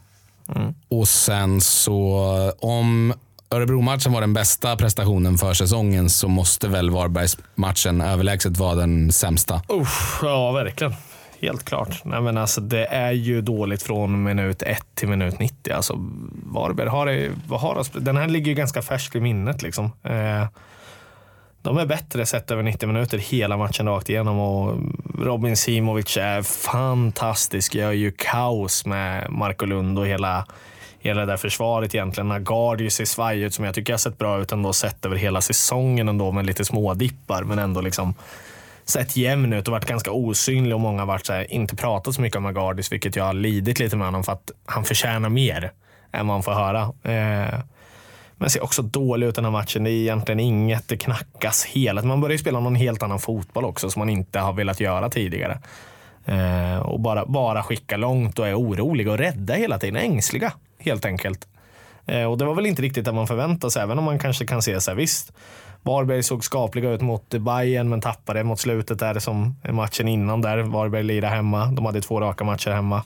Och 0.89 1.07
sen 1.07 1.62
så 1.62 2.21
om 2.60 3.13
Örebro-matchen 3.49 4.12
var 4.13 4.21
den 4.21 4.33
bästa 4.33 4.75
prestationen 4.75 5.38
för 5.38 5.53
säsongen 5.53 6.10
så 6.10 6.27
måste 6.27 6.67
väl 6.67 6.89
Varbergs-matchen 6.89 8.01
överlägset 8.01 8.57
vara 8.57 8.75
den 8.75 9.12
sämsta. 9.12 9.62
Usch, 9.71 10.19
ja, 10.23 10.51
verkligen. 10.51 10.93
Helt 11.41 11.63
klart. 11.65 12.01
Nej, 12.05 12.21
men 12.21 12.38
alltså, 12.38 12.62
det 12.62 12.86
är 12.86 13.12
ju 13.12 13.41
dåligt 13.41 13.83
från 13.83 14.23
minut 14.23 14.62
1 14.62 14.77
till 14.95 15.07
minut 15.07 15.39
90. 15.39 15.73
Alltså, 15.73 15.93
Varberg 16.45 16.88
har, 16.89 17.05
det- 17.05 17.31
vad 17.47 17.60
har 17.60 17.75
de- 17.93 18.03
den 18.03 18.17
här 18.17 18.27
ligger 18.27 18.47
ju 18.47 18.53
ganska 18.55 18.81
färsk 18.81 19.15
i 19.15 19.19
minnet. 19.19 19.62
Liksom. 19.62 19.86
Eh, 20.03 20.45
de 21.62 21.78
är 21.78 21.86
bättre 21.86 22.26
sett 22.26 22.52
över 22.52 22.63
90 22.63 22.88
minuter 22.88 23.17
hela 23.17 23.58
matchen 23.58 23.88
rakt 23.88 24.10
igenom 24.10 24.39
och 24.39 24.78
Robin 25.20 25.58
Simovic 25.58 26.17
är 26.17 26.41
fantastisk. 26.41 27.76
Gör 27.76 27.91
ju 27.91 28.12
kaos 28.12 28.86
med 28.86 29.32
Marco 29.32 29.65
Lund 29.65 30.00
och 30.00 30.08
hela, 30.08 30.46
hela 31.00 31.20
det 31.20 31.28
där 31.28 31.38
försvaret 31.38 31.96
egentligen. 31.96 32.28
Nagardius 32.28 32.93
ser 32.93 33.06
svajig 33.06 33.43
ut 33.43 33.54
som 33.54 33.65
jag 33.65 33.76
tycker 33.76 33.93
har 33.93 33.98
sett 33.98 34.17
bra 34.17 34.41
ut 34.41 34.52
ändå 34.52 34.74
sett 34.74 35.06
över 35.06 35.15
hela 35.15 35.41
säsongen 35.41 36.10
ändå 36.10 36.32
med 36.32 36.46
lite 36.46 36.65
små 36.65 36.93
dippar 36.93 37.43
men 37.43 37.60
ändå 37.60 37.82
liksom 37.82 38.13
sett 38.86 39.17
jämn 39.17 39.54
ut 39.54 39.67
och 39.67 39.72
varit 39.72 39.86
ganska 39.86 40.12
osynlig 40.12 40.74
och 40.74 40.80
många 40.80 41.02
har 41.02 41.08
varit 41.08 41.26
så 41.26 41.34
här, 41.34 41.54
inte 41.54 41.76
pratat 41.76 42.15
så 42.15 42.22
mycket 42.22 42.38
om 42.38 42.46
Agardis, 42.46 42.91
vilket 42.91 43.15
jag 43.15 43.24
har 43.24 43.34
lidit 43.34 43.80
lite 43.80 43.96
med 43.96 44.08
honom 44.08 44.24
för 44.24 44.32
att 44.32 44.52
han 44.65 44.84
förtjänar 44.84 45.30
mer 45.30 45.72
än 46.12 46.28
vad 46.28 46.36
man 46.36 46.43
får 46.43 46.52
höra. 46.52 46.82
Eh, 47.04 47.60
men 48.38 48.50
ser 48.50 48.63
också 48.63 48.82
dålig 48.82 49.28
ut 49.28 49.36
den 49.36 49.45
här 49.45 49.52
matchen. 49.52 49.84
Det 49.84 49.89
är 49.89 49.93
egentligen 49.93 50.39
inget, 50.39 50.88
det 50.88 50.97
knackas 50.97 51.65
hela 51.65 52.02
Man 52.02 52.21
börjar 52.21 52.32
ju 52.32 52.38
spela 52.38 52.60
någon 52.60 52.76
helt 52.76 53.04
annan 53.04 53.19
fotboll 53.19 53.65
också 53.65 53.89
som 53.89 54.00
man 54.00 54.10
inte 54.10 54.39
har 54.39 54.54
velat 54.54 54.80
göra 54.80 55.10
tidigare. 55.10 55.60
Eh, 56.26 56.78
och 56.78 57.00
bara, 57.00 57.26
bara 57.26 57.63
skicka 57.63 57.97
långt 57.97 58.39
och 58.39 58.47
är 58.47 58.60
oroliga 58.60 59.12
och 59.12 59.17
rädda 59.17 59.54
hela 59.54 59.80
tiden. 59.80 60.02
Ängsliga, 60.02 60.54
helt 60.80 61.06
enkelt. 61.06 61.47
Eh, 62.06 62.23
och 62.23 62.38
det 62.38 62.45
var 62.45 62.56
väl 62.56 62.65
inte 62.65 62.82
riktigt 62.82 63.06
det 63.06 63.12
man 63.12 63.28
förväntade 63.28 63.71
sig, 63.71 63.84
även 63.84 63.97
om 63.97 64.04
man 64.04 64.19
kanske 64.19 64.45
kan 64.45 64.62
se 64.62 64.82
så 64.82 64.91
här, 64.91 64.95
visst. 64.95 65.34
Varberg 65.82 66.23
såg 66.23 66.43
skapliga 66.43 66.89
ut 66.89 67.02
mot 67.02 67.30
Bayern 67.30 67.89
men 67.89 68.02
tappade 68.02 68.43
mot 68.43 68.60
slutet 68.60 69.00
där 69.00 69.19
som 69.19 69.56
matchen 69.69 70.08
innan 70.08 70.41
där. 70.41 70.58
Varberg 70.58 71.04
lirade 71.04 71.36
hemma. 71.36 71.65
De 71.65 71.86
hade 71.86 72.02
två 72.02 72.21
raka 72.21 72.43
matcher 72.43 72.71
hemma. 72.71 73.04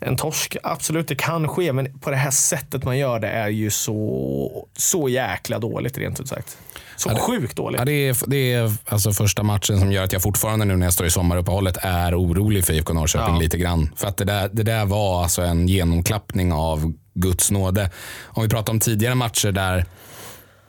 En 0.00 0.16
torsk, 0.16 0.56
absolut 0.62 1.08
det 1.08 1.14
kan 1.14 1.48
ske, 1.48 1.72
men 1.72 1.98
på 1.98 2.10
det 2.10 2.16
här 2.16 2.30
sättet 2.30 2.84
man 2.84 2.98
gör 2.98 3.20
det 3.20 3.28
är 3.28 3.48
ju 3.48 3.70
så, 3.70 4.66
så 4.76 5.08
jäkla 5.08 5.58
dåligt 5.58 5.98
rent 5.98 6.20
ut 6.20 6.28
sagt. 6.28 6.58
Så 6.96 7.08
Ja, 7.08 7.14
det- 7.14 7.20
sjukt 7.20 7.56
dåligt. 7.56 7.78
Ja, 7.78 7.84
det 7.84 7.92
är, 8.08 8.16
det 8.26 8.52
är 8.52 8.72
alltså 8.88 9.12
första 9.12 9.42
matchen 9.42 9.78
som 9.80 9.92
gör 9.92 10.04
att 10.04 10.12
jag 10.12 10.22
fortfarande 10.22 10.64
nu 10.64 10.76
när 10.76 10.86
jag 10.86 10.92
står 10.92 11.06
i 11.06 11.10
sommaruppehållet 11.10 11.76
är 11.80 12.20
orolig 12.22 12.64
för 12.64 12.72
IFK 12.72 12.92
Norrköping 12.92 13.34
Ja. 13.34 13.40
lite 13.40 13.58
grann. 13.58 13.90
För 13.96 14.08
att 14.08 14.16
det 14.16 14.24
där, 14.24 14.50
det 14.52 14.62
där 14.62 14.84
var 14.84 15.22
alltså 15.22 15.42
en 15.42 15.68
genomklappning 15.68 16.52
av 16.52 16.92
Guds 17.14 17.50
nåde. 17.50 17.90
Om 18.22 18.42
vi 18.42 18.48
pratar 18.48 18.72
om 18.72 18.80
tidigare 18.80 19.14
matcher 19.14 19.52
där 19.52 19.84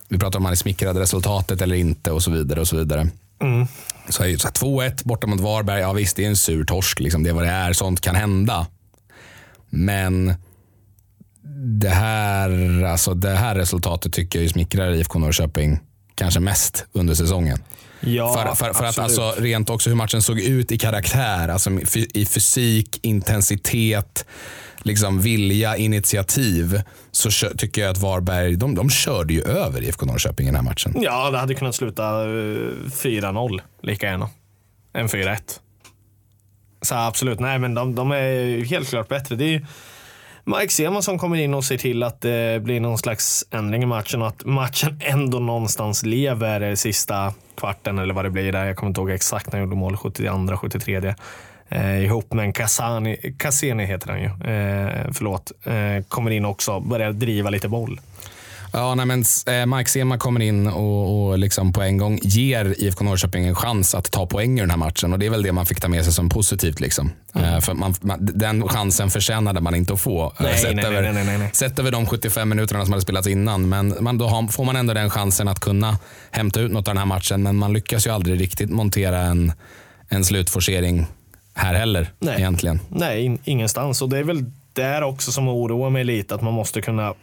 vi 0.09 0.17
pratar 0.19 0.39
om 0.39 0.43
man 0.43 0.51
är 0.51 0.55
smickrad 0.55 0.97
resultatet 0.97 1.61
eller 1.61 1.75
inte 1.75 2.11
och 2.11 2.23
så 2.23 2.31
vidare. 2.31 2.59
och 2.61 2.67
Så 2.67 2.77
vidare. 2.77 3.07
Mm. 3.41 3.67
Så 4.09 4.23
är 4.23 4.27
ju 4.27 4.37
så 4.37 4.47
här, 4.47 4.53
2-1 4.53 5.03
borta 5.03 5.27
mot 5.27 5.39
Varberg, 5.39 5.79
ja 5.81 5.93
visst 5.93 6.15
det 6.15 6.25
är 6.25 6.29
en 6.29 6.35
sur 6.35 6.65
torsk. 6.65 6.99
Liksom. 6.99 7.23
Det 7.23 7.29
är 7.29 7.33
vad 7.33 7.43
det 7.43 7.49
är, 7.49 7.73
sånt 7.73 8.01
kan 8.01 8.15
hända. 8.15 8.67
Men 9.75 10.33
det 11.81 11.89
här, 11.89 12.83
alltså 12.83 13.13
det 13.13 13.35
här 13.35 13.55
resultatet 13.55 14.13
tycker 14.13 14.39
jag 14.39 14.43
ju 14.43 14.49
smickrar 14.49 14.91
IFK 14.91 15.19
Norrköping 15.19 15.79
kanske 16.15 16.39
mest 16.39 16.85
under 16.91 17.13
säsongen. 17.13 17.59
Ja, 17.99 18.33
för 18.33 18.55
för, 18.55 18.73
för 18.73 18.85
att 18.85 18.99
alltså, 18.99 19.33
rent 19.37 19.69
också 19.69 19.89
hur 19.89 19.97
matchen 19.97 20.21
såg 20.21 20.39
ut 20.39 20.71
i 20.71 20.77
karaktär, 20.77 21.49
alltså 21.49 21.69
i 22.13 22.25
fysik, 22.25 22.99
intensitet, 23.01 24.25
liksom 24.77 25.21
vilja, 25.21 25.77
initiativ, 25.77 26.81
så 27.11 27.29
tycker 27.57 27.81
jag 27.81 27.91
att 27.91 27.97
Varberg, 27.97 28.55
de, 28.55 28.75
de 28.75 28.89
körde 28.89 29.33
ju 29.33 29.41
över 29.41 29.83
IFK 29.83 30.05
Norrköping 30.05 30.47
i 30.47 30.49
den 30.49 30.55
här 30.55 30.63
matchen. 30.63 30.95
Ja, 31.01 31.31
det 31.31 31.37
hade 31.37 31.55
kunnat 31.55 31.75
sluta 31.75 32.03
eh, 32.03 32.27
4-0 32.27 33.61
lika 33.81 34.05
gärna. 34.05 34.29
Än 34.93 35.07
4-1. 35.07 35.37
Så 36.85 36.95
absolut, 36.95 37.39
nej 37.39 37.59
men 37.59 37.73
de, 37.73 37.95
de 37.95 38.11
är 38.11 38.65
helt 38.65 38.89
klart 38.89 39.07
bättre. 39.07 39.35
Det 39.35 39.43
är 39.43 39.49
ju 39.49 39.65
Mike 40.43 40.73
Sema 40.73 41.01
som 41.01 41.19
kommer 41.19 41.37
in 41.37 41.53
och 41.53 41.63
ser 41.65 41.77
till 41.77 42.03
att 42.03 42.21
det 42.21 42.63
blir 42.63 42.79
någon 42.79 42.97
slags 42.97 43.45
ändring 43.51 43.83
i 43.83 43.85
matchen 43.85 44.21
och 44.21 44.27
att 44.27 44.45
matchen 44.45 44.99
ändå 45.01 45.39
någonstans 45.39 46.03
lever 46.03 46.75
sista 46.75 47.33
kvarten 47.57 47.99
eller 47.99 48.13
vad 48.13 48.25
det 48.25 48.29
blir 48.29 48.51
där. 48.51 48.65
Jag 48.65 48.75
kommer 48.75 48.89
inte 48.89 49.01
ihåg 49.01 49.11
exakt 49.11 49.45
när 49.45 49.59
han 49.59 49.61
gjorde 49.61 49.75
mål, 49.75 49.97
72, 49.97 50.57
73. 50.57 51.15
Eh, 51.69 52.03
ihop 52.03 52.33
med 52.33 52.45
en 52.45 52.53
Kasani, 52.53 53.35
Cassini 53.37 53.85
heter 53.85 54.09
han 54.09 54.19
ju. 54.19 54.25
Eh, 54.25 55.11
förlåt. 55.13 55.51
Eh, 55.63 56.03
kommer 56.07 56.31
in 56.31 56.45
också, 56.45 56.79
börjar 56.79 57.11
driva 57.11 57.49
lite 57.49 57.67
boll. 57.67 57.99
Ja, 58.77 58.95
nej, 58.95 59.05
men 59.05 59.23
eh, 59.47 59.65
Mike 59.77 59.89
Sema 59.89 60.17
kommer 60.17 60.41
in 60.41 60.67
och, 60.67 61.27
och 61.27 61.37
liksom 61.39 61.73
på 61.73 61.81
en 61.81 61.97
gång 61.97 62.19
ger 62.23 62.75
IFK 62.77 63.03
Norrköping 63.03 63.45
en 63.45 63.55
chans 63.55 63.95
att 63.95 64.11
ta 64.11 64.25
poäng 64.27 64.57
i 64.57 64.61
den 64.61 64.69
här 64.69 64.77
matchen. 64.77 65.13
Och 65.13 65.19
Det 65.19 65.25
är 65.25 65.29
väl 65.29 65.43
det 65.43 65.51
man 65.51 65.65
fick 65.65 65.81
ta 65.81 65.87
med 65.87 66.03
sig 66.03 66.13
som 66.13 66.29
positivt. 66.29 66.79
Liksom. 66.79 67.11
Eh, 67.35 67.59
för 67.59 67.73
man, 67.73 67.93
man, 68.01 68.17
den 68.21 68.67
chansen 68.67 69.09
förtjänade 69.09 69.61
man 69.61 69.75
inte 69.75 69.93
att 69.93 70.01
få. 70.01 70.25
eh, 70.25 70.31
Nej, 70.39 70.57
sett, 70.57 70.75
nej, 70.75 70.85
över, 70.85 71.13
nej. 71.37 71.49
sett 71.53 71.79
över 71.79 71.91
de 71.91 72.05
75 72.05 72.49
minuterna 72.49 72.83
som 72.85 72.93
hade 72.93 73.01
spelats 73.01 73.27
innan. 73.27 73.69
Men 73.69 73.95
man, 73.99 74.17
då 74.17 74.27
har, 74.27 74.47
får 74.47 74.65
man 74.65 74.75
ändå 74.75 74.93
den 74.93 75.09
chansen 75.09 75.47
att 75.47 75.59
kunna 75.59 75.97
hämta 76.31 76.59
ut 76.61 76.71
något 76.71 76.87
av 76.87 76.93
den 76.93 76.97
här 76.97 77.05
matchen. 77.05 77.43
Men 77.43 77.55
man 77.55 77.73
lyckas 77.73 78.07
ju 78.07 78.11
aldrig 78.11 78.41
riktigt 78.41 78.69
montera 78.69 79.19
en, 79.19 79.51
en 80.09 80.25
slutforcering 80.25 81.05
här 81.53 81.73
heller. 81.73 82.09
Nej. 82.19 82.35
Egentligen. 82.37 82.79
Nej, 82.89 83.25
in, 83.25 83.39
ingenstans. 83.43 84.01
Och 84.01 84.09
det 84.09 84.17
är 84.17 84.23
väl 84.23 84.45
där 84.73 85.03
också 85.03 85.31
som 85.31 85.47
oroar 85.47 85.89
mig 85.89 86.03
lite. 86.03 86.35
Att 86.35 86.41
man 86.41 86.53
måste 86.53 86.81
kunna, 86.81 87.13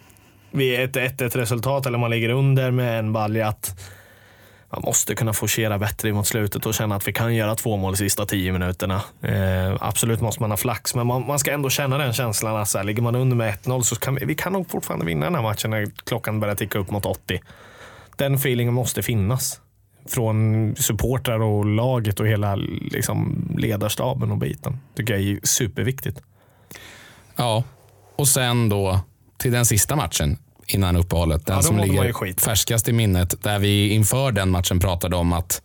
vid 0.52 0.80
ett 0.80 0.96
1-1 0.96 1.36
resultat 1.36 1.86
eller 1.86 1.98
man 1.98 2.10
ligger 2.10 2.28
under 2.28 2.70
med 2.70 2.98
en 2.98 3.12
balja, 3.12 3.48
att 3.48 3.80
man 4.72 4.82
måste 4.82 5.14
kunna 5.14 5.32
forcera 5.32 5.78
bättre 5.78 6.12
mot 6.12 6.26
slutet 6.26 6.66
och 6.66 6.74
känna 6.74 6.94
att 6.96 7.08
vi 7.08 7.12
kan 7.12 7.34
göra 7.34 7.54
två 7.54 7.76
mål 7.76 7.92
de 7.92 7.96
sista 7.96 8.26
tio 8.26 8.52
minuterna. 8.52 9.02
Eh, 9.22 9.76
absolut 9.80 10.20
måste 10.20 10.42
man 10.42 10.50
ha 10.50 10.56
flax, 10.56 10.94
men 10.94 11.06
man, 11.06 11.26
man 11.26 11.38
ska 11.38 11.52
ändå 11.52 11.70
känna 11.70 11.98
den 11.98 12.12
känslan 12.12 12.56
att 12.56 12.68
så 12.68 12.78
här, 12.78 12.84
ligger 12.84 13.02
man 13.02 13.14
under 13.14 13.36
med 13.36 13.54
1-0 13.54 13.82
så 13.82 13.96
kan 13.96 14.14
vi, 14.14 14.24
vi 14.24 14.34
kan 14.34 14.52
nog 14.52 14.70
fortfarande 14.70 15.06
vinna 15.06 15.26
den 15.26 15.34
här 15.34 15.42
matchen 15.42 15.70
när 15.70 15.86
klockan 16.04 16.40
börjar 16.40 16.54
ticka 16.54 16.78
upp 16.78 16.90
mot 16.90 17.06
80. 17.06 17.40
Den 18.16 18.34
feelingen 18.34 18.74
måste 18.74 19.02
finnas 19.02 19.60
från 20.08 20.74
supportrar 20.76 21.42
och 21.42 21.64
laget 21.64 22.20
och 22.20 22.26
hela 22.26 22.54
liksom, 22.54 23.48
ledarstaben 23.58 24.30
och 24.30 24.38
biten. 24.38 24.78
tycker 24.94 25.14
jag 25.14 25.22
är 25.22 25.38
superviktigt. 25.42 26.22
Ja, 27.36 27.64
och 28.16 28.28
sen 28.28 28.68
då 28.68 29.00
till 29.42 29.52
den 29.52 29.66
sista 29.66 29.96
matchen 29.96 30.38
innan 30.66 30.96
uppehållet. 30.96 31.46
Den 31.46 31.57
Ja, 31.57 31.62
som 31.62 31.78
ligger 31.78 32.40
färskast 32.40 32.88
i 32.88 32.92
minnet. 32.92 33.42
Där 33.42 33.59
vi 33.59 33.88
inför 33.88 34.33
den 34.33 34.50
matchen 34.50 34.81
pratade 34.81 35.16
om 35.16 35.33
att 35.33 35.62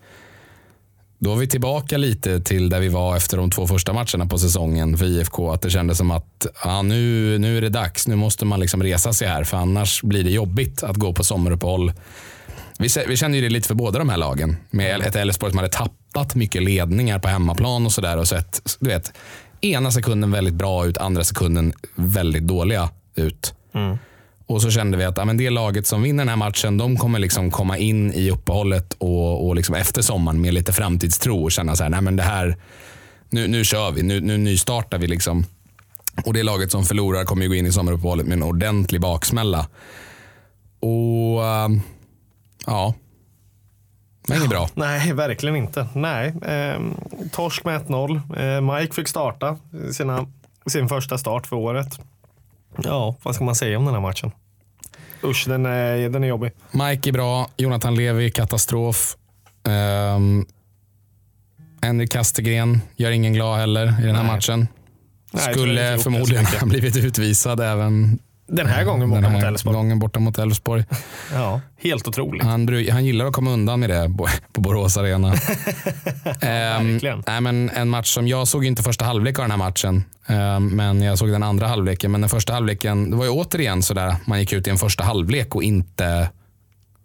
då 1.19 1.33
är 1.33 1.35
vi 1.35 1.47
tillbaka 1.47 1.97
lite 1.97 2.39
till 2.39 2.69
där 2.69 2.79
vi 2.79 2.87
var 2.87 3.17
efter 3.17 3.37
de 3.37 3.51
två 3.51 3.67
första 3.67 3.93
matcherna 3.93 4.25
på 4.25 4.37
säsongen 4.37 4.97
för 4.97 5.05
IFK. 5.05 5.51
Att 5.51 5.61
det 5.61 5.69
kändes 5.69 5.97
som 5.97 6.11
att 6.11 6.47
ja, 6.63 6.81
nu, 6.81 7.37
nu 7.37 7.57
är 7.57 7.61
det 7.61 7.69
dags. 7.69 8.07
Nu 8.07 8.15
måste 8.15 8.45
man 8.45 8.59
liksom 8.59 8.83
resa 8.83 9.13
sig 9.13 9.27
här 9.27 9.43
för 9.43 9.57
annars 9.57 10.03
blir 10.03 10.23
det 10.23 10.31
jobbigt 10.31 10.83
att 10.83 10.95
gå 10.95 11.13
på 11.13 11.23
sommaruppehåll. 11.23 11.93
Vi, 12.79 12.87
vi 13.07 13.17
kände 13.17 13.37
ju 13.37 13.43
det 13.43 13.49
lite 13.49 13.67
för 13.67 13.75
båda 13.75 13.99
de 13.99 14.09
här 14.09 14.17
lagen. 14.17 14.57
Med 14.69 15.01
ett 15.01 15.15
Elfsborg 15.15 15.51
som 15.51 15.57
hade 15.57 15.69
tappat 15.69 16.35
mycket 16.35 16.63
ledningar 16.63 17.19
på 17.19 17.27
hemmaplan 17.27 17.85
och 17.85 17.91
sådär 17.91 18.17
och 18.17 18.27
sett 18.27 18.77
du 18.79 18.89
vet, 18.89 19.13
ena 19.61 19.91
sekunden 19.91 20.31
väldigt 20.31 20.53
bra 20.53 20.85
ut, 20.85 20.97
andra 20.97 21.23
sekunden 21.23 21.73
väldigt 21.95 22.43
dåliga 22.43 22.89
ut. 23.15 23.53
Och 24.47 24.61
så 24.61 24.71
kände 24.71 24.97
vi 24.97 25.03
att 25.03 25.17
ja, 25.17 25.25
men 25.25 25.37
det 25.37 25.49
laget 25.49 25.87
som 25.87 26.01
vinner 26.01 26.25
den 26.25 26.29
här 26.29 26.35
matchen, 26.35 26.77
de 26.77 26.97
kommer 26.97 27.19
liksom 27.19 27.51
komma 27.51 27.77
in 27.77 28.13
i 28.13 28.31
uppehållet 28.31 28.93
och, 28.93 29.47
och 29.47 29.55
liksom 29.55 29.75
efter 29.75 30.01
sommaren 30.01 30.41
med 30.41 30.53
lite 30.53 30.73
framtidstro 30.73 31.43
och 31.43 31.51
känna 31.51 31.75
så 31.75 31.83
här, 31.83 31.89
nej 31.89 32.01
men 32.01 32.15
det 32.15 32.23
här, 32.23 32.57
nu, 33.29 33.47
nu 33.47 33.63
kör 33.63 33.91
vi, 33.91 34.03
nu, 34.03 34.21
nu 34.21 34.37
nystartar 34.37 34.97
vi. 34.97 35.07
Liksom. 35.07 35.45
Och 36.25 36.33
det 36.33 36.43
laget 36.43 36.71
som 36.71 36.83
förlorar 36.83 37.23
kommer 37.23 37.43
ju 37.43 37.49
gå 37.49 37.55
in 37.55 37.65
i 37.65 37.71
sommaruppehållet 37.71 38.25
med 38.25 38.35
en 38.35 38.43
ordentlig 38.43 39.01
baksmälla. 39.01 39.67
Och 40.79 41.45
ehm, 41.45 41.81
ja, 42.65 42.93
det 44.27 44.33
var 44.33 44.37
inget 44.37 44.49
bra. 44.49 44.69
Nej, 44.75 45.13
verkligen 45.13 45.55
inte. 45.55 45.87
Nej, 45.95 46.27
eh, 46.27 46.81
torsk 47.31 47.65
med 47.65 47.81
1-0. 47.81 48.15
Eh, 48.39 48.75
Mike 48.75 48.93
fick 48.93 49.07
starta 49.07 49.57
sina, 49.93 50.27
sin 50.65 50.89
första 50.89 51.17
start 51.17 51.47
för 51.47 51.55
året. 51.55 51.99
Ja, 52.83 53.15
vad 53.23 53.35
ska 53.35 53.43
man 53.43 53.55
säga 53.55 53.77
om 53.77 53.85
den 53.85 53.93
här 53.93 54.01
matchen? 54.01 54.31
Usch, 55.23 55.45
den 55.47 55.65
är, 55.65 56.09
den 56.09 56.23
är 56.23 56.27
jobbig. 56.27 56.51
Mike 56.71 57.09
är 57.09 57.13
bra, 57.13 57.49
Jonathan 57.57 57.95
Levi 57.95 58.31
katastrof. 58.31 59.17
Um, 60.15 60.45
Henrik 61.81 62.11
Kastegren 62.11 62.81
gör 62.95 63.11
ingen 63.11 63.33
glad 63.33 63.59
heller 63.59 63.83
i 64.01 64.05
den 64.05 64.15
här 64.15 64.23
Nej. 64.23 64.31
matchen. 64.31 64.67
Nej, 65.31 65.53
Skulle 65.53 65.97
förmodligen 65.97 66.45
ha 66.59 66.67
blivit 66.67 66.97
utvisad 66.97 67.59
även 67.59 68.19
Den 68.47 68.67
här 68.67 68.83
gången 68.83 69.09
borta 69.09 69.29
mot 69.29 69.43
Elfsborg. 69.43 69.75
gången 69.75 69.99
borta 69.99 70.19
mot 70.19 70.37
Elfsborg. 70.37 70.83
Ja, 71.33 71.61
helt 71.77 72.07
otroligt. 72.07 72.43
Han, 72.43 72.85
han 72.91 73.05
gillar 73.05 73.25
att 73.25 73.33
komma 73.33 73.51
undan 73.51 73.79
med 73.79 73.89
det 73.89 74.11
på- 74.17 74.61
Borås 74.61 74.97
Arena. 74.97 75.33
Nej, 77.27 77.41
men 77.41 77.69
en 77.69 77.89
match 77.89 78.07
som 78.13 78.27
jag 78.27 78.47
såg 78.47 78.65
inte 78.65 78.83
första 78.83 79.05
halvlek 79.05 79.39
av 79.39 79.43
den 79.43 79.51
här 79.51 79.57
matchen, 79.57 80.03
ehm, 80.27 80.67
men 80.67 81.01
jag 81.01 81.17
såg 81.17 81.29
den 81.29 81.43
andra 81.43 81.67
halvleken. 81.67 82.11
Men 82.11 82.21
den 82.21 82.29
första 82.29 82.53
halvleken, 82.53 83.11
det 83.11 83.17
var 83.17 83.23
ju 83.25 83.31
återigen 83.31 83.83
sådär, 83.83 84.15
man 84.25 84.39
gick 84.39 84.53
ut 84.53 84.67
i 84.67 84.69
en 84.69 84.77
första 84.77 85.03
halvlek 85.03 85.55
och 85.55 85.63
inte 85.63 86.29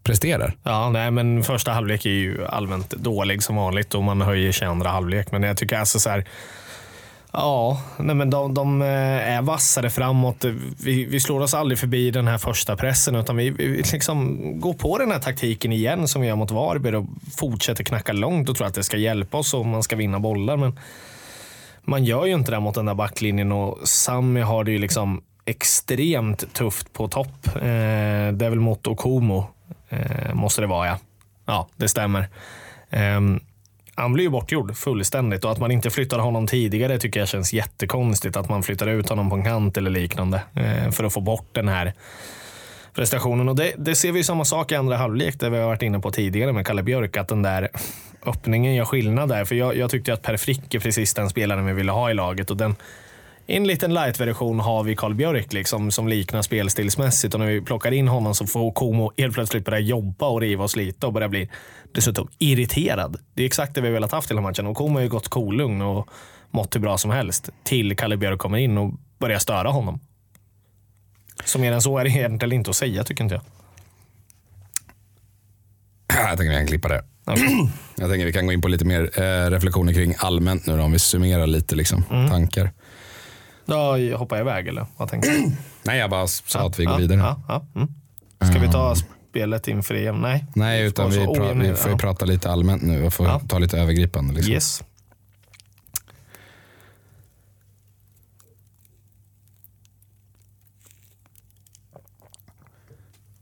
presterar. 0.05 0.57
Ja, 0.63 0.91
nej, 0.91 1.11
men 1.11 1.43
första 1.45 1.73
halvlek 1.73 2.07
är 2.07 2.11
ju 2.11 2.47
allmänt 2.47 2.91
dålig 2.91 3.43
som 3.43 3.57
vanligt 3.57 3.95
och 3.95 4.03
man 4.03 4.21
höjer 4.21 4.53
sig 4.53 4.69
andra 4.69 4.89
halvlek. 4.91 5.33
Men 5.33 5.43
jag 5.43 5.57
tycker 5.57 5.77
alltså 5.79 5.99
så 6.01 6.11
här. 6.11 6.25
Ja, 7.33 7.81
nej, 7.99 8.17
men 8.17 8.31
de, 8.31 8.55
de 8.55 8.83
eh, 8.83 8.89
är 9.37 9.43
vassare 9.43 9.91
framåt. 9.91 10.45
Vi, 10.85 11.05
vi 11.05 11.21
slår 11.21 11.41
oss 11.41 11.55
aldrig 11.55 11.79
förbi 11.79 12.11
den 12.11 12.29
här 12.29 12.39
första 12.39 12.77
pressen 12.77 13.17
utan 13.17 13.37
vi, 13.37 13.51
vi 13.51 13.83
liksom 13.93 14.41
går 14.61 14.75
på 14.75 14.99
den 14.99 15.11
här 15.11 15.19
taktiken 15.19 15.73
igen 15.73 16.09
som 16.09 16.23
vi 16.23 16.29
gör 16.29 16.37
mot 16.37 16.51
Varberg 16.51 16.97
och 16.97 17.07
fortsätter 17.37 17.85
knacka 17.85 18.13
långt 18.13 18.49
och 18.49 18.57
tror 18.57 18.67
att 18.67 18.75
det 18.75 18.83
ska 18.83 18.97
hjälpa 18.97 19.39
oss 19.39 19.55
om 19.55 19.69
man 19.69 19.83
ska 19.83 19.97
vinna 19.97 20.21
bollar. 20.21 20.57
Men 20.57 20.79
man 21.83 22.05
gör 22.05 22.27
ju 22.27 22.35
inte 22.35 22.51
det 22.51 22.61
mot 22.61 22.75
den 22.75 22.87
där 22.87 22.95
backlinjen 22.95 23.53
och 23.53 23.89
Sami 23.89 24.41
har 24.41 24.65
det 24.65 24.73
ju 24.73 24.79
liksom 24.79 25.23
extremt 25.45 26.55
tufft 26.55 26.93
på 26.93 27.09
topp. 27.09 27.47
Eh, 27.47 27.61
det 28.33 28.47
är 28.47 28.51
väl 28.51 28.61
mot 28.61 28.87
Okomo, 28.87 29.47
eh, 29.89 30.35
måste 30.35 30.61
det 30.61 30.67
vara 30.67 30.87
ja. 30.87 30.99
Ja, 31.47 31.69
det 31.77 31.89
stämmer. 31.89 32.29
Eh, 32.91 33.21
han 33.95 34.13
blir 34.13 34.25
ju 34.25 34.31
bortgjord 34.31 34.77
fullständigt 34.77 35.45
och 35.45 35.53
att 35.53 35.59
man 35.59 35.71
inte 35.71 35.91
flyttar 35.91 36.19
honom 36.19 36.47
tidigare 36.47 36.99
tycker 36.99 37.21
jag 37.21 37.29
känns 37.29 37.53
jättekonstigt. 37.53 38.37
Att 38.37 38.49
man 38.49 38.63
flyttar 38.63 38.87
ut 38.87 39.09
honom 39.09 39.31
på 39.31 39.37
en 39.37 39.45
kant 39.45 39.77
eller 39.77 39.91
liknande 39.91 40.43
eh, 40.55 40.91
för 40.91 41.05
att 41.05 41.13
få 41.13 41.21
bort 41.21 41.49
den 41.53 41.69
här 41.69 41.93
prestationen. 42.95 43.49
Och 43.49 43.57
det, 43.57 43.73
det 43.77 43.95
ser 43.95 44.13
vi 44.13 44.19
ju 44.19 44.25
samma 44.25 44.45
sak 44.45 44.73
i 44.73 44.75
andra 44.75 44.97
halvlek, 44.97 45.41
det 45.41 45.51
vi 45.51 45.59
har 45.59 45.67
varit 45.67 45.83
inne 45.83 46.01
på 46.01 46.11
tidigare 46.11 46.53
med 46.53 46.67
Kalle 46.67 46.83
Björk, 46.83 47.17
att 47.17 47.29
den 47.29 47.43
där 47.43 47.69
öppningen 48.27 48.75
gör 48.75 48.85
skillnad 48.85 49.29
där. 49.29 49.45
För 49.45 49.55
jag, 49.55 49.77
jag 49.77 49.91
tyckte 49.91 50.13
att 50.13 50.23
Per 50.23 50.37
Frick 50.37 50.75
är 50.75 50.81
precis 50.81 51.15
den 51.15 51.31
spelaren 51.31 51.67
vi 51.67 51.73
ville 51.73 51.93
ha 51.93 52.11
i 52.11 52.15
laget 52.15 52.51
och 52.51 52.57
den 52.57 52.77
i 53.47 53.57
en 53.57 53.67
liten 53.67 53.95
light-version 53.95 54.61
har 54.61 54.85
vi 54.85 54.97
Karl 54.97 55.15
Björk 55.15 55.53
liksom, 55.53 55.91
som 55.91 56.09
liknar 56.09 56.43
spelstilsmässigt 56.43 57.35
och 57.35 57.41
när 57.41 57.47
vi 57.47 57.61
plockar 57.61 57.93
in 57.93 58.09
honom 58.09 58.35
så 58.35 58.47
får 58.47 58.73
Komo 58.73 59.13
helt 59.19 59.35
plötsligt 59.35 59.65
börja 59.65 59.79
jobba 59.79 60.27
och 60.27 60.41
riva 60.41 60.65
och 60.65 60.71
slita 60.71 61.07
och 61.07 61.13
börja 61.13 61.29
bli 61.29 61.49
dessutom 61.93 62.29
irriterad. 62.39 63.17
Det 63.35 63.43
är 63.43 63.47
exakt 63.47 63.75
det 63.75 63.81
vi 63.81 63.87
har 63.87 63.93
velat 63.95 64.13
haft 64.13 64.31
här 64.31 64.41
matchen 64.41 64.67
och 64.67 64.77
Komo 64.77 64.95
har 64.95 65.03
ju 65.03 65.09
gått 65.09 65.29
kolugn 65.29 65.83
och 65.83 66.09
mått 66.51 66.75
hur 66.75 66.81
bra 66.81 66.99
som 66.99 67.11
helst 67.11 67.51
till 67.65 67.97
Kalle 67.97 68.17
Björk 68.17 68.39
kommer 68.39 68.59
in 68.59 68.79
och 68.79 68.95
börjar 69.19 69.39
störa 69.39 69.69
honom. 69.69 70.01
Så 71.45 71.59
mer 71.59 71.73
än 71.73 71.83
så 71.83 71.99
är 71.99 72.05
det 72.05 72.11
egentligen 72.11 72.53
inte 72.53 72.71
att 72.71 72.77
säga 72.77 73.05
tycker 73.05 73.25
inte 73.25 73.35
jag. 73.35 73.43
Jag 76.29 76.39
tänker 76.39 76.51
vi 76.51 76.57
kan 76.57 76.67
klippa 76.67 76.89
det. 76.89 77.05
Okej. 77.25 77.71
Jag 77.97 78.11
tänker 78.11 78.27
vi 78.27 78.33
kan 78.33 78.47
gå 78.47 78.53
in 78.53 78.61
på 78.61 78.69
lite 78.69 78.85
mer 78.85 79.21
eh, 79.23 79.51
reflektioner 79.51 79.93
kring 79.93 80.15
allmänt 80.19 80.67
nu 80.67 80.77
då, 80.77 80.83
om 80.83 80.93
vi 80.93 80.99
summerar 80.99 81.47
lite 81.47 81.75
liksom, 81.77 82.05
Mm. 82.11 82.31
tankar. 82.31 82.71
Då 83.65 83.97
hoppar 84.17 84.37
jag 84.37 84.45
iväg 84.45 84.69
eller 84.69 84.87
vad 84.97 85.09
tänker 85.11 85.31
du? 85.31 85.53
Nej, 85.83 85.99
jag 85.99 86.11
bara 86.11 86.27
sa 86.27 86.67
att 86.67 86.79
vi 86.79 86.85
går 86.85 86.99
vidare. 86.99 87.19
Ja, 87.19 87.43
ja, 87.49 87.67
mm. 87.75 87.89
Ska 88.51 88.61
vi 88.61 88.73
ta 88.73 88.95
spelet 89.31 89.69
inför 89.69 89.95
EM? 89.95 90.21
Nej. 90.21 90.45
Nej, 90.55 90.83
utan 90.87 91.11
vi, 91.11 91.19
pra- 91.19 91.27
ojämn- 91.27 91.63
vi 91.71 91.75
får 91.75 91.91
ja. 91.91 91.99
prata 91.99 92.25
lite 92.25 92.51
allmänt 92.51 92.83
nu 92.83 93.05
och 93.07 93.15
få 93.15 93.25
Ja. 93.25 93.41
ta 93.49 93.59
lite 93.59 93.79
övergripande. 93.79 94.35
Liksom. 94.35 94.53
Yes. 94.53 94.83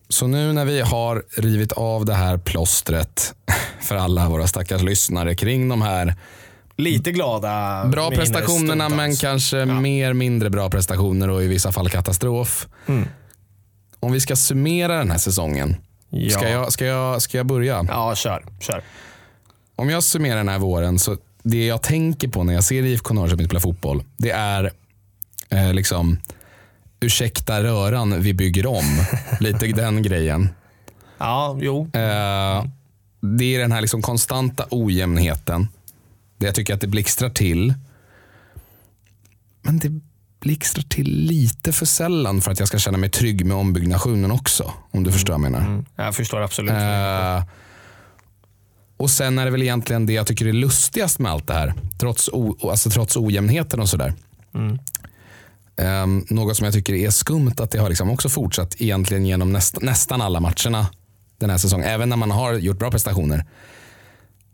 Så 0.08 0.26
nu 0.26 0.52
när 0.52 0.64
vi 0.64 0.80
har 0.80 1.24
rivit 1.36 1.72
av 1.72 2.04
det 2.04 2.14
här 2.14 2.38
plåstret 2.38 3.34
för 3.80 3.96
alla 3.96 4.28
våra 4.28 4.46
stackars 4.46 4.82
lyssnare 4.82 5.34
kring 5.34 5.68
de 5.68 5.82
här 5.82 6.14
Lite 6.80 7.12
glada 7.12 7.84
bra 7.84 8.10
prestationerna 8.10 8.88
men 8.88 9.16
kanske 9.16 9.64
mer 9.64 10.12
mindre 10.12 10.50
bra 10.50 10.70
prestationer 10.70 11.30
och 11.30 11.42
i 11.42 11.46
vissa 11.46 11.72
fall 11.72 11.88
katastrof. 11.90 12.68
Mm. 12.86 13.08
Om 14.00 14.12
vi 14.12 14.20
ska 14.20 14.36
summera 14.36 14.98
den 14.98 15.10
här 15.10 15.18
säsongen, 15.18 15.76
Ja. 16.10 16.30
ska, 16.30 16.48
jag, 16.48 16.72
ska, 16.72 16.84
jag, 16.84 17.22
ska 17.22 17.36
jag 17.36 17.46
börja? 17.46 17.86
Ja, 17.88 18.14
kör. 18.14 18.44
kör. 18.60 18.82
Om 19.76 19.90
jag 19.90 20.02
summerar 20.02 20.36
den 20.36 20.48
här 20.48 20.58
våren, 20.58 20.98
så 20.98 21.16
det 21.42 21.66
jag 21.66 21.82
tänker 21.82 22.28
på 22.28 22.44
när 22.44 22.52
jag 22.54 22.64
ser 22.64 22.82
IFK 22.82 23.14
Norrköping 23.14 23.46
spela 23.46 23.60
fotboll, 23.60 24.02
det 24.16 24.30
är 24.30 24.70
eh, 25.48 25.74
liksom, 25.74 26.18
ursäkta 27.00 27.62
röran, 27.62 28.22
vi 28.22 28.34
bygger 28.34 28.66
om. 28.66 29.04
Lite 29.40 29.66
den 29.66 30.02
grejen. 30.02 30.48
Ja, 31.18 31.58
jo. 31.60 31.82
Eh, 31.92 32.64
det 33.20 33.54
är 33.54 33.58
den 33.58 33.72
här 33.72 33.80
liksom 33.80 34.02
konstanta 34.02 34.64
ojämnheten. 34.70 35.68
Jag 36.40 36.54
tycker 36.54 36.74
att 36.74 36.80
det 36.80 36.86
blixtrar 36.86 37.30
till. 37.30 37.74
Men 39.62 39.78
det 39.78 40.00
blixtrar 40.40 40.82
till 40.82 41.26
lite 41.26 41.72
för 41.72 41.86
sällan 41.86 42.40
för 42.40 42.50
att 42.50 42.58
jag 42.58 42.68
ska 42.68 42.78
känna 42.78 42.98
mig 42.98 43.10
trygg 43.10 43.46
med 43.46 43.56
ombyggnationen 43.56 44.30
också. 44.30 44.72
Om 44.90 45.04
du 45.04 45.12
förstår 45.12 45.32
vad 45.32 45.44
jag 45.44 45.52
menar. 45.52 45.66
Mm. 45.66 45.84
Jag 45.96 46.14
förstår 46.14 46.40
absolut. 46.40 46.72
Eh, 46.72 47.42
och 48.96 49.10
sen 49.10 49.38
är 49.38 49.44
det 49.44 49.50
väl 49.50 49.62
egentligen 49.62 50.06
det 50.06 50.12
jag 50.12 50.26
tycker 50.26 50.46
är 50.46 50.52
lustigast 50.52 51.18
med 51.18 51.32
allt 51.32 51.46
det 51.46 51.54
här. 51.54 51.74
Trots, 51.98 52.28
o, 52.32 52.70
alltså 52.70 52.90
trots 52.90 53.16
ojämnheten 53.16 53.80
och 53.80 53.88
sådär. 53.88 54.14
Mm. 54.54 54.78
Um, 55.76 56.26
något 56.30 56.56
som 56.56 56.64
jag 56.64 56.74
tycker 56.74 56.94
är 56.94 57.10
skumt 57.10 57.54
att 57.58 57.70
det 57.70 57.78
har 57.78 57.88
liksom 57.88 58.10
också 58.10 58.28
fortsatt 58.28 58.80
egentligen 58.80 59.26
genom 59.26 59.52
näst, 59.52 59.82
nästan 59.82 60.20
alla 60.20 60.40
matcherna 60.40 60.86
den 61.38 61.50
här 61.50 61.58
säsongen. 61.58 61.88
Även 61.88 62.08
när 62.08 62.16
man 62.16 62.30
har 62.30 62.54
gjort 62.54 62.78
bra 62.78 62.90
prestationer. 62.90 63.44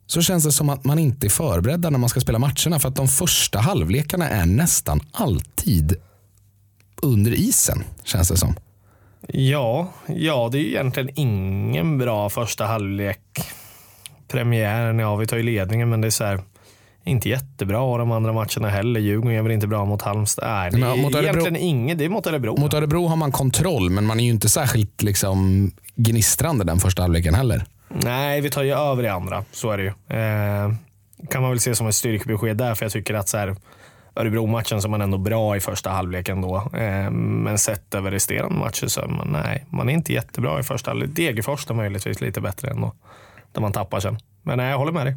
Så 0.07 0.23
känns 0.23 0.45
det 0.45 0.53
som 0.53 0.69
att 0.69 0.85
man 0.85 0.99
inte 0.99 1.27
är 1.27 1.31
förberedda 1.31 1.91
när 1.91 1.99
man 1.99 2.09
ska 2.09 2.21
spela 2.21 2.39
matcherna. 2.39 2.79
För 2.79 2.89
att 2.89 2.97
de 2.97 3.09
första 3.09 3.59
halvlekarna 3.59 4.29
är 4.29 4.47
nästan 4.47 5.01
alltid 5.13 5.97
under 7.03 7.33
isen. 7.33 7.85
Känns 8.05 8.29
det 8.29 8.37
som. 8.37 8.55
Ja, 9.29 9.93
ja, 10.07 10.49
det 10.53 10.59
är 10.59 10.65
egentligen 10.65 11.11
ingen 11.15 11.99
bra 11.99 12.29
första 12.31 12.67
halvlek. 12.67 13.21
Premiären, 14.29 14.99
ja 14.99 15.17
vi 15.17 15.27
tar 15.27 15.37
ju 15.37 15.43
ledningen 15.43 15.89
men 15.89 16.01
det 16.01 16.09
är 16.09 16.11
så 16.11 16.25
här, 16.25 16.41
inte 17.05 17.29
jättebra 17.29 17.99
de 17.99 18.13
andra 18.13 18.33
matcherna 18.33 18.69
heller. 18.69 19.01
Djurgården 19.01 19.35
gör 19.35 19.43
väl 19.43 19.53
inte 19.53 19.67
bra 19.67 19.85
mot 19.85 20.03
Halmstad. 20.03 20.49
Nej, 20.49 20.71
det 20.71 20.77
är 20.87 21.03
mot 21.03 21.13
Örebro- 21.15 21.23
egentligen 21.23 21.57
inget. 21.57 21.99
Det 21.99 22.05
är 22.05 22.09
mot 22.09 22.27
Örebro. 22.27 22.61
Mot 22.61 22.75
Örebro 22.75 23.07
har 23.07 23.17
man 23.17 23.33
kontroll 23.33 23.91
men 23.91 24.05
man 24.07 24.21
är 24.21 24.25
ju 24.25 24.31
inte 24.31 24.49
särskilt 24.49 25.03
liksom, 25.03 25.71
gnistrande 25.95 26.65
den 26.65 26.79
första 26.79 27.03
halvleken 27.03 27.35
heller. 27.35 27.65
Nej, 27.89 28.41
vi 28.41 28.51
tar 28.51 28.63
ju 28.63 28.73
över 28.73 29.03
i 29.03 29.09
andra. 29.09 29.45
Så 29.53 29.71
är 29.71 29.79
det 29.79 29.83
ju. 29.83 30.19
Eh, 30.19 30.73
kan 31.31 31.43
man 31.43 31.51
väl 31.51 31.61
se 31.61 31.75
som 31.75 31.87
ett 31.87 31.95
styrkebesked 31.95 32.57
där, 32.57 32.75
för 32.75 32.85
jag 32.85 32.93
tycker 32.93 33.15
att 33.15 33.29
så 33.29 33.37
här, 33.37 33.57
Örebro-matchen 34.17 34.83
så 34.83 34.89
är 34.89 34.91
man 34.91 35.01
ändå 35.01 35.19
bra 35.19 35.57
i 35.57 35.61
första 35.61 35.91
halvlek 35.91 36.29
ändå. 36.29 36.57
Eh, 36.57 37.11
men 37.11 37.59
sett 37.59 37.95
över 37.95 38.11
resterande 38.11 38.59
matcher 38.59 38.87
så 38.87 39.01
är 39.01 39.07
man, 39.09 39.29
nej, 39.33 39.67
man 39.71 39.89
är 39.89 39.93
inte 39.93 40.13
jättebra 40.13 40.61
i 40.61 40.63
första 40.63 40.91
halvlek. 40.91 41.11
Degerfors 41.13 41.71
är 41.71 41.75
möjligtvis 41.75 42.21
lite 42.21 42.41
bättre 42.41 42.71
ändå, 42.71 42.93
där 43.53 43.61
man 43.61 43.73
tappar 43.73 44.01
sen. 44.01 44.19
Men 44.43 44.57
nej, 44.57 44.71
jag 44.71 44.79
håller 44.79 44.93
med 44.93 45.07
dig. 45.07 45.17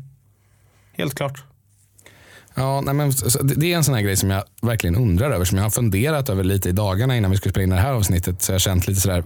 Helt 0.97 1.15
klart. 1.15 1.43
Ja, 2.55 2.81
nej, 2.81 2.93
men, 2.93 3.11
det 3.41 3.55
det 3.55 3.73
är 3.73 3.77
en 3.77 3.83
sån 3.83 3.95
här 3.95 4.01
grej 4.01 4.17
som 4.17 4.29
jag 4.29 4.43
verkligen 4.61 4.95
undrar 4.95 5.31
över. 5.31 5.45
Som 5.45 5.57
jag 5.57 5.65
har 5.65 5.69
funderat 5.69 6.29
över 6.29 6.43
lite 6.43 6.69
i 6.69 6.71
dagarna 6.71 7.17
innan 7.17 7.31
vi 7.31 7.37
skulle 7.37 7.51
spela 7.51 7.63
in 7.63 7.69
det 7.69 7.75
här 7.75 7.93
avsnittet. 7.93 8.41
Så 8.41 8.51
jag 8.51 8.53
har 8.53 8.59
känt 8.59 8.87
lite 8.87 9.01
sådär, 9.01 9.23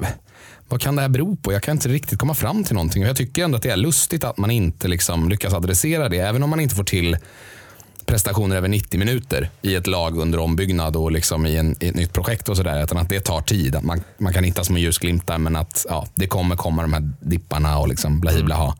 vad 0.74 0.82
kan 0.82 0.96
det 0.96 1.02
här 1.02 1.10
bero 1.10 1.36
på? 1.36 1.54
Jag 1.54 1.64
kan 1.64 1.72
inte 1.72 1.90
riktigt 1.90 2.20
komma 2.20 2.34
fram 2.34 2.64
till 2.64 2.74
någonting. 2.74 3.04
Och 3.04 3.10
jag 3.10 3.16
tycker 3.16 3.44
ändå 3.44 3.58
att 3.58 3.64
det 3.64 3.70
är 3.70 3.78
lustigt 3.78 4.24
att 4.24 4.38
man 4.38 4.52
inte 4.52 4.88
liksom 4.88 5.30
lyckas 5.30 5.54
adressera 5.54 6.10
det. 6.10 6.18
Även 6.18 6.44
om 6.44 6.50
man 6.50 6.60
inte 6.60 6.76
får 6.76 6.84
till 6.84 7.18
prestationer 8.06 8.56
över 8.56 8.68
90 8.68 9.00
minuter 9.00 9.50
i 9.62 9.76
ett 9.76 9.88
lag 9.88 10.18
under 10.18 10.40
ombyggnad 10.40 10.96
och 10.96 11.12
liksom 11.12 11.46
i, 11.46 11.56
en, 11.56 11.76
i 11.80 11.88
ett 11.88 11.96
nytt 11.96 12.14
projekt 12.14 12.50
och 12.50 12.58
sådär. 12.58 12.84
Utan 12.84 12.98
att 12.98 13.10
det 13.10 13.20
tar 13.20 13.42
tid. 13.42 13.76
Att 13.76 13.84
man, 13.84 14.02
man 14.18 14.34
kan 14.34 14.44
hitta 14.44 14.64
små 14.64 14.78
ljusglimtar 14.78 15.38
men 15.38 15.56
att 15.56 15.86
ja, 15.90 16.08
det 16.16 16.28
kommer 16.28 16.56
komma 16.56 16.82
de 16.82 16.94
här 16.94 17.12
dipparna 17.20 17.80
och 17.80 17.88
liksom 17.88 18.20
blahi 18.20 18.44
blaha 18.44 18.78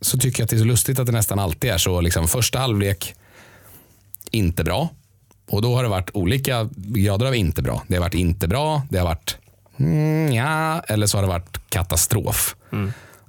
så 0.00 0.18
tycker 0.18 0.40
jag 0.40 0.44
att 0.44 0.50
det 0.50 0.56
är 0.56 0.60
så 0.60 0.64
lustigt 0.64 0.98
att 0.98 1.06
det 1.06 1.12
nästan 1.12 1.38
alltid 1.38 1.70
är 1.70 1.78
så. 1.78 2.00
Liksom, 2.00 2.28
första 2.28 2.58
halvlek, 2.58 3.14
inte 4.30 4.64
bra. 4.64 4.88
Och 5.50 5.62
då 5.62 5.74
har 5.74 5.82
det 5.82 5.88
varit 5.88 6.10
olika 6.14 6.68
grader 6.76 7.26
av 7.26 7.34
inte 7.34 7.62
bra. 7.62 7.82
Det 7.88 7.94
har 7.94 8.00
varit 8.00 8.14
inte 8.14 8.48
bra, 8.48 8.82
det 8.90 8.98
har 8.98 9.04
varit 9.04 9.36
mm, 9.78 10.32
ja, 10.32 10.80
eller 10.80 11.06
så 11.06 11.16
har 11.16 11.22
det 11.22 11.28
varit 11.28 11.60
katastrof. 11.68 12.56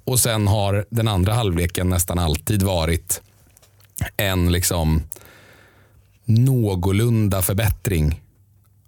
Och 0.04 0.20
sen 0.20 0.48
har 0.48 0.86
den 0.90 1.08
andra 1.08 1.34
halvleken 1.34 1.90
nästan 1.90 2.20
alltid 2.20 2.64
varit 2.64 3.22
en 4.18 4.52
liksom 4.52 5.04
någorlunda 6.26 7.42
förbättring 7.42 8.22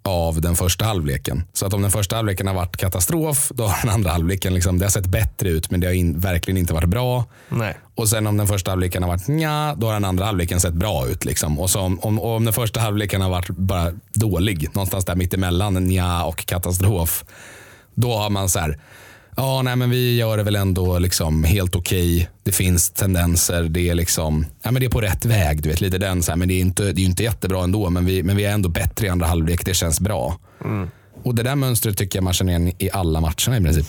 av 0.02 0.40
den 0.40 0.56
första 0.56 0.84
halvleken. 0.84 1.44
Så 1.52 1.66
att 1.66 1.74
om 1.74 1.82
den 1.82 1.90
första 1.90 2.16
halvleken 2.16 2.46
har 2.46 2.54
varit 2.54 2.76
katastrof, 2.76 3.52
då 3.54 3.66
har 3.66 3.78
den 3.82 3.94
andra 3.94 4.10
halvleken 4.10 4.54
liksom, 4.54 4.78
det 4.78 4.84
har 4.84 4.90
sett 4.90 5.06
bättre 5.06 5.48
ut, 5.48 5.70
men 5.70 5.80
det 5.80 5.86
har 5.86 5.94
in, 5.94 6.20
verkligen 6.20 6.58
inte 6.58 6.74
varit 6.74 6.88
bra. 6.88 7.24
Nej. 7.48 7.76
Och 7.94 8.08
sen 8.08 8.26
om 8.26 8.36
den 8.36 8.46
första 8.46 8.70
halvleken 8.70 9.02
har 9.02 9.10
varit 9.10 9.28
nja, 9.28 9.74
då 9.78 9.86
har 9.86 9.94
den 9.94 10.04
andra 10.04 10.24
halvleken 10.24 10.60
sett 10.60 10.74
bra 10.74 11.06
ut. 11.06 11.24
Liksom. 11.24 11.60
Och, 11.60 11.70
så 11.70 11.80
om, 11.80 12.00
om, 12.00 12.20
om 12.20 12.44
den 12.44 12.54
första 12.54 12.80
halvleken 12.80 13.20
har 13.20 13.30
varit 13.30 13.48
bara 13.48 13.92
dålig, 14.14 14.68
någonstans 14.74 15.04
där 15.04 15.16
mittemellan 15.16 15.74
nja 15.74 16.24
och 16.24 16.46
katastrof, 16.46 17.24
då 17.94 18.16
har 18.16 18.30
man 18.30 18.48
så 18.48 18.58
här, 18.58 18.78
ja 19.36 19.62
nej 19.62 19.76
men 19.76 19.90
vi 19.90 20.16
gör 20.16 20.36
det 20.36 20.42
väl 20.42 20.56
ändå 20.56 20.98
liksom 20.98 21.44
helt 21.44 21.76
okej. 21.76 22.28
Det 22.42 22.52
finns 22.52 22.90
tendenser, 22.90 23.62
det 23.62 23.88
är 23.88 23.94
liksom, 23.94 24.46
ja 24.62 24.70
men 24.70 24.80
det 24.80 24.86
är 24.86 24.90
på 24.90 25.00
rätt 25.00 25.24
väg. 25.24 25.62
Du 25.62 25.68
vet, 25.68 25.80
lite 25.80 25.98
den 25.98 26.22
så 26.22 26.32
här, 26.32 26.36
men 26.36 26.48
det 26.48 26.54
är 26.54 26.60
inte, 26.60 26.82
det 26.82 26.90
är 27.00 27.02
ju 27.02 27.06
inte 27.06 27.22
jättebra 27.22 27.64
ändå, 27.64 27.90
men 27.90 28.04
vi, 28.06 28.22
men 28.22 28.36
vi 28.36 28.44
är 28.44 28.52
ändå 28.52 28.68
bättre 28.68 29.06
i 29.06 29.10
andra 29.10 29.26
halvlek. 29.26 29.64
Det 29.64 29.74
känns 29.74 30.00
bra. 30.00 30.38
Och 31.24 31.34
det 31.34 31.42
där 31.42 31.56
mönstret 31.56 31.96
tycker 31.98 32.16
jag 32.18 32.24
man 32.24 32.32
känner 32.32 32.52
igen 32.52 32.72
i 32.78 32.90
alla 32.92 33.20
matcherna 33.20 33.56
i 33.56 33.60
princip. 33.62 33.86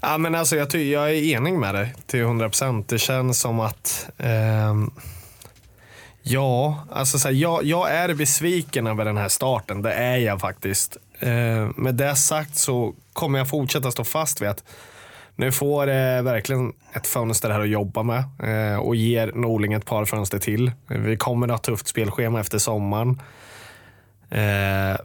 Ja, 0.00 0.18
men 0.18 0.34
alltså, 0.34 0.56
jag, 0.56 0.70
ty- 0.70 0.90
jag 0.92 1.10
är 1.10 1.14
enig 1.36 1.54
med 1.54 1.74
dig 1.74 1.94
till 2.06 2.20
100 2.20 2.48
procent. 2.48 2.88
Det 2.88 2.98
känns 2.98 3.40
som 3.40 3.60
att 3.60 4.06
ehm, 4.18 4.90
Ja, 6.26 6.84
alltså 6.92 7.18
så 7.18 7.28
här, 7.28 7.34
jag, 7.34 7.64
jag 7.64 7.90
är 7.90 8.14
besviken 8.14 8.86
över 8.86 9.04
den 9.04 9.16
här 9.16 9.28
starten. 9.28 9.82
Det 9.82 9.92
är 9.92 10.16
jag 10.16 10.40
faktiskt. 10.40 10.96
Eh, 11.20 11.68
med 11.76 11.94
det 11.94 12.16
sagt 12.16 12.56
så 12.56 12.94
kommer 13.14 13.38
jag 13.38 13.48
fortsätta 13.48 13.90
stå 13.90 14.04
fast 14.04 14.42
vid 14.42 14.48
att 14.48 14.64
nu 15.36 15.52
får 15.52 15.88
eh, 15.88 16.22
verkligen 16.22 16.72
ett 16.92 17.06
fönster 17.06 17.50
här 17.50 17.60
att 17.60 17.68
jobba 17.68 18.02
med 18.02 18.24
eh, 18.42 18.78
och 18.78 18.96
ger 18.96 19.32
Norling 19.34 19.72
ett 19.72 19.84
par 19.84 20.04
fönster 20.04 20.38
till. 20.38 20.72
Vi 20.86 21.16
kommer 21.16 21.46
att 21.46 21.50
ha 21.50 21.58
tufft 21.58 21.86
spelschema 21.86 22.40
efter 22.40 22.58
sommaren. 22.58 23.20
Eh, 24.30 24.96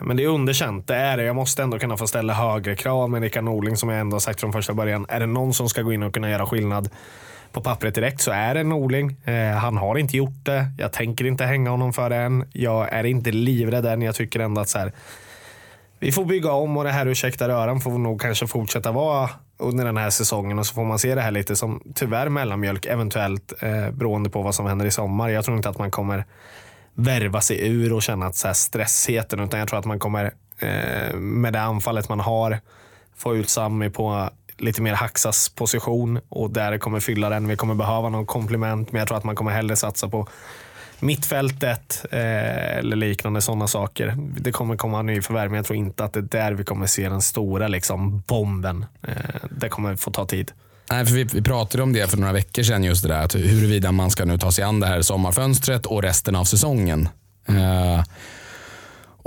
men 0.00 0.16
det 0.16 0.24
är 0.24 0.28
underkänt, 0.28 0.86
det 0.86 0.94
är 0.94 1.16
det. 1.16 1.22
Jag 1.22 1.36
måste 1.36 1.62
ändå 1.62 1.78
kunna 1.78 1.96
få 1.96 2.06
ställa 2.06 2.32
högre 2.32 2.76
krav 2.76 3.10
med 3.10 3.22
Rickard 3.22 3.44
Norling 3.44 3.76
som 3.76 3.88
jag 3.88 4.00
ändå 4.00 4.14
har 4.14 4.20
sagt 4.20 4.40
från 4.40 4.52
första 4.52 4.74
början. 4.74 5.06
Är 5.08 5.20
det 5.20 5.26
någon 5.26 5.54
som 5.54 5.68
ska 5.68 5.82
gå 5.82 5.92
in 5.92 6.02
och 6.02 6.14
kunna 6.14 6.30
göra 6.30 6.46
skillnad 6.46 6.90
på 7.52 7.60
pappret 7.60 7.94
direkt 7.94 8.20
så 8.20 8.30
är 8.30 8.54
det 8.54 8.62
Norling. 8.62 9.16
Eh, 9.24 9.56
han 9.56 9.76
har 9.76 9.98
inte 9.98 10.16
gjort 10.16 10.44
det. 10.44 10.66
Jag 10.78 10.92
tänker 10.92 11.24
inte 11.24 11.44
hänga 11.44 11.70
honom 11.70 11.92
för 11.92 12.10
det 12.10 12.16
än. 12.16 12.44
Jag 12.52 12.92
är 12.92 13.04
inte 13.04 13.30
livrädd 13.30 13.86
än. 13.86 14.02
Jag 14.02 14.14
tycker 14.14 14.40
ändå 14.40 14.60
att 14.60 14.68
så 14.68 14.78
här, 14.78 14.92
vi 16.02 16.12
får 16.12 16.24
bygga 16.24 16.52
om 16.52 16.76
och 16.76 16.84
det 16.84 16.90
här 16.90 17.06
ursäkta 17.06 17.48
röran 17.48 17.80
får 17.80 17.90
nog 17.90 18.20
kanske 18.20 18.46
fortsätta 18.46 18.92
vara 18.92 19.30
under 19.58 19.84
den 19.84 19.96
här 19.96 20.10
säsongen 20.10 20.58
och 20.58 20.66
så 20.66 20.74
får 20.74 20.84
man 20.84 20.98
se 20.98 21.14
det 21.14 21.20
här 21.20 21.30
lite 21.30 21.56
som 21.56 21.82
tyvärr 21.94 22.28
mellanmjölk 22.28 22.86
eventuellt 22.86 23.52
eh, 23.60 23.90
beroende 23.90 24.30
på 24.30 24.42
vad 24.42 24.54
som 24.54 24.66
händer 24.66 24.86
i 24.86 24.90
sommar. 24.90 25.28
Jag 25.28 25.44
tror 25.44 25.56
inte 25.56 25.68
att 25.68 25.78
man 25.78 25.90
kommer 25.90 26.24
värva 26.94 27.40
sig 27.40 27.68
ur 27.68 27.92
och 27.92 28.02
känna 28.02 28.26
att 28.26 28.36
så 28.36 28.46
här 28.46 28.54
stressheten 28.54 29.40
utan 29.40 29.60
jag 29.60 29.68
tror 29.68 29.78
att 29.78 29.84
man 29.84 29.98
kommer 29.98 30.24
eh, 30.58 31.14
med 31.16 31.52
det 31.52 31.60
anfallet 31.60 32.08
man 32.08 32.20
har 32.20 32.58
få 33.16 33.36
ut 33.36 33.48
Sami 33.48 33.90
på 33.90 34.30
lite 34.56 34.82
mer 34.82 34.94
Haxas 34.94 35.48
position 35.48 36.20
och 36.28 36.50
där 36.50 36.78
kommer 36.78 37.00
fylla 37.00 37.28
den. 37.28 37.48
Vi 37.48 37.56
kommer 37.56 37.74
behöva 37.74 38.08
någon 38.08 38.26
komplement 38.26 38.92
men 38.92 38.98
jag 38.98 39.08
tror 39.08 39.18
att 39.18 39.24
man 39.24 39.36
kommer 39.36 39.50
hellre 39.50 39.76
satsa 39.76 40.08
på 40.08 40.28
mittfältet 41.02 42.04
eh, 42.10 42.76
eller 42.78 42.96
liknande 42.96 43.40
sådana 43.40 43.66
saker. 43.66 44.16
Det 44.40 44.52
kommer 44.52 44.76
komma 44.76 45.02
ny 45.02 45.22
förvärv, 45.22 45.50
men 45.50 45.56
jag 45.56 45.66
tror 45.66 45.76
inte 45.76 46.04
att 46.04 46.12
det 46.12 46.20
är 46.20 46.22
där 46.22 46.52
vi 46.52 46.64
kommer 46.64 46.86
se 46.86 47.08
den 47.08 47.22
stora 47.22 47.68
liksom, 47.68 48.22
bomben. 48.26 48.84
Eh, 49.02 49.14
det 49.50 49.68
kommer 49.68 49.96
få 49.96 50.10
ta 50.10 50.26
tid. 50.26 50.52
Nej, 50.90 51.06
för 51.06 51.14
vi, 51.14 51.24
vi 51.24 51.42
pratade 51.42 51.82
om 51.82 51.92
det 51.92 52.10
för 52.10 52.16
några 52.16 52.32
veckor 52.32 52.62
sedan, 52.62 52.84
just 52.84 53.02
det 53.02 53.08
där 53.08 53.24
att 53.24 53.34
huruvida 53.34 53.92
man 53.92 54.10
ska 54.10 54.24
nu 54.24 54.38
ta 54.38 54.52
sig 54.52 54.64
an 54.64 54.80
det 54.80 54.86
här 54.86 55.02
sommarfönstret 55.02 55.86
och 55.86 56.02
resten 56.02 56.36
av 56.36 56.44
säsongen. 56.44 57.08
Eh, 57.48 58.01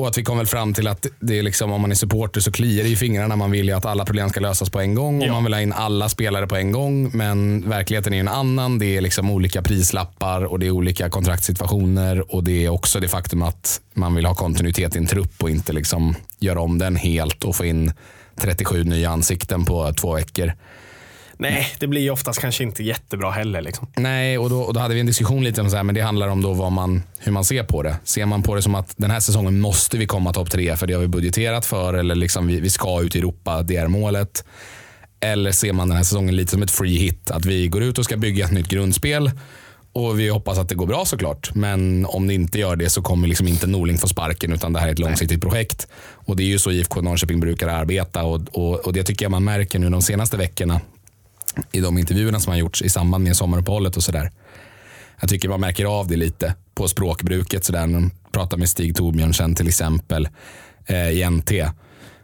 och 0.05 0.09
att 0.09 0.17
vi 0.17 0.23
kom 0.23 0.37
väl 0.37 0.47
fram 0.47 0.73
till 0.73 0.87
att 0.87 1.07
det 1.19 1.39
är 1.39 1.43
liksom, 1.43 1.71
om 1.71 1.81
man 1.81 1.91
är 1.91 1.95
supporter 1.95 2.41
så 2.41 2.51
kliar 2.51 2.83
det 2.83 2.89
i 2.89 2.95
fingrarna. 2.95 3.35
Man 3.35 3.51
vill 3.51 3.65
ju 3.67 3.71
att 3.71 3.85
alla 3.85 4.05
problem 4.05 4.29
ska 4.29 4.39
lösas 4.39 4.69
på 4.69 4.79
en 4.79 4.95
gång 4.95 5.21
och 5.21 5.27
Ja. 5.27 5.31
man 5.33 5.43
vill 5.43 5.53
ha 5.53 5.61
in 5.61 5.73
alla 5.73 6.09
spelare 6.09 6.47
på 6.47 6.55
en 6.55 6.71
gång. 6.71 7.11
Men 7.13 7.69
verkligheten 7.69 8.13
är 8.13 8.19
en 8.19 8.27
annan. 8.27 8.79
Det 8.79 8.97
är 8.97 9.01
liksom 9.01 9.29
olika 9.31 9.61
prislappar 9.61 10.45
och 10.45 10.59
det 10.59 10.65
är 10.65 10.71
olika 10.71 11.09
kontraktssituationer 11.09 12.35
och 12.35 12.43
det 12.43 12.65
är 12.65 12.69
också 12.69 12.99
det 12.99 13.07
faktum 13.07 13.41
att 13.41 13.81
man 13.93 14.15
vill 14.15 14.25
ha 14.25 14.35
kontinuitet 14.35 14.95
i 14.95 14.99
en 14.99 15.07
trupp 15.07 15.43
och 15.43 15.49
inte 15.49 15.73
liksom 15.73 16.15
göra 16.39 16.61
om 16.61 16.79
den 16.79 16.95
helt 16.95 17.43
och 17.43 17.55
få 17.55 17.65
in 17.65 17.93
37 18.41 18.83
nya 18.83 19.09
ansikten 19.09 19.65
på 19.65 19.93
två 19.93 20.13
veckor. 20.15 20.53
Nej, 21.37 21.67
det 21.79 21.87
blir 21.87 22.01
ju 22.01 22.09
oftast 22.09 22.39
kanske 22.39 22.63
inte 22.63 22.83
jättebra 22.83 23.31
heller. 23.31 23.61
Liksom. 23.61 23.87
Nej, 23.95 24.37
och 24.37 24.49
då, 24.49 24.59
och 24.61 24.73
då 24.73 24.79
hade 24.79 24.93
vi 24.93 24.99
en 24.99 25.05
diskussion 25.05 25.43
lite 25.43 25.61
om 25.61 25.69
så 25.69 25.75
här, 25.75 25.83
men 25.83 25.95
det 25.95 26.01
handlar 26.01 26.27
om 26.27 26.41
då 26.41 26.53
vad 26.53 26.71
man, 26.71 27.03
hur 27.19 27.31
man 27.31 27.45
ser 27.45 27.63
på 27.63 27.83
det. 27.83 27.95
Ser 28.03 28.25
man 28.25 28.43
på 28.43 28.55
det 28.55 28.61
som 28.61 28.75
att 28.75 28.93
den 28.97 29.11
här 29.11 29.19
säsongen 29.19 29.59
måste 29.59 29.97
vi 29.97 30.05
komma 30.05 30.33
topp 30.33 30.51
tre 30.51 30.75
för 30.75 30.87
det 30.87 30.93
har 30.93 31.01
vi 31.01 31.07
budgeterat 31.07 31.65
för 31.65 31.93
eller 31.93 32.15
liksom 32.15 32.47
vi, 32.47 32.59
vi 32.59 32.69
ska 32.69 33.01
ut 33.01 33.15
i 33.15 33.19
Europa, 33.19 33.63
det 33.63 33.75
är 33.75 33.87
målet. 33.87 34.45
Eller 35.19 35.51
ser 35.51 35.73
man 35.73 35.87
den 35.87 35.97
här 35.97 36.03
säsongen 36.03 36.35
lite 36.35 36.51
som 36.51 36.63
ett 36.63 36.71
free 36.71 36.97
hit, 36.97 37.31
att 37.31 37.45
vi 37.45 37.67
går 37.67 37.83
ut 37.83 37.97
och 37.97 38.05
ska 38.05 38.17
bygga 38.17 38.45
ett 38.45 38.51
nytt 38.51 38.67
grundspel 38.67 39.31
och 39.95 40.19
vi 40.19 40.29
hoppas 40.29 40.57
att 40.57 40.69
det 40.69 40.75
går 40.75 40.87
bra 40.87 41.05
såklart. 41.05 41.55
Men 41.55 42.05
om 42.05 42.27
det 42.27 42.33
inte 42.33 42.59
gör 42.59 42.75
det 42.75 42.89
så 42.89 43.01
kommer 43.01 43.27
liksom 43.27 43.47
inte 43.47 43.67
Norling 43.67 43.97
få 43.97 44.07
sparken 44.07 44.53
utan 44.53 44.73
det 44.73 44.79
här 44.79 44.87
är 44.87 44.91
ett 44.91 44.99
långsiktigt 44.99 45.41
projekt. 45.41 45.87
Och 46.11 46.35
det 46.35 46.43
är 46.43 46.47
ju 46.47 46.59
så 46.59 46.71
IFK 46.71 47.01
Norrköping 47.01 47.39
brukar 47.39 47.67
arbeta 47.67 48.23
och, 48.23 48.41
och, 48.51 48.79
och 48.79 48.93
det 48.93 49.03
tycker 49.03 49.25
jag 49.25 49.31
man 49.31 49.43
märker 49.43 49.79
nu 49.79 49.89
de 49.89 50.01
senaste 50.01 50.37
veckorna 50.37 50.81
i 51.71 51.79
de 51.79 51.97
intervjuerna 51.97 52.39
som 52.39 52.51
har 52.51 52.57
gjorts 52.57 52.81
i 52.81 52.89
samband 52.89 53.23
med 53.23 53.37
sommaruppehållet 53.37 53.97
och 53.97 54.03
sådär. 54.03 54.31
Jag 55.19 55.29
tycker 55.29 55.49
man 55.49 55.59
märker 55.59 55.85
av 55.85 56.07
det 56.07 56.15
lite 56.15 56.55
på 56.75 56.87
språkbruket. 56.87 57.65
Så 57.65 57.71
där, 57.71 57.87
när 57.87 57.99
de 57.99 58.11
pratade 58.31 58.59
med 58.59 58.69
Stig 58.69 58.95
Torbjörnsen 58.95 59.55
till 59.55 59.67
exempel 59.67 60.27
eh, 60.85 61.09
i 61.09 61.29
NT. 61.29 61.51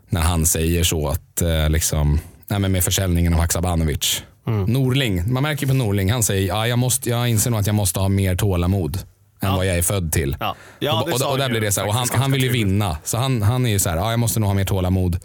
När 0.10 0.22
han 0.22 0.46
säger 0.46 0.84
så 0.84 1.08
att 1.08 1.42
eh, 1.42 1.70
liksom, 1.70 2.20
nej, 2.48 2.60
men 2.60 2.72
med 2.72 2.84
försäljningen 2.84 3.34
av 3.34 3.40
Haksabanovic. 3.40 4.24
Norling, 4.68 5.34
man 5.34 5.44
märker 5.44 5.68
på 5.68 5.74
Norling, 5.74 6.12
han 6.12 6.24
säger 6.24 6.48
ja, 6.48 6.68
jag, 6.68 6.80
måste, 6.80 7.10
jag 7.10 7.30
inser 7.30 7.52
nog 7.52 7.60
att 7.60 7.68
jag 7.68 7.76
måste 7.76 8.00
ha 8.00 8.10
mer 8.10 8.36
tålamod 8.36 9.00
än 9.42 9.54
vad 9.54 9.66
jag 9.66 9.78
är 9.78 9.82
född 9.82 10.12
till. 10.12 10.38
Ja. 10.40 10.56
Ja, 10.80 11.02
och, 11.02 11.14
och, 11.14 11.20
sa 11.20 11.32
och, 11.32 11.38
där 11.38 11.50
blir 11.50 11.62
det 11.62 11.72
så 11.72 11.82
här, 11.82 11.88
och 11.88 11.94
han, 11.94 12.08
han 12.14 12.32
vill 12.32 12.44
ju 12.44 12.50
vinna. 12.50 12.98
Så 13.04 13.18
han, 13.18 13.42
han 13.42 13.66
är 13.66 13.70
ju 13.70 13.80
så 13.80 13.90
här, 13.90 13.98
ja, 13.98 14.12
jag 14.12 14.20
måste 14.20 14.40
nog 14.40 14.48
ha 14.48 14.54
mer 14.54 14.66
tålamod. 14.66 15.20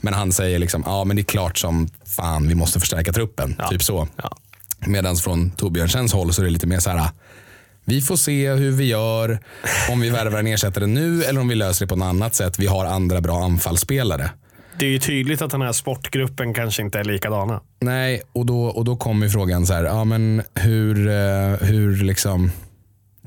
Men 0.00 0.14
han 0.14 0.32
säger 0.32 0.58
liksom, 0.58 0.82
ja 0.86 1.04
men 1.04 1.16
det 1.16 1.22
är 1.22 1.24
klart 1.24 1.58
som 1.58 1.88
fan 2.04 2.48
vi 2.48 2.54
måste 2.54 2.80
förstärka 2.80 3.12
truppen. 3.12 3.56
Typ 3.70 3.82
så. 3.82 4.08
Ja. 4.16 4.36
Medan 4.86 5.16
från 5.16 5.50
Torbjörnsens 5.50 6.12
håll 6.12 6.32
så 6.32 6.42
är 6.42 6.44
det 6.44 6.50
lite 6.50 6.66
mer 6.66 6.78
så 6.78 6.90
här, 6.90 7.10
vi 7.84 8.00
får 8.00 8.16
se 8.16 8.52
hur 8.52 8.70
vi 8.70 8.84
gör, 8.84 9.38
om 9.90 10.00
vi 10.00 10.10
värvar 10.10 10.38
en 10.38 10.46
ersättare 10.46 10.86
nu 10.86 11.24
eller 11.24 11.40
om 11.40 11.48
vi 11.48 11.54
löser 11.54 11.86
det 11.86 11.88
på 11.88 11.96
något 11.96 12.06
annat 12.06 12.34
sätt. 12.34 12.58
Vi 12.58 12.66
har 12.66 12.86
andra 12.86 13.20
bra 13.20 13.44
anfallsspelare. 13.44 14.30
Det 14.78 14.86
är 14.86 14.90
ju 14.90 14.98
tydligt 14.98 15.42
att 15.42 15.50
den 15.50 15.62
här 15.62 15.72
sportgruppen 15.72 16.54
kanske 16.54 16.82
inte 16.82 16.98
är 16.98 17.04
likadana. 17.04 17.60
Nej, 17.80 18.22
och 18.32 18.46
då, 18.46 18.64
och 18.64 18.84
då 18.84 18.96
kommer 18.96 19.28
frågan 19.28 19.66
så 19.66 19.74
här, 19.74 19.84
ja 19.84 20.04
men 20.04 20.42
hur, 20.54 21.08
eh, 21.08 21.68
hur 21.68 22.04
liksom, 22.04 22.50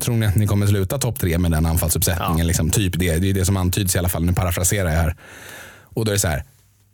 tror 0.00 0.14
ni 0.14 0.26
att 0.26 0.36
ni 0.36 0.46
kommer 0.46 0.66
sluta 0.66 0.98
topp 0.98 1.18
tre 1.20 1.38
med 1.38 1.50
den 1.50 1.66
anfallsuppsättningen? 1.66 2.38
Ja. 2.38 2.44
Liksom, 2.44 2.70
typ 2.70 2.98
det, 2.98 3.16
det 3.16 3.30
är 3.30 3.34
det 3.34 3.44
som 3.44 3.56
antyds 3.56 3.96
i 3.96 3.98
alla 3.98 4.08
fall, 4.08 4.24
nu 4.24 4.32
parafraserar 4.32 4.90
jag 4.90 4.96
här. 4.96 5.16
Och 5.82 6.04
då 6.04 6.10
är 6.10 6.14
det 6.14 6.20
så 6.20 6.28
här, 6.28 6.44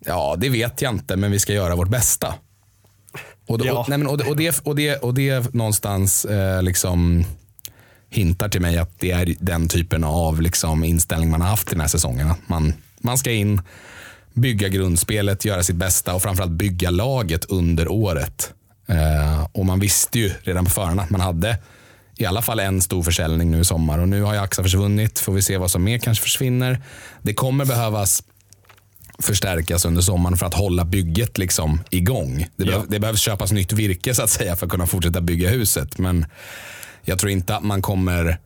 ja 0.06 0.36
det 0.38 0.48
vet 0.48 0.82
jag 0.82 0.94
inte, 0.94 1.16
men 1.16 1.30
vi 1.30 1.38
ska 1.38 1.52
göra 1.52 1.76
vårt 1.76 1.88
bästa. 1.88 2.34
Och, 3.48 3.58
då, 3.58 3.66
Ja. 3.66 3.78
och, 3.78 3.88
nej, 3.88 3.98
men, 3.98 4.06
och, 4.06 4.18
det, 4.18 4.24
och, 4.24 4.36
det, 4.36 4.60
och, 4.66 4.76
det, 4.76 4.96
och 4.96 5.14
det 5.14 5.54
någonstans 5.54 6.24
eh, 6.24 6.62
liksom 6.62 7.24
hintar 8.10 8.48
till 8.48 8.60
mig 8.60 8.78
att 8.78 8.98
det 8.98 9.10
är 9.10 9.34
den 9.40 9.68
typen 9.68 10.04
av 10.04 10.40
liksom, 10.42 10.84
inställning 10.84 11.30
man 11.30 11.40
har 11.40 11.48
haft 11.48 11.68
i 11.68 11.70
den 11.70 11.80
här 11.80 11.88
säsongen. 11.88 12.30
Att 12.30 12.48
man, 12.48 12.74
man 13.00 13.18
ska 13.18 13.30
in, 13.32 13.62
bygga 14.34 14.68
grundspelet, 14.68 15.44
göra 15.44 15.62
sitt 15.62 15.76
bästa 15.76 16.14
och 16.14 16.22
framförallt 16.22 16.52
bygga 16.52 16.90
laget 16.90 17.44
under 17.44 17.88
året. 17.88 18.52
Eh, 18.88 19.46
och 19.52 19.66
man 19.66 19.80
visste 19.80 20.18
ju 20.18 20.32
redan 20.42 20.64
på 20.64 20.70
förhand 20.70 21.00
att 21.00 21.10
man 21.10 21.20
hade 21.20 21.58
i 22.16 22.24
alla 22.24 22.42
fall 22.42 22.60
en 22.60 22.80
stor 22.82 23.02
försäljning 23.02 23.50
nu 23.50 23.60
i 23.60 23.64
sommar. 23.64 23.98
Och 23.98 24.08
nu 24.08 24.22
har 24.22 24.34
ju 24.34 24.40
Axa 24.40 24.62
försvunnit. 24.62 25.18
Får 25.18 25.32
vi 25.32 25.42
se 25.42 25.56
vad 25.58 25.70
som 25.70 25.84
mer 25.84 25.98
kanske 25.98 26.22
försvinner. 26.22 26.82
Det 27.22 27.34
kommer 27.34 27.64
behövas 27.64 28.22
förstärkas 29.20 29.84
under 29.84 30.02
sommaren 30.02 30.36
för 30.36 30.46
att 30.46 30.54
hålla 30.54 30.84
bygget 30.84 31.38
liksom 31.38 31.80
igång. 31.90 32.46
Det, 32.56 32.64
Ja. 32.64 32.70
behöv, 32.70 32.86
det 32.88 33.00
behövs 33.00 33.20
köpas 33.20 33.52
nytt 33.52 33.72
virke 33.72 34.14
så 34.14 34.22
att 34.22 34.30
säga 34.30 34.56
för 34.56 34.66
att 34.66 34.72
kunna 34.72 34.86
fortsätta 34.86 35.20
bygga 35.20 35.48
huset. 35.50 35.98
Men 35.98 36.26
jag 37.02 37.18
tror 37.18 37.30
inte 37.32 37.56
att 37.56 37.62
man 37.64 37.82
kommer 37.82 38.38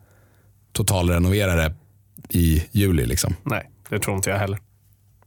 totalrenovera 0.73 1.55
det 1.55 1.75
i 2.29 2.63
juli. 2.71 3.05
Liksom. 3.05 3.35
Nej, 3.43 3.69
det 3.89 3.99
tror 3.99 4.15
inte 4.15 4.29
jag 4.29 4.37
heller. 4.37 4.59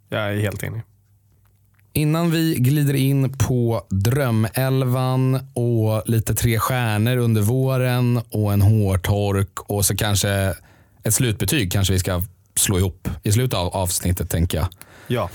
Jag 0.09 0.21
är 0.33 0.41
helt 0.41 0.63
enig. 0.63 0.83
Innan 1.93 2.31
vi 2.31 2.55
glider 2.55 2.95
in 2.95 3.33
på 3.39 3.87
drömelvan 3.91 5.41
och 5.55 6.03
lite 6.07 6.35
tre 6.35 6.59
stjärnor 6.59 7.17
under 7.17 7.43
våren 7.43 8.21
och 8.31 8.53
en 8.53 8.63
hårtork 8.63 9.61
och 9.61 9.85
så 9.87 9.97
kanske 9.97 10.55
ett 11.05 11.15
slutbetyg 11.15 11.73
kanske 11.73 11.93
vi 11.93 11.99
ska 11.99 12.23
slå 12.57 12.79
ihop 12.79 13.09
i 13.23 13.33
slutet 13.33 13.59
av 13.59 13.67
avsnittet 13.69 14.31
tänker 14.31 14.59
jag. 14.59 14.69
Ja, 15.09 15.31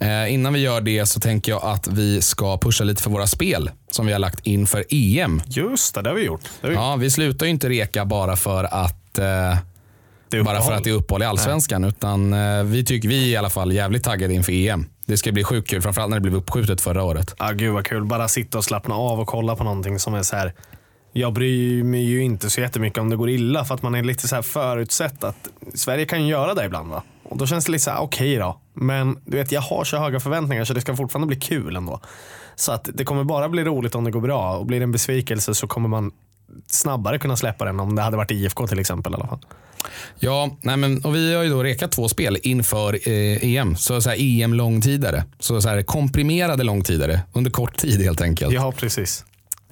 Eh, 0.00 0.34
innan 0.34 0.52
vi 0.52 0.60
gör 0.60 0.80
det 0.80 1.06
så 1.06 1.20
tänker 1.20 1.52
jag 1.52 1.64
att 1.64 1.88
vi 1.88 2.22
ska 2.22 2.58
pusha 2.58 2.84
lite 2.84 3.02
för 3.02 3.10
våra 3.10 3.26
spel 3.26 3.70
som 3.90 4.06
vi 4.06 4.12
har 4.12 4.18
lagt 4.18 4.46
in 4.46 4.66
för 4.66 4.84
EM. 4.90 5.42
just 5.46 5.94
det. 5.94 6.02
Det 6.02 6.08
har 6.10 6.16
vi 6.16 6.24
gjort. 6.24 6.40
Har 6.62 6.68
vi 6.68 6.74
gjort. 6.74 6.82
Ja, 6.82 6.96
vi 6.96 7.10
slutar 7.10 7.46
ju 7.46 7.50
inte 7.52 7.68
reka 7.68 8.04
bara 8.04 8.36
för 8.36 8.64
att, 8.64 9.18
eh, 9.18 10.44
bara 10.44 10.60
för 10.60 10.72
att 10.72 10.84
det 10.84 10.90
är 10.90 10.94
uppehåll 10.94 11.22
i 11.22 11.24
allsvenskan. 11.24 11.84
Utan 11.84 12.32
eh, 12.32 12.62
vi 12.64 12.84
tycker 12.84 13.08
vi 13.08 13.24
är 13.24 13.28
i 13.28 13.36
alla 13.36 13.50
fall 13.50 13.72
jävligt 13.72 14.04
taggade 14.04 14.34
inför 14.34 14.52
EM. 14.52 14.86
Det 15.06 15.16
ska 15.16 15.32
bli 15.32 15.44
sjukt 15.44 15.70
kul, 15.70 15.82
framförallt 15.82 16.10
när 16.10 16.16
det 16.16 16.20
blev 16.22 16.34
uppskjutet 16.34 16.80
förra 16.80 17.02
året. 17.02 17.34
Ja, 17.38 17.50
gud 17.50 17.72
vad 17.72 17.84
kul. 17.86 18.04
Bara 18.04 18.28
sitta 18.28 18.58
och 18.58 18.64
slappna 18.64 18.94
av 18.94 19.20
och 19.20 19.26
kolla 19.28 19.56
på 19.56 19.64
någonting 19.64 19.98
som 19.98 20.14
är 20.14 20.22
så 20.22 20.36
här. 20.36 20.52
Jag 21.12 21.32
bryr 21.32 21.82
mig 21.82 22.02
ju 22.04 22.22
inte 22.22 22.50
så 22.50 22.60
jättemycket 22.60 22.98
om 22.98 23.10
det 23.10 23.16
går 23.16 23.30
illa 23.30 23.64
för 23.64 23.74
att 23.74 23.82
man 23.82 23.94
är 23.94 24.02
lite 24.02 24.28
så 24.28 24.34
här 24.34 24.42
förutsett 24.42 25.24
att 25.24 25.48
Sverige 25.74 26.06
kan 26.06 26.22
ju 26.22 26.30
göra 26.30 26.54
det 26.54 26.64
ibland. 26.64 26.90
va? 26.90 27.02
Och 27.30 27.36
då 27.36 27.46
känns 27.46 27.64
det 27.64 27.72
lite 27.72 27.84
så 27.84 27.90
här, 27.90 28.00
okej 28.00 28.36
då. 28.36 28.60
Men 28.74 29.18
du 29.24 29.36
vet, 29.36 29.52
jag 29.52 29.60
har 29.60 29.84
så 29.84 29.96
höga 29.96 30.20
förväntningar 30.20 30.64
så 30.64 30.74
det 30.74 30.80
ska 30.80 30.96
fortfarande 30.96 31.26
bli 31.26 31.36
kul 31.36 31.76
ändå. 31.76 32.00
Så 32.56 32.72
att 32.72 32.88
det 32.94 33.04
kommer 33.04 33.24
bara 33.24 33.48
bli 33.48 33.64
roligt 33.64 33.94
om 33.94 34.04
det 34.04 34.10
går 34.10 34.20
bra 34.20 34.56
och 34.56 34.66
blir 34.66 34.78
det 34.80 34.84
en 34.84 34.92
besvikelse 34.92 35.54
så 35.54 35.66
kommer 35.66 35.88
man 35.88 36.12
snabbare 36.66 37.18
kunna 37.18 37.36
släppa 37.36 37.64
den 37.64 37.80
om 37.80 37.94
det 37.94 38.02
hade 38.02 38.16
varit 38.16 38.30
IFK 38.30 38.66
till 38.66 38.78
exempel 38.78 39.12
i 39.12 39.14
alla 39.14 39.26
fall. 39.26 39.38
Ja, 40.18 40.56
nej 40.60 40.76
men, 40.76 41.04
och 41.04 41.14
vi 41.14 41.34
har 41.34 41.42
ju 41.42 41.50
då 41.50 41.62
rekat 41.62 41.92
två 41.92 42.08
spel 42.08 42.38
inför 42.42 43.08
eh, 43.08 43.54
EM. 43.54 43.76
Så, 43.76 44.00
så 44.00 44.10
här, 44.10 44.16
EM 44.20 44.54
långtidare. 44.54 45.24
Så, 45.38 45.60
så 45.60 45.68
här, 45.68 45.82
komprimerade 45.82 46.64
långtidare 46.64 47.20
under 47.32 47.50
kort 47.50 47.76
tid 47.76 48.02
helt 48.02 48.20
enkelt. 48.20 48.54
Ja, 48.54 48.72
precis. 48.72 49.24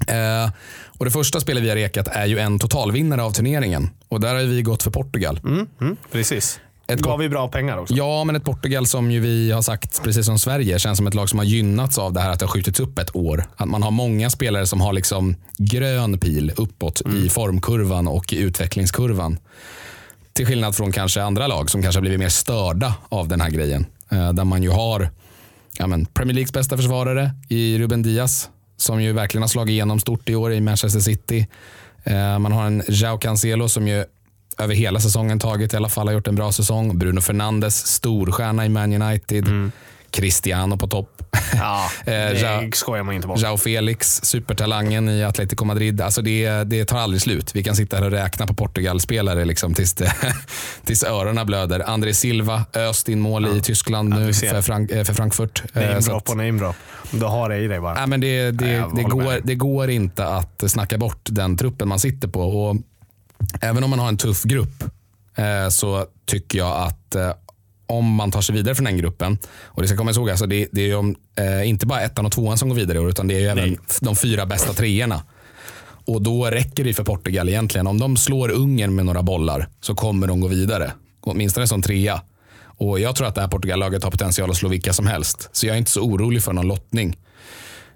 Eh, 0.08 0.50
och 0.98 1.04
det 1.04 1.10
första 1.10 1.40
spelet 1.40 1.62
vi 1.62 1.68
har 1.68 1.76
rekat 1.76 2.08
är 2.08 2.26
ju 2.26 2.38
en 2.38 2.58
totalvinnare 2.58 3.22
av 3.22 3.30
turneringen. 3.30 3.90
Och 4.08 4.20
där 4.20 4.34
har 4.34 4.42
vi 4.42 4.62
gått 4.62 4.82
för 4.82 4.90
Portugal. 4.90 5.40
Mm, 5.44 5.66
mm, 5.80 5.96
precis. 6.12 6.60
Ett 6.88 7.00
Gav 7.00 7.18
vi 7.18 7.28
bra 7.28 7.48
pengar 7.48 7.78
också. 7.78 7.94
Ja, 7.94 8.24
men 8.24 8.36
ett 8.36 8.44
Portugal 8.44 8.86
som 8.86 9.10
ju 9.10 9.20
vi 9.20 9.52
har 9.52 9.62
sagt, 9.62 10.02
precis 10.02 10.26
som 10.26 10.38
Sverige, 10.38 10.78
känns 10.78 10.96
som 10.96 11.06
ett 11.06 11.14
lag 11.14 11.28
som 11.28 11.38
har 11.38 11.46
gynnats 11.46 11.98
av 11.98 12.12
det 12.12 12.20
här 12.20 12.30
att 12.30 12.38
det 12.38 12.44
har 12.44 12.52
skjutits 12.52 12.80
upp 12.80 12.98
ett 12.98 13.16
år. 13.16 13.44
Att 13.56 13.68
man 13.68 13.82
har 13.82 13.90
många 13.90 14.30
spelare 14.30 14.66
som 14.66 14.80
har 14.80 14.92
liksom 14.92 15.36
grön 15.58 16.18
pil 16.18 16.52
uppåt 16.56 17.02
i 17.24 17.28
formkurvan 17.28 18.08
och 18.08 18.32
i 18.32 18.38
utvecklingskurvan. 18.38 19.38
Till 20.32 20.46
skillnad 20.46 20.76
från 20.76 20.92
kanske 20.92 21.22
andra 21.22 21.46
lag 21.46 21.70
som 21.70 21.82
kanske 21.82 21.96
har 21.96 22.02
blivit 22.02 22.20
mer 22.20 22.28
störda 22.28 22.94
av 23.08 23.28
den 23.28 23.40
här 23.40 23.50
grejen. 23.50 23.86
Eh, 24.10 24.32
där 24.32 24.44
man 24.44 24.62
ju 24.62 24.70
har 24.70 25.10
ja, 25.78 25.86
men 25.86 26.06
Premier 26.06 26.34
Leagues 26.34 26.52
bästa 26.52 26.76
försvarare 26.76 27.30
i 27.48 27.78
Ruben 27.78 28.02
Diaz 28.02 28.50
som 28.76 29.02
ju 29.02 29.12
verkligen 29.12 29.42
har 29.42 29.48
slagit 29.48 29.72
igenom 29.72 30.00
stort 30.00 30.28
i 30.28 30.34
år 30.34 30.52
i 30.52 30.60
Manchester 30.60 31.00
City. 31.00 31.46
Eh, 32.04 32.38
man 32.38 32.52
har 32.52 32.66
en 32.66 32.82
Jao 32.88 33.18
Cancelo 33.18 33.68
som 33.68 33.88
ju 33.88 34.04
över 34.58 34.74
hela 34.74 35.00
säsongen 35.00 35.38
tagit 35.38 35.72
i 35.74 35.76
alla 35.76 35.88
fall 35.88 36.06
har 36.08 36.14
gjort 36.14 36.28
en 36.28 36.34
bra 36.34 36.52
säsong. 36.52 36.98
Bruno 36.98 37.20
Fernandes, 37.20 37.86
storstjärna 37.86 38.66
i 38.66 38.68
Man 38.68 39.02
United. 39.02 39.70
Cristiano 40.10 40.76
på 40.76 40.86
topp. 40.86 41.22
Ja, 41.54 41.90
Eh, 42.00 42.12
det 42.12 42.40
Ja. 42.40 42.62
skojar 42.74 43.02
man 43.02 43.14
inte 43.14 43.28
bort. 43.28 43.40
Jao 43.40 43.56
Felix, 43.56 44.20
supertalangen 44.22 45.08
i 45.08 45.24
Atletico 45.24 45.64
Madrid. 45.64 46.00
Alltså 46.00 46.22
det, 46.22 46.64
det 46.64 46.84
tar 46.84 46.98
aldrig 46.98 47.22
slut. 47.22 47.54
Vi 47.54 47.62
kan 47.62 47.76
sitta 47.76 47.96
här 47.96 48.04
och 48.04 48.10
räkna 48.10 48.46
på 48.46 48.54
Portugal-spelare 48.54 49.44
liksom 49.44 49.74
tills, 49.74 49.94
det, 49.94 50.12
tills 50.84 51.04
öronen 51.04 51.46
blöder. 51.46 51.88
André 51.88 52.14
Silva 52.14 52.64
öst 52.74 53.08
in 53.08 53.20
mål 53.20 53.56
i 53.56 53.60
Tyskland 53.60 54.14
Ja, 54.14 54.18
nu 54.18 54.32
för, 54.32 54.62
Frank, 54.62 54.90
eh, 54.90 55.04
för 55.04 55.14
Frankfurt. 55.14 55.62
Eh, 55.74 55.82
Namedrop 55.82 56.24
på 56.24 56.34
namedrop. 56.34 56.76
Du 57.10 57.24
har 57.24 57.48
det 57.48 57.56
i 57.58 57.66
dig 57.66 57.80
bara. 57.80 57.94
Nej, 57.94 58.06
men 58.06 58.20
det, 58.20 58.50
det, 58.50 58.66
Nej, 58.80 58.90
det, 58.96 59.02
går, 59.02 59.40
det 59.44 59.54
går 59.54 59.90
inte 59.90 60.26
att 60.26 60.64
snacka 60.66 60.98
bort 60.98 61.20
den 61.30 61.56
truppen 61.56 61.88
man 61.88 61.98
sitter 62.00 62.28
på. 62.28 62.40
Och 62.40 62.76
även 63.60 63.84
om 63.84 63.90
man 63.90 63.98
har 63.98 64.08
en 64.08 64.16
tuff 64.16 64.42
grupp 64.42 64.84
eh, 65.36 65.68
så 65.68 66.06
tycker 66.26 66.58
jag 66.58 66.76
att 66.76 67.14
eh, 67.14 67.32
om 67.86 68.14
man 68.14 68.30
tar 68.30 68.40
sig 68.40 68.54
vidare 68.54 68.74
från 68.74 68.84
den 68.84 68.96
gruppen, 68.96 69.38
och 69.64 69.82
det 69.82 69.88
ska 69.88 69.96
komma 69.96 70.10
ihåg, 70.10 70.30
alltså 70.30 70.46
det, 70.46 70.68
det 70.72 70.90
är 70.90 70.96
om, 70.96 71.16
eh, 71.36 71.68
inte 71.68 71.86
bara 71.86 72.00
ettan 72.00 72.26
och 72.26 72.32
tvåan 72.32 72.58
som 72.58 72.68
går 72.68 72.76
vidare 72.76 72.98
i 72.98 73.00
år, 73.00 73.08
utan 73.08 73.28
det 73.28 73.34
är 73.34 73.40
ju 73.40 73.46
även 73.46 73.78
de 74.00 74.16
fyra 74.16 74.46
bästa 74.46 74.72
treorna. 74.72 75.22
Och 76.06 76.22
då 76.22 76.46
räcker 76.46 76.84
det 76.84 76.94
för 76.94 77.04
Portugal 77.04 77.48
egentligen. 77.48 77.86
Om 77.86 78.00
de 78.00 78.16
slår 78.16 78.48
Ungern 78.50 78.94
med 78.94 79.06
några 79.06 79.22
bollar 79.22 79.68
så 79.80 79.94
kommer 79.94 80.26
de 80.26 80.40
gå 80.40 80.48
vidare. 80.48 80.92
Åtminstone 81.20 81.66
som 81.66 81.82
trea. 81.82 82.22
Och 82.78 83.00
jag 83.00 83.16
tror 83.16 83.26
att 83.26 83.34
det 83.34 83.40
här 83.40 83.48
Portugallaget 83.48 84.04
har 84.04 84.10
potential 84.10 84.50
att 84.50 84.56
slå 84.56 84.68
vilka 84.68 84.92
som 84.92 85.06
helst. 85.06 85.48
Så 85.52 85.66
jag 85.66 85.74
är 85.74 85.78
inte 85.78 85.90
så 85.90 86.00
orolig 86.00 86.42
för 86.42 86.52
någon 86.52 86.68
lottning. 86.68 87.16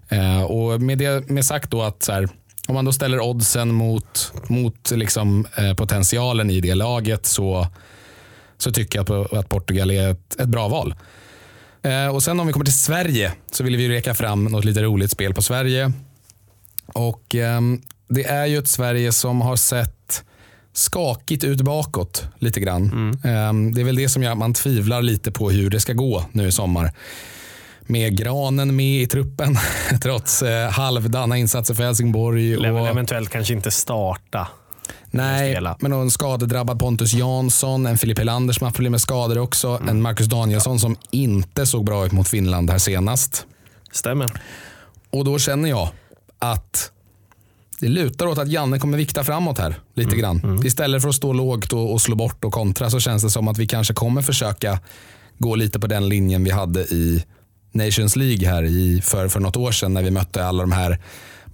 Eh, 0.09 0.43
och 0.43 0.81
med 0.81 0.99
det 0.99 1.29
med 1.29 1.45
sagt 1.45 1.71
då 1.71 1.83
att 1.83 2.03
så 2.03 2.13
här, 2.13 2.29
om 2.69 2.75
man 2.75 2.85
då 2.85 2.93
ställer 2.93 3.21
oddsen 3.21 3.75
mot, 3.75 4.33
mot 4.49 4.91
liksom, 4.91 5.47
eh, 5.57 5.75
potentialen 5.75 6.51
i 6.51 6.61
det 6.61 6.75
laget 6.75 7.27
så, 7.27 7.67
så 8.59 8.73
tycker 8.73 8.99
jag 8.99 9.37
att, 9.39 9.49
Portugal 9.49 9.91
är 9.91 10.11
ett, 10.11 10.41
ett 10.41 10.49
bra 10.49 10.69
val. 10.69 10.95
Eh, 11.83 12.15
och 12.15 12.23
sen 12.23 12.41
om 12.41 12.47
vi 12.47 12.53
kommer 12.53 12.65
till 12.65 12.79
Sverige 12.79 13.33
så 13.53 13.65
vill 13.65 13.77
vi 13.77 13.89
reka 13.89 14.15
fram 14.15 14.45
något 14.45 14.65
lite 14.65 14.83
roligt 14.83 15.11
spel 15.11 15.35
på 15.35 15.43
Sverige. 15.43 15.93
Och 16.87 17.35
ehm, 17.35 17.83
Det 18.09 18.25
är 18.25 18.47
ju 18.47 18.59
ett 18.59 18.69
Sverige 18.69 19.13
som 19.13 19.41
har 19.41 19.57
sett 19.57 20.25
skakigt 20.73 21.45
ut 21.45 21.61
bakåt 21.61 22.25
lite 22.39 22.61
grann. 22.61 23.19
Ehm, 23.25 23.75
det 23.75 23.81
är 23.81 23.85
väl 23.85 23.97
det 23.97 24.09
som 24.09 24.23
gör 24.23 24.33
att 24.33 24.39
man 24.39 24.55
tvivlar 24.55 25.03
lite 25.03 25.33
på 25.33 25.51
hur 25.51 25.71
det 25.71 25.81
ska 25.81 25.93
gå 25.93 26.25
nu 26.33 26.49
i 26.49 26.53
sommar. 26.53 26.93
Med 27.91 28.19
Granen 28.19 28.77
med 28.77 29.03
i 29.03 29.07
truppen 29.07 29.57
trots 30.03 30.43
eh, 30.43 30.71
halvdana 30.71 31.39
insatser 31.39 31.75
för 31.75 31.83
Helsingborg. 31.83 32.57
Och, 32.57 32.89
eventuellt 32.89 33.31
kanske 33.31 33.55
inte 33.55 33.71
starta. 33.71 34.49
nej, 35.11 35.61
men 35.79 35.93
en 35.93 36.11
skadedrabbad 36.11 36.79
Pontus 36.79 37.13
Jansson, 37.13 37.87
en 37.87 37.99
Filip 37.99 38.19
Helander 38.19 38.55
som 38.55 38.65
har 38.65 38.69
haft 38.69 38.77
problem 38.77 38.91
med 38.91 39.01
skador 39.01 39.39
också, 39.39 39.81
en 39.89 40.03
Marcus 40.03 40.27
Danielsson 40.27 40.79
som 40.79 40.97
inte 41.11 41.67
såg 41.67 41.85
bra 41.85 42.07
ut 42.07 42.13
mot 42.13 42.29
Finland 42.29 42.71
här 42.71 42.79
senast. 42.79 43.47
Stämmer. 43.93 44.31
Och 45.11 45.25
då 45.25 45.39
känner 45.39 45.69
jag 45.69 45.89
att 46.39 46.93
det 47.81 47.89
lutar 47.89 48.27
åt 48.27 48.39
att 48.39 48.49
Janne 48.49 48.79
kommer 48.79 48.99
vikta 48.99 49.25
framåt 49.25 49.59
här 49.59 49.75
lite 49.95 50.17
grann. 50.17 50.63
Istället 50.65 51.03
för 51.03 51.09
att 51.09 51.15
stå 51.15 51.33
lågt 51.33 51.73
och, 51.73 51.93
och 51.93 52.01
slå 52.01 52.17
bort 52.17 52.45
och 52.45 52.53
kontra 52.53 52.91
så 52.91 53.01
känns 53.01 53.23
det 53.23 53.31
som 53.31 53.49
att 53.49 53.59
vi 53.59 53.67
kanske 53.67 53.95
kommer 53.95 54.23
försöka 54.23 54.79
gå 55.39 55.55
lite 55.55 55.81
på 55.81 55.87
den 55.87 56.09
linjen 56.09 56.45
vi 56.45 56.51
hade 56.51 56.81
i 56.81 57.25
Nations 57.73 58.17
League 58.17 58.49
här 58.49 58.63
i, 58.63 59.01
för, 59.05 59.29
för 59.29 59.41
något 59.41 59.57
år 59.57 59.73
sedan 59.73 59.95
när 59.95 60.03
vi 60.03 60.11
mötte 60.11 60.45
alla 60.45 60.63
de 60.63 60.73
här 60.73 60.99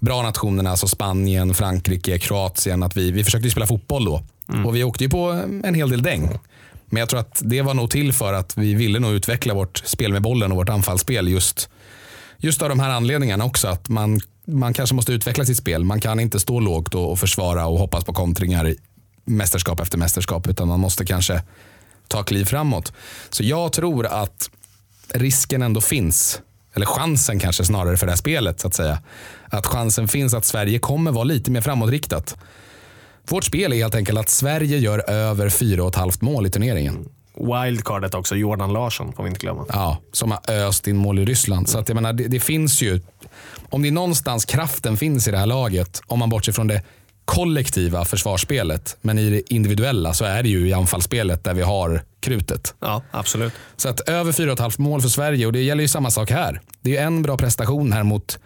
bra 0.01 0.23
nationerna, 0.23 0.71
alltså 0.71 0.89
Spanien, 0.89 1.55
Frankrike, 1.55 2.19
Kroatien. 2.19 2.83
Att 2.83 2.97
vi, 2.97 3.11
vi 3.11 3.25
försökte 3.25 3.51
spela 3.51 3.67
fotboll 3.67 4.05
då 4.05 4.23
och 4.65 4.77
vi 4.77 4.85
åkte 4.85 5.05
ju 5.05 5.11
på 5.11 5.45
en 5.65 5.75
hel 5.75 5.91
del 5.91 6.03
däng. 6.03 6.39
Men 6.87 7.01
jag 7.01 7.09
tror 7.09 7.21
att 7.21 7.41
det 7.45 7.63
var 7.63 7.75
nog 7.75 7.91
till 7.91 8.13
för 8.13 8.33
att 8.33 8.57
vi 8.57 8.75
ville 8.75 8.99
nog 8.99 9.13
utveckla 9.13 9.55
vårt 9.55 9.83
spel 9.85 10.13
med 10.13 10.23
bollen 10.23 10.51
och 10.53 10.57
vårt 10.57 10.69
anfallsspel 10.69 11.29
just, 11.29 11.69
just 12.37 12.63
av 12.63 12.69
de 12.69 12.81
här 12.81 12.91
anledningarna 12.91 13.45
också. 13.45 13.69
Att 13.69 13.89
man, 13.89 14.21
man 14.45 14.75
kanske 14.75 14.95
måste 14.95 15.13
utveckla 15.13 15.45
sitt 15.45 15.59
spel. 15.59 15.85
Man 15.85 16.01
kan 16.01 16.21
inte 16.21 16.41
stå 16.41 16.61
lågt 16.61 16.95
och, 16.95 17.11
och 17.13 17.19
försvara 17.19 17.67
och 17.67 17.79
hoppas 17.79 18.05
på 18.05 18.13
kontringar 18.13 18.69
i 18.69 18.77
mästerskap 19.25 19.81
efter 19.81 19.99
mästerskap. 19.99 20.47
Utan 20.47 20.69
man 20.69 20.81
måste 20.81 21.05
kanske 21.05 21.43
ta 22.09 22.23
kliv 22.23 22.45
framåt. 22.45 22.93
Så 23.31 23.45
jag 23.45 23.73
tror 23.73 24.07
att 24.07 24.51
risken 25.15 25.63
ändå 25.63 25.81
finns, 25.81 26.41
eller 26.75 26.87
chansen 26.87 27.39
kanske 27.39 27.65
snarare 27.65 27.97
för 27.97 28.07
det 28.07 28.13
här 28.13 28.17
spelet 28.17 28.61
så 28.61 28.69
att 28.69 28.75
säga. 28.75 28.99
Att 29.49 29.67
chansen 29.67 30.09
finns 30.09 30.35
att 30.35 30.45
Sverige 30.45 30.79
kommer 30.79 31.13
vara 31.13 31.25
lite 31.25 31.51
mer 31.51 31.61
framåtriktat. 31.61 32.37
Vårt 33.29 33.45
spel 33.45 33.73
är 33.73 33.77
helt 33.77 33.95
enkelt 33.95 34.19
att 34.19 34.29
Sverige 34.29 34.79
gör 34.79 35.11
över 35.11 35.49
4,5 35.49 36.25
mål 36.25 36.47
i 36.47 36.51
turneringen. 36.51 37.09
Wildcardet 37.35 38.15
också, 38.15 38.37
Jordan 38.37 38.73
Larsson 38.73 39.13
får 39.13 39.23
vi 39.23 39.29
inte 39.29 39.41
glömma. 39.41 39.67
Ja, 39.69 39.99
som 40.13 40.31
har 40.31 40.51
öst 40.51 40.89
in 40.89 40.97
mål 40.97 41.19
i 41.19 41.25
Ryssland. 41.25 41.69
Så 41.69 41.79
att 41.79 41.89
jag 41.89 41.95
menar, 41.95 42.13
det, 42.13 42.29
det 42.29 42.41
finns 42.41 42.83
ju, 42.83 43.01
om 43.71 43.83
det 43.83 43.89
är 43.89 43.93
någonstans 43.93 44.45
kraften 44.45 44.97
finns 44.97 45.29
i 45.29 45.31
det 45.31 45.39
här 45.39 45.47
laget, 45.47 46.03
om 46.07 46.19
man 46.19 46.29
bortser 46.31 46.53
från 46.53 46.67
det 46.67 46.83
kollektiva 47.27 48.05
försvarsspelet, 48.05 48.97
men 49.01 49.19
i 49.19 49.31
det 49.31 49.55
individuella 49.55 50.15
så 50.15 50.25
är 50.25 50.43
det 50.43 50.49
ju 50.49 50.69
i 50.69 50.73
anfallsspelet 50.73 51.45
där 51.45 51.55
vi 51.55 51.63
har 51.63 52.03
krutet. 52.21 52.75
Ja, 52.81 53.03
absolut. 53.11 53.53
Så 53.77 53.89
att 53.89 54.01
över 54.09 54.33
4,5 54.33 54.81
mål 54.81 55.03
för 55.03 55.09
Sverige 55.09 55.47
och 55.47 55.53
det 55.53 55.63
gäller 55.63 55.83
ju 55.83 55.89
samma 55.89 56.11
sak 56.11 56.31
här. 56.31 56.61
Det 56.81 56.97
är 56.97 57.07
en 57.07 57.23
bra 57.23 57.37
prestation 57.37 57.93
här 57.93 58.03
mot 58.03 58.39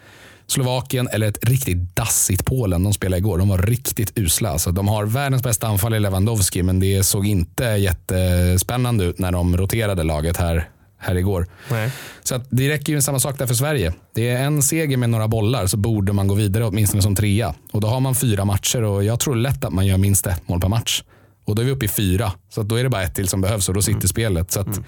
Slovakien 0.46 1.08
eller 1.12 1.26
ett 1.26 1.38
riktigt 1.48 1.96
dassigt 1.96 2.44
Polen 2.44 2.84
de 2.84 2.92
spelade 2.92 3.18
igår. 3.18 3.38
De 3.38 3.48
var 3.48 3.58
riktigt 3.58 4.18
usla. 4.18 4.50
Alltså, 4.50 4.72
de 4.72 4.88
har 4.88 5.04
världens 5.04 5.42
bästa 5.42 5.66
anfall 5.66 5.94
i 5.94 6.00
Lewandowski 6.00 6.62
men 6.62 6.80
det 6.80 7.02
såg 7.02 7.26
inte 7.26 7.64
jättespännande 7.64 9.04
ut 9.04 9.18
när 9.18 9.32
de 9.32 9.56
roterade 9.56 10.02
laget 10.02 10.36
här, 10.36 10.68
här 11.00 11.14
igår. 11.14 11.46
Nej. 11.70 11.92
Så 12.22 12.34
att 12.34 12.46
det 12.50 12.68
räcker 12.68 12.92
ju 12.92 13.02
samma 13.02 13.20
sak 13.20 13.38
där 13.38 13.46
för 13.46 13.54
Sverige. 13.54 13.92
Det 14.14 14.28
är 14.28 14.44
en 14.44 14.62
seger 14.62 14.96
med 14.96 15.10
några 15.10 15.28
bollar 15.28 15.66
så 15.66 15.76
borde 15.76 16.12
man 16.12 16.28
gå 16.28 16.34
vidare 16.34 16.64
åtminstone 16.64 17.02
som 17.02 17.14
trea. 17.14 17.54
Och 17.72 17.80
då 17.80 17.88
har 17.88 18.00
man 18.00 18.14
fyra 18.14 18.44
matcher 18.44 18.82
och 18.82 19.04
jag 19.04 19.20
tror 19.20 19.36
lätt 19.36 19.64
att 19.64 19.72
man 19.72 19.86
gör 19.86 19.98
minst 19.98 20.26
ett 20.26 20.48
mål 20.48 20.60
per 20.60 20.68
match. 20.68 21.02
Och 21.44 21.54
då 21.54 21.62
är 21.62 21.66
vi 21.66 21.72
uppe 21.72 21.84
i 21.84 21.88
fyra. 21.88 22.32
Så 22.48 22.62
då 22.62 22.76
är 22.76 22.82
det 22.84 22.90
bara 22.90 23.02
ett 23.02 23.14
till 23.14 23.28
som 23.28 23.40
behövs 23.40 23.68
och 23.68 23.74
då 23.74 23.82
sitter 23.82 24.08
spelet. 24.08 24.50
Så 24.50 24.60
att, 24.60 24.80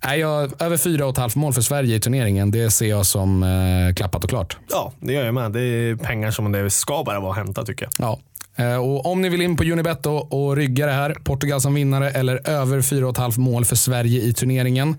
är 0.00 0.14
jag, 0.14 0.62
över 0.62 0.76
fyra 0.76 1.04
och 1.06 1.12
ett 1.12 1.18
halvt 1.18 1.36
mål 1.36 1.52
för 1.52 1.60
Sverige 1.60 1.96
i 1.96 2.00
turneringen, 2.00 2.50
det 2.50 2.70
ser 2.70 2.86
jag 2.86 3.06
som 3.06 3.42
eh, 3.42 3.94
klappat 3.94 4.24
och 4.24 4.30
klart. 4.30 4.56
Ja, 4.70 4.92
det 5.00 5.12
gör 5.12 5.24
jag 5.24 5.34
med. 5.34 5.52
Det 5.52 5.60
är 5.60 5.96
pengar 5.96 6.30
som 6.30 6.52
det 6.52 6.70
ska 6.70 7.02
bara 7.06 7.20
vara 7.20 7.30
att 7.30 7.36
hämta 7.36 7.64
tycker 7.64 7.84
jag. 7.84 7.92
Ja. 7.98 8.18
Eh, 8.56 8.76
Och 8.76 9.06
om 9.06 9.22
ni 9.22 9.28
vill 9.28 9.42
in 9.42 9.56
på 9.56 9.64
Unibet 9.64 10.06
och, 10.06 10.56
rygga 10.56 10.86
det 10.86 10.92
här, 10.92 11.14
Portugal 11.24 11.60
som 11.60 11.74
vinnare 11.74 12.10
eller 12.10 12.48
över 12.48 12.80
4,5 12.80 13.38
mål 13.40 13.64
för 13.64 13.76
Sverige 13.76 14.22
i 14.22 14.32
turneringen. 14.32 14.96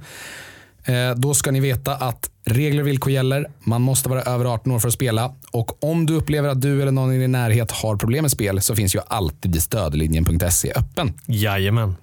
eh, 0.85 1.11
Då 1.15 1.33
ska 1.33 1.51
ni 1.51 1.59
veta 1.59 1.95
att 1.95 2.29
regler 2.45 2.81
och 2.81 2.87
villkor 2.87 3.11
gäller. 3.13 3.47
Man 3.59 3.81
måste 3.81 4.09
vara 4.09 4.21
över 4.21 4.45
18 4.45 4.71
år 4.71 4.79
för 4.79 4.87
att 4.87 4.93
spela. 4.93 5.33
Och 5.51 5.83
om 5.83 6.05
du 6.05 6.13
upplever 6.13 6.49
att 6.49 6.61
du 6.61 6.81
eller 6.81 6.91
någon 6.91 7.13
i 7.13 7.19
din 7.19 7.31
närhet 7.31 7.71
har 7.71 7.95
problem 7.95 8.21
med 8.23 8.31
spel 8.31 8.61
så 8.61 8.75
finns 8.75 8.95
ju 8.95 8.99
alltid 9.07 9.61
stödlinjen.se 9.63 10.73
öppen. 10.75 11.13
Jajamän. 11.25 11.95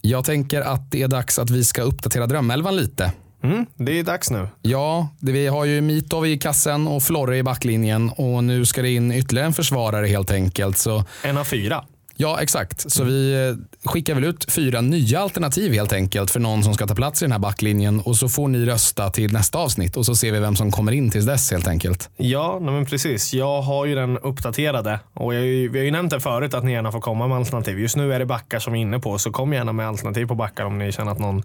Jag 0.00 0.24
tänker 0.24 0.60
att 0.60 0.90
det 0.90 1.02
är 1.02 1.08
dags 1.08 1.38
att 1.38 1.50
vi 1.50 1.64
ska 1.64 1.82
uppdatera 1.82 2.26
drömelvan 2.26 2.76
lite. 2.76 3.12
Mm, 3.42 3.66
det 3.76 3.98
är 3.98 4.04
dags 4.04 4.30
nu. 4.30 4.48
Ja, 4.62 5.08
det, 5.20 5.32
vi 5.32 5.46
har 5.46 5.64
ju 5.64 5.80
Mitov 5.80 6.26
i 6.26 6.38
kassen 6.38 6.86
och 6.88 7.02
Florre 7.02 7.36
i 7.38 7.42
backlinjen 7.42 8.10
och 8.10 8.44
nu 8.44 8.64
ska 8.64 8.82
det 8.82 8.90
in 8.90 9.12
ytterligare 9.12 9.46
en 9.46 9.52
försvarare 9.52 10.06
helt 10.06 10.30
enkelt. 10.30 10.78
Så 10.78 11.04
En 11.22 11.38
av 11.38 11.44
fyra. 11.44 11.84
Ja, 12.22 12.40
exakt. 12.40 12.90
Så 12.90 13.04
vi 13.04 13.48
eh, 13.48 13.90
skickar 13.90 14.14
väl 14.14 14.24
ut 14.24 14.52
fyra 14.52 14.80
nya 14.80 15.20
alternativ 15.20 15.72
helt 15.72 15.92
enkelt 15.92 16.30
för 16.30 16.40
någon 16.40 16.62
som 16.62 16.74
ska 16.74 16.86
ta 16.86 16.94
plats 16.94 17.22
i 17.22 17.24
den 17.24 17.32
här 17.32 17.38
backlinjen 17.38 18.00
och 18.00 18.16
så 18.16 18.28
får 18.28 18.48
ni 18.48 18.66
rösta 18.66 19.10
till 19.10 19.32
nästa 19.32 19.58
avsnitt 19.58 19.96
och 19.96 20.06
så 20.06 20.14
ser 20.14 20.32
vi 20.32 20.40
vem 20.40 20.56
som 20.56 20.70
kommer 20.70 20.92
in 20.92 21.10
tills 21.10 21.26
dess 21.26 21.50
helt 21.50 21.68
enkelt. 21.68 22.10
Ja, 22.16 22.58
men 22.60 22.86
precis. 22.86 23.34
Jag 23.34 23.62
har 23.62 23.86
ju 23.86 23.94
den 23.94 24.18
uppdaterade 24.18 25.00
och 25.14 25.34
jag, 25.34 25.40
vi 25.42 25.78
har 25.78 25.84
ju 25.84 25.90
nämnt 25.90 26.10
det 26.10 26.20
förut 26.20 26.54
att 26.54 26.64
ni 26.64 26.72
gärna 26.72 26.92
får 26.92 27.00
komma 27.00 27.28
med 27.28 27.36
alternativ. 27.36 27.80
Just 27.80 27.96
nu 27.96 28.12
är 28.12 28.18
det 28.18 28.26
backar 28.26 28.58
som 28.58 28.74
är 28.74 28.80
inne 28.80 28.98
på 28.98 29.18
så 29.18 29.30
kom 29.30 29.52
gärna 29.52 29.72
med 29.72 29.88
alternativ 29.88 30.26
på 30.26 30.34
backar 30.34 30.64
om 30.64 30.78
ni 30.78 30.92
känner 30.92 31.12
att 31.12 31.18
någon 31.18 31.42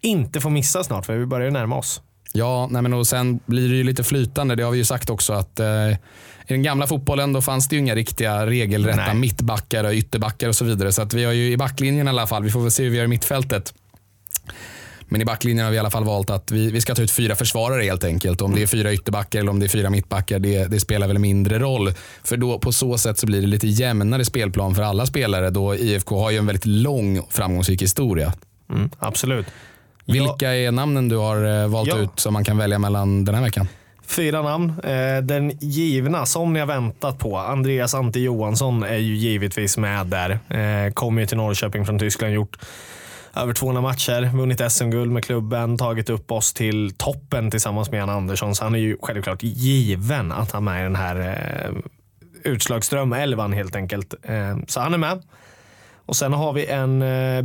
inte 0.00 0.40
får 0.40 0.50
missa 0.50 0.84
snart 0.84 1.06
för 1.06 1.16
vi 1.16 1.26
börjar 1.26 1.44
ju 1.44 1.52
närma 1.52 1.76
oss. 1.76 2.02
Ja, 2.32 2.68
nej 2.70 2.82
men 2.82 2.94
och 2.94 3.06
sen 3.06 3.40
blir 3.46 3.68
det 3.68 3.74
ju 3.76 3.84
lite 3.84 4.04
flytande. 4.04 4.54
Det 4.54 4.62
har 4.62 4.70
vi 4.70 4.78
ju 4.78 4.84
sagt 4.84 5.10
också 5.10 5.32
att 5.32 5.60
eh, 5.60 5.66
i 6.50 6.54
den 6.54 6.62
gamla 6.62 6.86
fotbollen 6.86 7.32
då 7.32 7.40
fanns 7.42 7.68
det 7.68 7.76
ju 7.76 7.80
inga 7.80 7.94
riktiga 7.94 8.46
regelrätta 8.46 8.96
Nej. 9.06 9.14
mittbackar 9.14 9.84
och 9.84 9.92
ytterbackar 9.92 10.48
och 10.48 10.56
så 10.56 10.64
vidare. 10.64 10.92
Så 10.92 11.02
att 11.02 11.14
vi 11.14 11.24
har 11.24 11.32
ju 11.32 11.52
i 11.52 11.56
backlinjen 11.56 12.06
i 12.06 12.10
alla 12.10 12.26
fall, 12.26 12.42
vi 12.42 12.50
får 12.50 12.60
väl 12.60 12.70
se 12.70 12.82
hur 12.82 12.90
vi 12.90 12.96
gör 12.96 13.04
i 13.04 13.08
mittfältet. 13.08 13.74
Men 15.12 15.20
i 15.20 15.24
backlinjen 15.24 15.64
har 15.64 15.70
vi 15.70 15.76
i 15.76 15.80
alla 15.80 15.90
fall 15.90 16.04
valt 16.04 16.30
att 16.30 16.50
vi, 16.50 16.70
vi 16.70 16.80
ska 16.80 16.94
ta 16.94 17.02
ut 17.02 17.10
fyra 17.10 17.34
försvarare 17.36 17.82
helt 17.82 18.04
enkelt. 18.04 18.42
Om 18.42 18.54
det 18.54 18.62
är 18.62 18.66
fyra 18.66 18.92
ytterbackar 18.92 19.38
eller 19.38 19.50
om 19.50 19.60
det 19.60 19.66
är 19.66 19.68
fyra 19.68 19.90
mittbackar, 19.90 20.38
det, 20.38 20.64
det 20.64 20.80
spelar 20.80 21.06
väl 21.06 21.18
mindre 21.18 21.58
roll. 21.58 21.92
För 22.24 22.36
då 22.36 22.58
på 22.58 22.72
så 22.72 22.98
sätt 22.98 23.18
så 23.18 23.26
blir 23.26 23.40
det 23.40 23.46
lite 23.46 23.66
jämnare 23.68 24.24
spelplan 24.24 24.74
för 24.74 24.82
alla 24.82 25.06
spelare 25.06 25.50
då 25.50 25.74
IFK 25.74 26.18
har 26.22 26.30
ju 26.30 26.38
en 26.38 26.46
väldigt 26.46 26.66
lång 26.66 27.22
framgångsrik 27.30 27.82
historia. 27.82 28.32
Mm, 28.70 28.90
absolut. 28.98 29.46
Vilka 30.06 30.54
är 30.54 30.70
namnen 30.72 31.08
du 31.08 31.16
har 31.16 31.62
eh, 31.62 31.68
valt 31.68 31.88
Ja. 31.88 31.98
ut 31.98 32.10
som 32.20 32.32
man 32.32 32.44
kan 32.44 32.58
välja 32.58 32.78
mellan 32.78 33.24
den 33.24 33.34
här 33.34 33.42
veckan? 33.42 33.68
Fyra 34.10 34.42
namn. 34.42 34.80
Eh, 34.84 35.22
den 35.22 35.50
givna 35.60 36.26
som 36.26 36.52
ni 36.52 36.60
har 36.60 36.66
väntat 36.66 37.18
på, 37.18 37.38
Andreas 37.38 37.94
Ante 37.94 38.20
Johansson 38.20 38.82
är 38.82 38.96
ju 38.96 39.16
givetvis 39.16 39.76
med 39.76 40.06
där. 40.06 40.30
Eh, 40.30 40.92
kommer 40.92 40.92
Kom 40.92 41.18
ju 41.18 41.26
till 41.26 41.36
Norrköping 41.36 41.86
från 41.86 41.98
Tyskland, 41.98 42.34
gjort 42.34 42.58
över 43.36 43.52
200 43.52 43.82
matcher, 43.82 44.36
vunnit 44.36 44.72
SM-guld 44.72 45.12
med 45.12 45.24
klubben, 45.24 45.78
tagit 45.78 46.10
upp 46.10 46.32
oss 46.32 46.52
till 46.52 46.94
toppen 46.96 47.50
tillsammans 47.50 47.90
med 47.90 47.98
Jan 48.00 48.10
Andersson. 48.10 48.54
Så 48.54 48.64
han 48.64 48.74
är 48.74 48.78
ju 48.78 48.96
självklart 49.02 49.42
given 49.42 50.32
att 50.32 50.52
ha 50.52 50.60
med 50.60 50.80
i 50.80 50.82
den 50.82 50.96
här 50.96 51.16
eh, 51.20 51.70
utslagsdrömelvan 52.52 53.52
helt 53.52 53.76
enkelt. 53.76 54.14
Eh, 54.22 54.56
så 54.68 54.80
han 54.80 54.94
är 54.94 54.98
med. 54.98 55.22
Och 56.06 56.16
sen 56.16 56.32
har 56.32 56.52
vi 56.52 56.66
en 56.66 57.00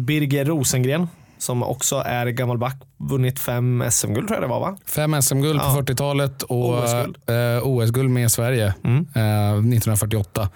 Birger 0.05 0.45
Rosengren 0.45 1.07
som 1.37 1.63
också 1.63 1.95
är 2.05 2.25
gammal 2.25 2.57
back, 2.57 2.75
vunnit 2.97 3.39
fem 3.39 3.83
SM-guld 3.91 4.27
tror 4.27 4.35
jag 4.35 4.43
det 4.43 4.47
var 4.53 4.59
va? 4.59 4.77
Fem 4.85 5.21
SM-guld 5.21 5.59
på 5.59 5.65
Ja. 5.65 5.75
40-talet 5.81 6.43
och 6.43 6.83
OS-guld. 6.83 7.17
eh, 7.27 7.67
OS-guld 7.67 8.09
med 8.09 8.31
Sverige 8.31 8.73
Mm. 8.83 8.97
eh, 9.15 9.51
1948. 9.53 10.49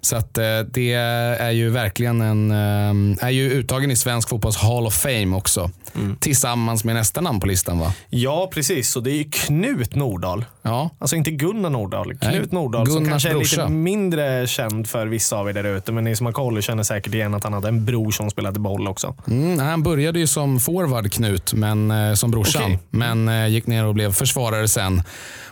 Så 0.00 0.16
att, 0.16 0.38
eh, 0.38 0.44
det 0.70 0.92
är 0.92 1.50
ju 1.50 1.70
verkligen 1.70 2.20
en, 2.20 2.50
eh, 2.50 3.24
är 3.26 3.30
ju 3.30 3.50
uttagen 3.50 3.90
i 3.90 3.96
svensk 3.96 4.28
fotbolls 4.28 4.56
Hall 4.56 4.86
of 4.86 4.94
Fame 4.94 5.36
också. 5.36 5.70
Mm. 5.94 6.16
Tillsammans 6.16 6.84
med 6.84 6.94
nästa 6.94 7.20
namn 7.20 7.40
på 7.40 7.46
listan 7.46 7.78
va? 7.78 7.92
Ja, 8.08 8.50
precis. 8.54 8.96
Och 8.96 9.02
det 9.02 9.10
är 9.10 9.16
ju 9.16 9.24
Knut 9.24 9.94
Nordahl. 9.94 10.44
Ja, 10.62 10.90
Alltså 10.98 11.16
inte 11.16 11.30
Gunnar 11.30 11.70
Nordahl. 11.70 12.04
Knut 12.04 12.20
Nej, 12.22 12.42
Nordahl 12.50 12.86
som 12.86 12.94
Gunnars 13.04 13.10
kanske 13.24 13.28
är 13.30 13.62
lite 13.62 13.68
mindre 13.68 14.46
känd 14.46 14.88
för 14.88 15.06
vissa 15.06 15.36
av 15.36 15.48
er 15.48 15.52
där 15.52 15.64
ute. 15.64 15.92
Men 15.92 16.04
ni 16.04 16.16
som 16.16 16.26
har 16.26 16.32
koll 16.32 16.62
känner 16.62 16.82
säkert 16.82 17.14
igen 17.14 17.34
att 17.34 17.44
han 17.44 17.52
hade 17.52 17.68
en 17.68 17.84
bror 17.84 18.10
som 18.10 18.30
spelade 18.30 18.60
boll 18.60 18.88
också. 18.88 19.14
mm, 19.26 19.58
han 19.58 19.82
började 19.82 20.18
ju 20.18 20.26
som 20.26 20.60
forward 20.60 21.12
Knut, 21.12 21.52
men, 21.54 21.83
eh, 21.90 22.14
som 22.14 22.30
brorsan. 22.30 22.62
Okej. 22.64 22.78
Men 22.90 23.28
eh, 23.28 23.48
gick 23.48 23.66
ner 23.66 23.84
och 23.84 23.94
blev 23.94 24.12
försvarare 24.12 24.68
sen. 24.68 25.02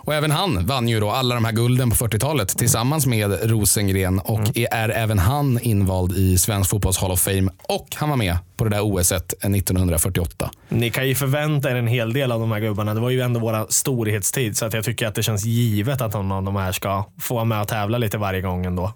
Och 0.04 0.14
även 0.14 0.30
han 0.30 0.66
vann 0.66 0.88
ju 0.88 1.00
då 1.00 1.10
alla 1.10 1.34
de 1.34 1.44
här 1.44 1.52
gulden 1.52 1.90
på 1.90 1.96
40-talet 1.96 2.48
tillsammans 2.58 3.06
med 3.06 3.50
Rosengren 3.50 4.18
och 4.18 4.38
Mm. 4.38 4.52
är, 4.70 4.88
även 4.88 5.18
han 5.18 5.58
invald 5.62 6.12
i 6.16 6.38
svensk 6.38 6.70
fotbolls 6.70 6.98
Hall 6.98 7.10
of 7.12 7.20
Fame 7.20 7.50
och 7.68 7.88
han 7.94 8.08
var 8.08 8.16
med 8.16 8.36
på 8.56 8.64
det 8.64 8.70
där 8.70 8.80
OSet 8.80 9.32
1948. 9.44 10.50
Ni 10.68 10.90
kan 10.90 11.08
ju 11.08 11.14
förvänta 11.14 11.70
er 11.70 11.74
en 11.76 11.86
hel 11.86 12.12
del 12.12 12.32
av 12.32 12.40
de 12.40 12.52
här 12.52 12.60
gubbarna. 12.60 12.94
Det 12.94 13.00
var 13.00 13.10
ju 13.10 13.20
ändå 13.20 13.40
våra 13.40 13.66
storhetstid 13.68 14.56
så 14.56 14.64
att 14.66 14.72
jag 14.74 14.84
tycker 14.84 15.06
att 15.06 15.14
det 15.14 15.22
känns 15.22 15.44
givet 15.44 16.00
att 16.00 16.12
någon 16.14 16.32
av 16.32 16.42
de 16.42 16.56
här 16.56 16.72
ska 16.72 17.04
få 17.20 17.34
vara 17.34 17.44
med 17.44 17.60
och 17.60 17.68
tävla 17.68 17.98
lite 17.98 18.18
varje 18.18 18.40
gång 18.40 18.66
ändå. 18.66 18.92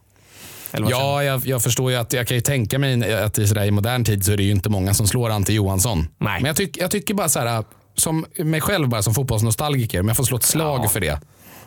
Ja, 0.90 1.24
jag, 1.24 1.46
jag 1.46 1.62
förstår 1.62 1.90
ju 1.90 1.96
att 1.96 2.12
jag 2.12 2.26
kan 2.28 2.34
ju 2.36 2.40
tänka 2.40 2.78
mig 2.78 3.14
att 3.14 3.38
i, 3.38 3.48
sådär, 3.48 3.64
i 3.64 3.70
modern 3.70 4.04
tid 4.04 4.24
så 4.24 4.32
är 4.32 4.36
det 4.36 4.42
ju 4.42 4.50
inte 4.50 4.68
många 4.68 4.94
som 4.94 5.06
slår 5.06 5.30
Ante 5.30 5.52
Johansson. 5.52 5.98
Nej. 6.18 6.40
Men 6.40 6.44
jag, 6.46 6.56
tyck, 6.56 6.76
jag 6.76 6.90
tycker 6.90 7.14
bara 7.14 7.28
så 7.28 7.38
här, 7.40 7.64
som 7.94 8.26
mig 8.38 8.60
själv 8.60 8.88
bara 8.88 9.02
som 9.02 9.14
fotbollsnostalgiker, 9.14 10.00
om 10.00 10.08
jag 10.08 10.16
får 10.16 10.24
slå 10.24 10.36
ett 10.36 10.42
slag 10.42 10.80
Ja. 10.84 10.88
för 10.88 11.00
det. 11.00 11.20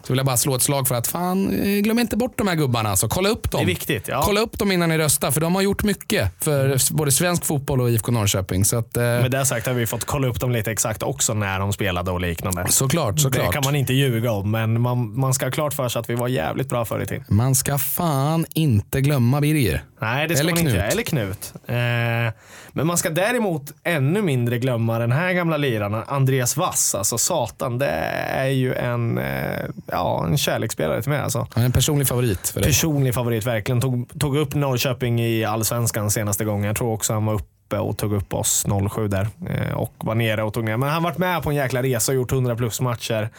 Så 0.03 0.13
vill 0.13 0.17
jag 0.17 0.25
bara 0.25 0.37
slå 0.37 0.55
ett 0.55 0.61
slag 0.61 0.87
för 0.87 0.95
att 0.95 1.07
fan, 1.07 1.59
eh, 1.59 1.81
glöm 1.81 1.99
inte 1.99 2.17
bort 2.17 2.33
de 2.37 2.47
här 2.47 2.55
gubbarna. 2.55 2.95
Så 2.95 3.07
kolla 3.07 3.29
upp 3.29 3.51
dem. 3.51 3.59
Det 3.59 3.63
är 3.63 3.67
viktigt. 3.75 4.07
Ja. 4.07 4.21
Kolla 4.25 4.39
upp 4.41 4.59
dem 4.59 4.71
innan 4.71 4.89
ni 4.89 4.97
röstar, 4.97 5.31
för 5.31 5.41
de 5.41 5.55
har 5.55 5.61
gjort 5.61 5.83
mycket 5.83 6.31
för 6.43 6.93
både 6.93 7.11
svensk 7.11 7.45
fotboll 7.45 7.81
och 7.81 7.89
IFK 7.91 8.11
Norrköping. 8.11 8.65
Så 8.65 8.77
att, 8.77 8.97
eh, 8.97 9.03
Med 9.03 9.31
det 9.31 9.45
sagt 9.45 9.67
har 9.67 9.73
vi 9.73 9.85
fått 9.85 10.05
kolla 10.05 10.27
upp 10.27 10.39
dem 10.39 10.51
lite 10.51 10.71
exakt 10.71 11.03
också 11.03 11.33
när 11.33 11.59
de 11.59 11.73
spelade 11.73 12.11
och 12.11 12.21
liknande. 12.21 12.65
såklart, 12.69 13.15
Det 13.15 13.21
såklart. 13.21 13.53
kan 13.53 13.61
man 13.65 13.75
inte 13.75 13.93
ljuga 13.93 14.31
om, 14.31 14.51
men 14.51 14.81
man, 14.81 15.19
man 15.19 15.33
ska 15.33 15.45
ha 15.45 15.51
klart 15.51 15.73
för 15.73 15.89
sig 15.89 15.99
att 15.99 16.09
vi 16.09 16.15
var 16.15 16.27
jävligt 16.27 16.69
bra 16.69 16.85
förr 16.85 17.01
i 17.01 17.05
tiden. 17.05 17.23
Man 17.29 17.55
ska 17.55 17.77
fan 17.77 18.45
inte 18.53 19.01
glömma 19.01 19.41
Birger. 19.41 19.83
Nej, 20.01 20.27
det 20.27 20.35
ska 20.35 20.41
Eller 20.41 20.51
man 20.51 20.59
inte 20.59 20.71
Knut. 20.71 20.75
göra. 20.81 20.91
Eller 20.91 21.03
Knut. 21.03 21.53
Eh, 21.67 22.33
men 22.71 22.87
man 22.87 22.97
ska 22.97 23.09
däremot 23.09 23.63
ännu 23.83 24.21
mindre 24.21 24.57
glömma 24.59 24.99
den 24.99 25.11
här 25.11 25.33
gamla 25.33 25.57
liraren, 25.57 26.03
Andreas 26.07 26.57
Wass. 26.57 26.95
Alltså 26.95 27.17
satan, 27.17 27.77
det 27.77 27.89
är 28.33 28.47
ju 28.47 28.73
en, 28.73 29.17
eh, 29.17 29.65
ja, 29.91 30.25
en 30.27 30.37
kärleksspelare 30.37 31.01
till 31.01 31.11
mig. 31.11 31.19
Alltså. 31.19 31.47
En 31.55 31.71
personlig 31.71 32.07
favorit 32.07 32.47
för 32.47 32.59
dig. 32.59 32.69
Personlig 32.69 33.13
favorit 33.13 33.45
verkligen. 33.45 33.81
Tog, 33.81 34.19
tog 34.19 34.37
upp 34.37 34.55
Norrköping 34.55 35.21
i 35.21 35.45
allsvenskan 35.45 36.11
senaste 36.11 36.45
gången. 36.45 36.67
Jag 36.67 36.75
tror 36.75 36.93
också 36.93 37.13
han 37.13 37.25
var 37.25 37.33
uppe 37.33 37.77
och 37.77 37.97
tog 37.97 38.13
upp 38.13 38.33
oss 38.33 38.65
07 38.91 39.07
där 39.07 39.27
eh, 39.49 39.73
och 39.73 39.93
var 39.97 40.15
nere 40.15 40.43
och 40.43 40.53
tog 40.53 40.63
ner. 40.63 40.77
Men 40.77 40.89
han 40.89 41.03
varit 41.03 41.17
med 41.17 41.43
på 41.43 41.49
en 41.49 41.55
jäkla 41.55 41.83
resa 41.83 42.11
och 42.11 42.15
gjort 42.15 42.31
100 42.31 42.55
plus 42.55 42.81
matcher. 42.81 43.29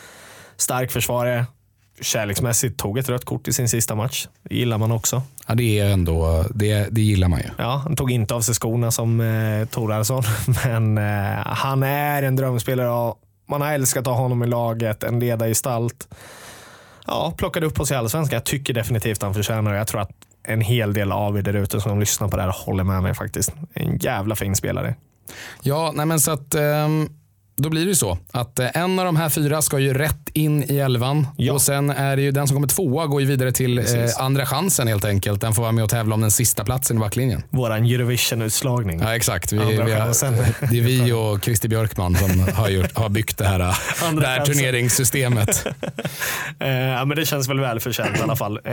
Stark 0.57 0.90
försvarare. 0.90 1.46
Kärleksmässigt 2.03 2.78
tog 2.78 2.98
ett 2.98 3.09
rött 3.09 3.24
kort 3.24 3.48
i 3.48 3.53
sin 3.53 3.68
sista 3.68 3.94
match. 3.94 4.26
Det 4.42 4.55
gillar 4.55 4.78
man 4.78 4.92
också. 4.92 5.22
Ja, 5.46 5.55
det 5.55 5.78
är 5.78 5.90
ändå, 5.90 6.44
det, 6.55 6.88
det 6.90 7.01
gillar 7.01 7.28
man 7.28 7.38
ju. 7.40 7.46
Ja, 7.59 7.80
han 7.84 7.96
tog 7.96 8.11
inte 8.11 8.34
av 8.34 8.40
sig 8.40 8.55
skorna 8.55 8.90
som 8.90 9.20
eh, 9.20 9.66
Thoralsson, 9.68 10.22
men 10.64 10.98
eh, 10.98 11.42
han 11.46 11.82
är 11.82 12.22
en 12.22 12.36
drömspelare. 12.36 12.88
Och 12.90 13.18
man 13.51 13.61
har 13.61 13.72
älskat 13.72 14.07
att 14.07 14.14
ha 14.14 14.22
honom 14.22 14.42
i 14.42 14.46
laget, 14.46 15.03
en 15.03 15.20
ledargestalt. 15.20 16.09
Ja, 17.07 17.34
plockade 17.36 17.66
upp 17.66 17.80
oss 17.80 17.90
i 17.90 17.94
Allsvenskan. 17.94 18.36
Jag 18.36 18.44
tycker 18.44 18.74
definitivt 18.74 19.22
han 19.22 19.34
förtjänar 19.34 19.72
det. 19.72 19.78
Jag 19.78 19.86
tror 19.86 20.01
att 20.01 20.11
en 20.42 20.61
hel 20.61 20.92
del 20.92 21.12
av 21.12 21.38
er 21.38 21.42
där 21.42 21.55
ute 21.55 21.80
som 21.80 22.01
lyssnar 22.01 22.28
på 22.28 22.36
det 22.36 22.42
här 22.42 22.55
håller 22.64 22.84
med 22.84 23.03
mig 23.03 23.14
faktiskt. 23.14 23.53
En 23.74 23.98
jävla 23.98 24.36
fin 24.36 24.57
spelare. 24.57 24.94
Ja, 25.62 25.92
nej 25.94 26.07
men 26.07 26.20
så 26.20 26.30
att 26.30 26.55
um 26.55 27.20
då 27.62 27.68
blir 27.70 27.80
det 27.84 27.88
ju 27.88 27.94
så 27.94 28.18
att 28.32 28.58
eh, 28.58 28.76
en 28.76 28.98
av 28.98 29.04
de 29.04 29.16
här 29.16 29.28
fyra 29.28 29.62
ska 29.62 29.78
ju 29.78 29.94
rätt 29.94 30.28
in 30.32 30.64
i 30.70 30.78
elvan 30.78 31.26
Ja. 31.36 31.52
och 31.52 31.62
sen 31.62 31.90
är 31.90 32.16
det 32.16 32.22
ju 32.22 32.30
den 32.30 32.46
som 32.48 32.56
kommer 32.56 32.68
tvåa 32.68 33.06
går 33.06 33.20
ju 33.20 33.26
vidare 33.26 33.52
till 33.52 33.78
eh, 33.78 33.84
Precis. 33.84 34.16
andra 34.18 34.46
chansen 34.46 34.88
helt 34.88 35.04
enkelt. 35.04 35.40
Den 35.40 35.52
får 35.54 35.62
vara 35.62 35.72
med 35.72 35.84
och 35.84 35.90
tävla 35.90 36.14
om 36.14 36.20
den 36.20 36.30
sista 36.30 36.64
platsen 36.64 36.96
i 36.96 37.00
backlinjen. 37.00 37.42
Våran 37.50 37.84
Eurovision-utslagning. 37.84 39.00
Ja, 39.00 39.16
exakt. 39.16 39.52
Vi, 39.52 39.56
vi 39.58 39.62
har, 39.76 39.86
det 40.70 40.78
är 40.78 40.82
vi 40.82 41.12
och 41.12 41.44
Christer 41.44 41.68
Björkman 41.68 42.14
som 42.16 42.40
har, 42.54 42.68
gjort, 42.68 42.96
har 42.96 43.08
byggt 43.08 43.38
det 43.38 43.46
här, 43.46 43.61
Andra 44.08 44.22
det 44.22 44.28
här 44.28 44.44
turneringssystemet. 44.44 45.66
Eh, 46.58 46.68
ja, 46.68 47.04
men 47.04 47.16
det 47.16 47.26
känns 47.26 47.48
väl 47.48 47.61
välförtjänt 47.61 48.18
i 48.18 48.22
alla 48.22 48.36
fall. 48.36 48.61
Eh, 48.64 48.72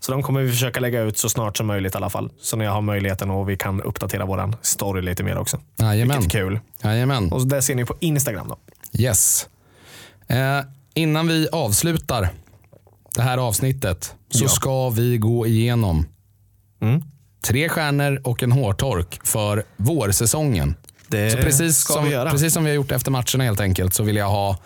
så 0.00 0.12
de 0.12 0.22
kommer 0.22 0.40
vi 0.40 0.50
försöka 0.50 0.80
lägga 0.80 1.00
ut 1.00 1.18
så 1.18 1.28
snart 1.28 1.56
som 1.56 1.66
möjligt 1.66 1.94
i 1.94 1.96
alla 1.96 2.10
fall. 2.10 2.30
Så 2.40 2.56
när 2.56 2.64
jag 2.64 2.72
har 2.72 2.80
möjligheten 2.80 3.30
och 3.30 3.48
vi 3.48 3.56
kan 3.56 3.82
uppdatera 3.82 4.24
våran 4.24 4.56
story 4.62 5.02
lite 5.02 5.22
mer 5.22 5.38
också. 5.38 5.60
Jajamän. 5.78 6.18
Vilket 6.18 6.34
är 6.34 6.38
kul. 6.40 6.60
Jajamän. 6.82 7.32
Och 7.32 7.46
det 7.46 7.62
ser 7.62 7.74
ni 7.74 7.84
på 7.84 7.94
Instagram 8.00 8.48
då. 8.48 8.56
Yes. 9.02 9.48
Eh, 10.28 10.60
innan 10.94 11.28
vi 11.28 11.48
avslutar 11.52 12.28
det 13.14 13.22
här 13.22 13.38
avsnittet 13.38 14.14
så 14.30 14.44
Ja. 14.44 14.48
ska 14.48 14.88
vi 14.90 15.18
gå 15.18 15.46
igenom 15.46 16.06
Mm. 16.82 17.02
tre 17.46 17.68
stjärnor 17.68 18.20
och 18.24 18.42
en 18.42 18.52
hårtork 18.52 19.20
för 19.26 19.64
vårsäsongen. 19.76 20.74
Det 21.08 21.30
Så 21.30 21.36
precis 21.36 21.86
som, 21.86 22.04
precis 22.30 22.54
som 22.54 22.64
vi 22.64 22.70
har 22.70 22.74
gjort 22.74 22.92
efter 22.92 23.10
matcherna 23.10 23.44
helt 23.44 23.60
enkelt 23.60 23.94
så 23.94 24.02
vill 24.02 24.16
jag 24.16 24.28
ha 24.28 24.56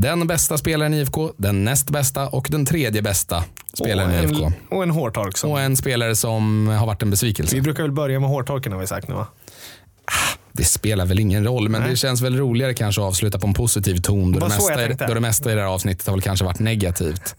den 0.00 0.26
bästa 0.26 0.58
spelaren 0.58 0.94
i 0.94 1.00
IFK, 1.00 1.32
den 1.36 1.64
näst 1.64 1.90
bästa 1.90 2.28
och 2.28 2.48
den 2.50 2.66
tredje 2.66 3.02
bästa 3.02 3.44
spelaren 3.72 4.10
och, 4.10 4.16
i 4.16 4.26
IFK. 4.26 4.44
en, 4.44 4.52
och 4.68 4.82
en 4.82 4.90
hårtork. 4.90 5.36
Som. 5.36 5.50
Och 5.50 5.60
en 5.60 5.76
spelare 5.76 6.16
som 6.16 6.68
har 6.68 6.86
varit 6.86 7.02
en 7.02 7.10
besvikelse. 7.10 7.56
Vi 7.56 7.62
brukar 7.62 7.82
väl 7.82 7.92
börja 7.92 8.20
med 8.20 8.28
hårtorken 8.28 8.72
har 8.72 8.80
vi 8.80 8.86
sagt 8.86 9.08
nu 9.08 9.14
va? 9.14 9.26
Det 10.60 10.64
spelar 10.64 11.06
väl 11.06 11.18
ingen 11.18 11.44
roll, 11.44 11.68
men 11.68 11.80
Nej. 11.80 11.90
det 11.90 11.96
känns 11.96 12.22
väl 12.22 12.36
roligare 12.36 12.74
kanske 12.74 13.00
att 13.00 13.06
avsluta 13.06 13.38
på 13.38 13.46
en 13.46 13.54
positiv 13.54 13.96
ton. 13.96 14.32
Då 14.32 14.38
Det 14.38 14.48
mesta, 14.48 15.06
då 15.06 15.14
det 15.14 15.20
mesta 15.20 15.52
i 15.52 15.54
det 15.54 15.60
här 15.60 15.68
avsnittet 15.68 16.06
har 16.06 16.14
väl 16.14 16.22
kanske 16.22 16.44
varit 16.44 16.58
negativt. 16.58 17.34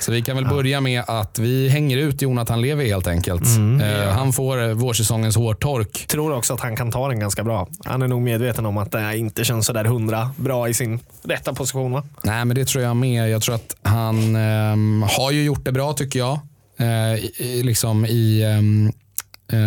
Så 0.00 0.12
vi 0.12 0.22
kan 0.22 0.36
väl 0.36 0.44
börja 0.44 0.80
med 0.80 1.02
att 1.06 1.38
vi 1.38 1.68
hänger 1.68 1.96
ut 1.96 2.22
Jonathan 2.22 2.60
Levi 2.60 2.88
helt 2.88 3.06
enkelt. 3.06 3.44
Mm, 3.44 3.80
eh, 3.80 4.08
han 4.08 4.32
får 4.32 4.68
eh, 4.68 4.74
vårsäsongens 4.74 5.36
hårtork. 5.36 6.06
Tror 6.06 6.32
också 6.32 6.54
att 6.54 6.60
han 6.60 6.76
kan 6.76 6.92
ta 6.92 7.08
den 7.08 7.20
ganska 7.20 7.44
bra. 7.44 7.68
Han 7.84 8.02
är 8.02 8.08
nog 8.08 8.22
medveten 8.22 8.66
om 8.66 8.78
att 8.78 8.92
det 8.92 9.16
inte 9.16 9.44
känns 9.44 9.66
sådär 9.66 9.84
hundra 9.84 10.30
bra 10.36 10.68
i 10.68 10.74
sin 10.74 11.00
rätta 11.22 11.54
position 11.54 11.92
va? 11.92 12.02
Nej, 12.22 12.44
men 12.44 12.56
det 12.56 12.64
tror 12.64 12.84
jag 12.84 12.96
med. 12.96 13.30
Jag 13.30 13.42
tror 13.42 13.54
att 13.54 13.76
han 13.82 14.36
ehm, 14.36 15.04
har 15.08 15.30
ju 15.30 15.44
gjort 15.44 15.64
det 15.64 15.72
bra 15.72 15.92
tycker 15.92 16.18
jag. 16.18 16.40
Eh, 16.76 17.14
i, 17.40 17.62
liksom 17.64 18.06
i, 18.06 18.42
eh, 18.42 18.92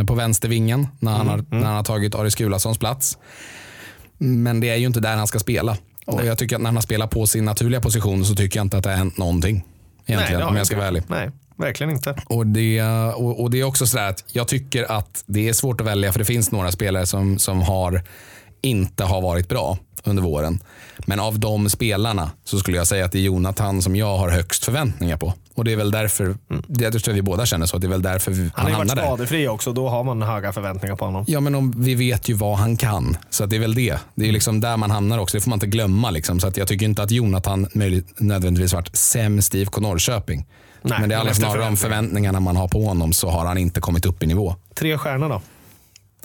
på 0.08 0.16
vänstervingen 0.16 0.88
när 1.00 1.12
han, 1.12 1.28
har, 1.28 1.46
när 1.50 1.66
han 1.66 1.76
har 1.76 1.84
tagit 1.84 2.16
Aris 2.16 2.36
Gulasons 2.36 2.78
plats. 2.78 3.18
Men 4.18 4.60
det 4.60 4.70
är 4.70 4.76
ju 4.76 4.86
inte 4.86 5.00
där 5.00 5.16
han 5.16 5.28
ska 5.28 5.40
spela. 5.40 5.78
Och 6.06 6.26
jag 6.26 6.38
tycker 6.38 6.56
att 6.56 6.62
när 6.62 6.68
han 6.68 6.76
har 6.76 6.82
spelat 6.82 7.10
på 7.10 7.28
sin 7.28 7.46
naturliga 7.46 7.82
position 7.82 8.26
så 8.26 8.36
tycker 8.36 8.60
jag 8.60 8.66
inte 8.66 8.78
att 8.78 8.84
det 8.84 8.90
har 8.90 8.98
hänt 8.98 9.18
någonting. 9.18 9.66
Egentligen, 10.06 10.42
har 10.42 10.50
om 10.50 10.56
jag 10.56 10.68
ska 10.68 10.76
vara 10.78 10.88
ärlig. 10.88 11.04
Nej, 11.08 11.32
verkligen 11.58 11.92
inte. 11.92 12.16
Och 12.26 12.48
det, 12.48 12.82
och, 13.16 13.42
och 13.42 13.52
det 13.52 13.60
är 13.60 13.64
också 13.64 13.88
sådär 13.88 14.10
att 14.10 14.24
jag 14.32 14.48
tycker 14.48 14.92
att 14.92 15.24
det 15.28 15.50
är 15.50 15.54
svårt 15.54 15.82
att 15.82 15.88
välja 15.88 16.12
för 16.12 16.20
det 16.20 16.26
finns 16.26 16.52
några 16.52 16.72
spelare 16.72 17.06
som, 17.06 17.40
som 17.40 17.62
har 17.62 18.04
inte 18.62 19.03
har 19.03 19.22
varit 19.22 19.49
bra 19.49 19.78
under 20.03 20.24
våren. 20.24 20.59
Men 21.05 21.20
av 21.20 21.39
de 21.39 21.70
spelarna 21.70 22.32
så 22.43 22.59
skulle 22.59 22.78
jag 22.78 22.88
säga 22.88 23.05
att 23.05 23.12
det 23.12 23.20
är 23.20 23.24
Jonathan 23.24 23.82
som 23.82 23.95
jag 23.95 24.18
har 24.18 24.30
högst 24.30 24.66
förväntningar 24.66 25.18
på. 25.18 25.34
Och 25.55 25.64
det 25.64 25.72
är 25.72 25.76
väl 25.76 25.91
därför, 25.91 26.36
det 26.68 26.84
jag 26.84 27.03
tror 27.03 27.14
vi 27.14 27.22
båda 27.22 27.45
känner 27.45 27.66
så, 27.66 27.78
det 27.78 27.88
är 27.88 27.89
väl 27.89 28.01
därför 28.01 28.32
Han 28.32 28.51
han, 28.53 28.66
har 28.66 28.72
ju 28.72 28.78
varit 28.78 28.91
skadefri 28.91 29.47
också, 29.47 29.74
då 29.74 29.89
har 29.89 30.03
man 30.03 30.22
höga 30.22 30.53
förväntningar 30.53 30.95
på 30.95 31.05
honom. 31.05 31.26
Ja 31.28 31.39
men 31.39 31.55
om, 31.55 31.74
vi 31.78 31.95
vet 31.95 32.30
ju 32.30 32.34
vad 32.34 32.57
han 32.57 32.78
kan. 32.78 33.18
Så 33.30 33.43
att 33.43 33.49
det 33.49 33.55
är 33.55 33.59
väl 33.59 33.76
det. 33.76 33.97
Det 34.16 34.28
är 34.28 34.32
liksom 34.32 34.59
där 34.59 34.78
man 34.78 34.91
hamnar 34.91 35.18
också. 35.18 35.38
Det 35.38 35.41
får 35.41 35.49
man 35.49 35.57
inte 35.57 35.68
glömma. 35.68 36.12
Liksom. 36.12 36.39
Så 36.39 36.47
att 36.47 36.57
jag 36.57 36.68
tycker 36.68 36.86
inte 36.86 37.03
att 37.03 37.12
Jonathan 37.12 37.68
möjligt, 37.74 38.20
nödvändigtvis 38.20 38.74
varit 38.74 38.95
sämst 38.95 39.55
IFK 39.55 39.82
Norrköping. 39.82 40.45
Nej, 40.82 40.99
men 40.99 41.09
det 41.09 41.16
är 41.16 41.20
alla 41.20 41.34
snarare 41.34 41.68
om 41.68 41.78
förväntningarna 41.78 42.39
man 42.39 42.55
har 42.55 42.68
på 42.68 42.86
honom 42.86 43.14
så 43.14 43.30
har 43.30 43.45
han 43.45 43.57
inte 43.57 43.82
kommit 43.82 44.05
upp 44.05 44.24
i 44.24 44.26
nivå. 44.26 44.55
Tre 44.76 44.97
stjärnor 44.97 45.30
då? 45.30 45.41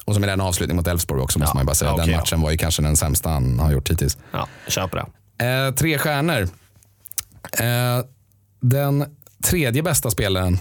Och 0.07 0.15
som 0.15 0.25
är 0.25 0.29
en 0.29 0.41
avslutning 0.41 0.77
mot 0.77 0.87
Elfsborg 0.87 1.21
också 1.21 1.39
måste 1.39 1.51
Ja, 1.51 1.55
man 1.55 1.63
ju 1.63 1.67
bara 1.67 1.75
säga. 1.75 1.91
ja, 1.91 1.95
Den 1.97 2.03
okej, 2.05 2.13
ja. 2.13 2.19
matchen 2.19 2.41
var 2.41 2.51
ju 2.51 2.57
kanske 2.57 2.83
den 2.83 2.97
sämsta 2.97 3.29
han 3.31 3.59
har 3.59 3.73
gjort 3.73 3.91
hittills. 3.91 4.19
Ja, 4.33 4.49
köper 4.69 5.05
det. 5.39 5.67
Eh, 5.67 5.75
tre 5.75 5.99
stjärnor. 5.99 6.43
Eh, 7.53 8.05
den 8.61 9.05
tredje 9.45 9.83
bästa 9.83 10.11
spelaren 10.11 10.59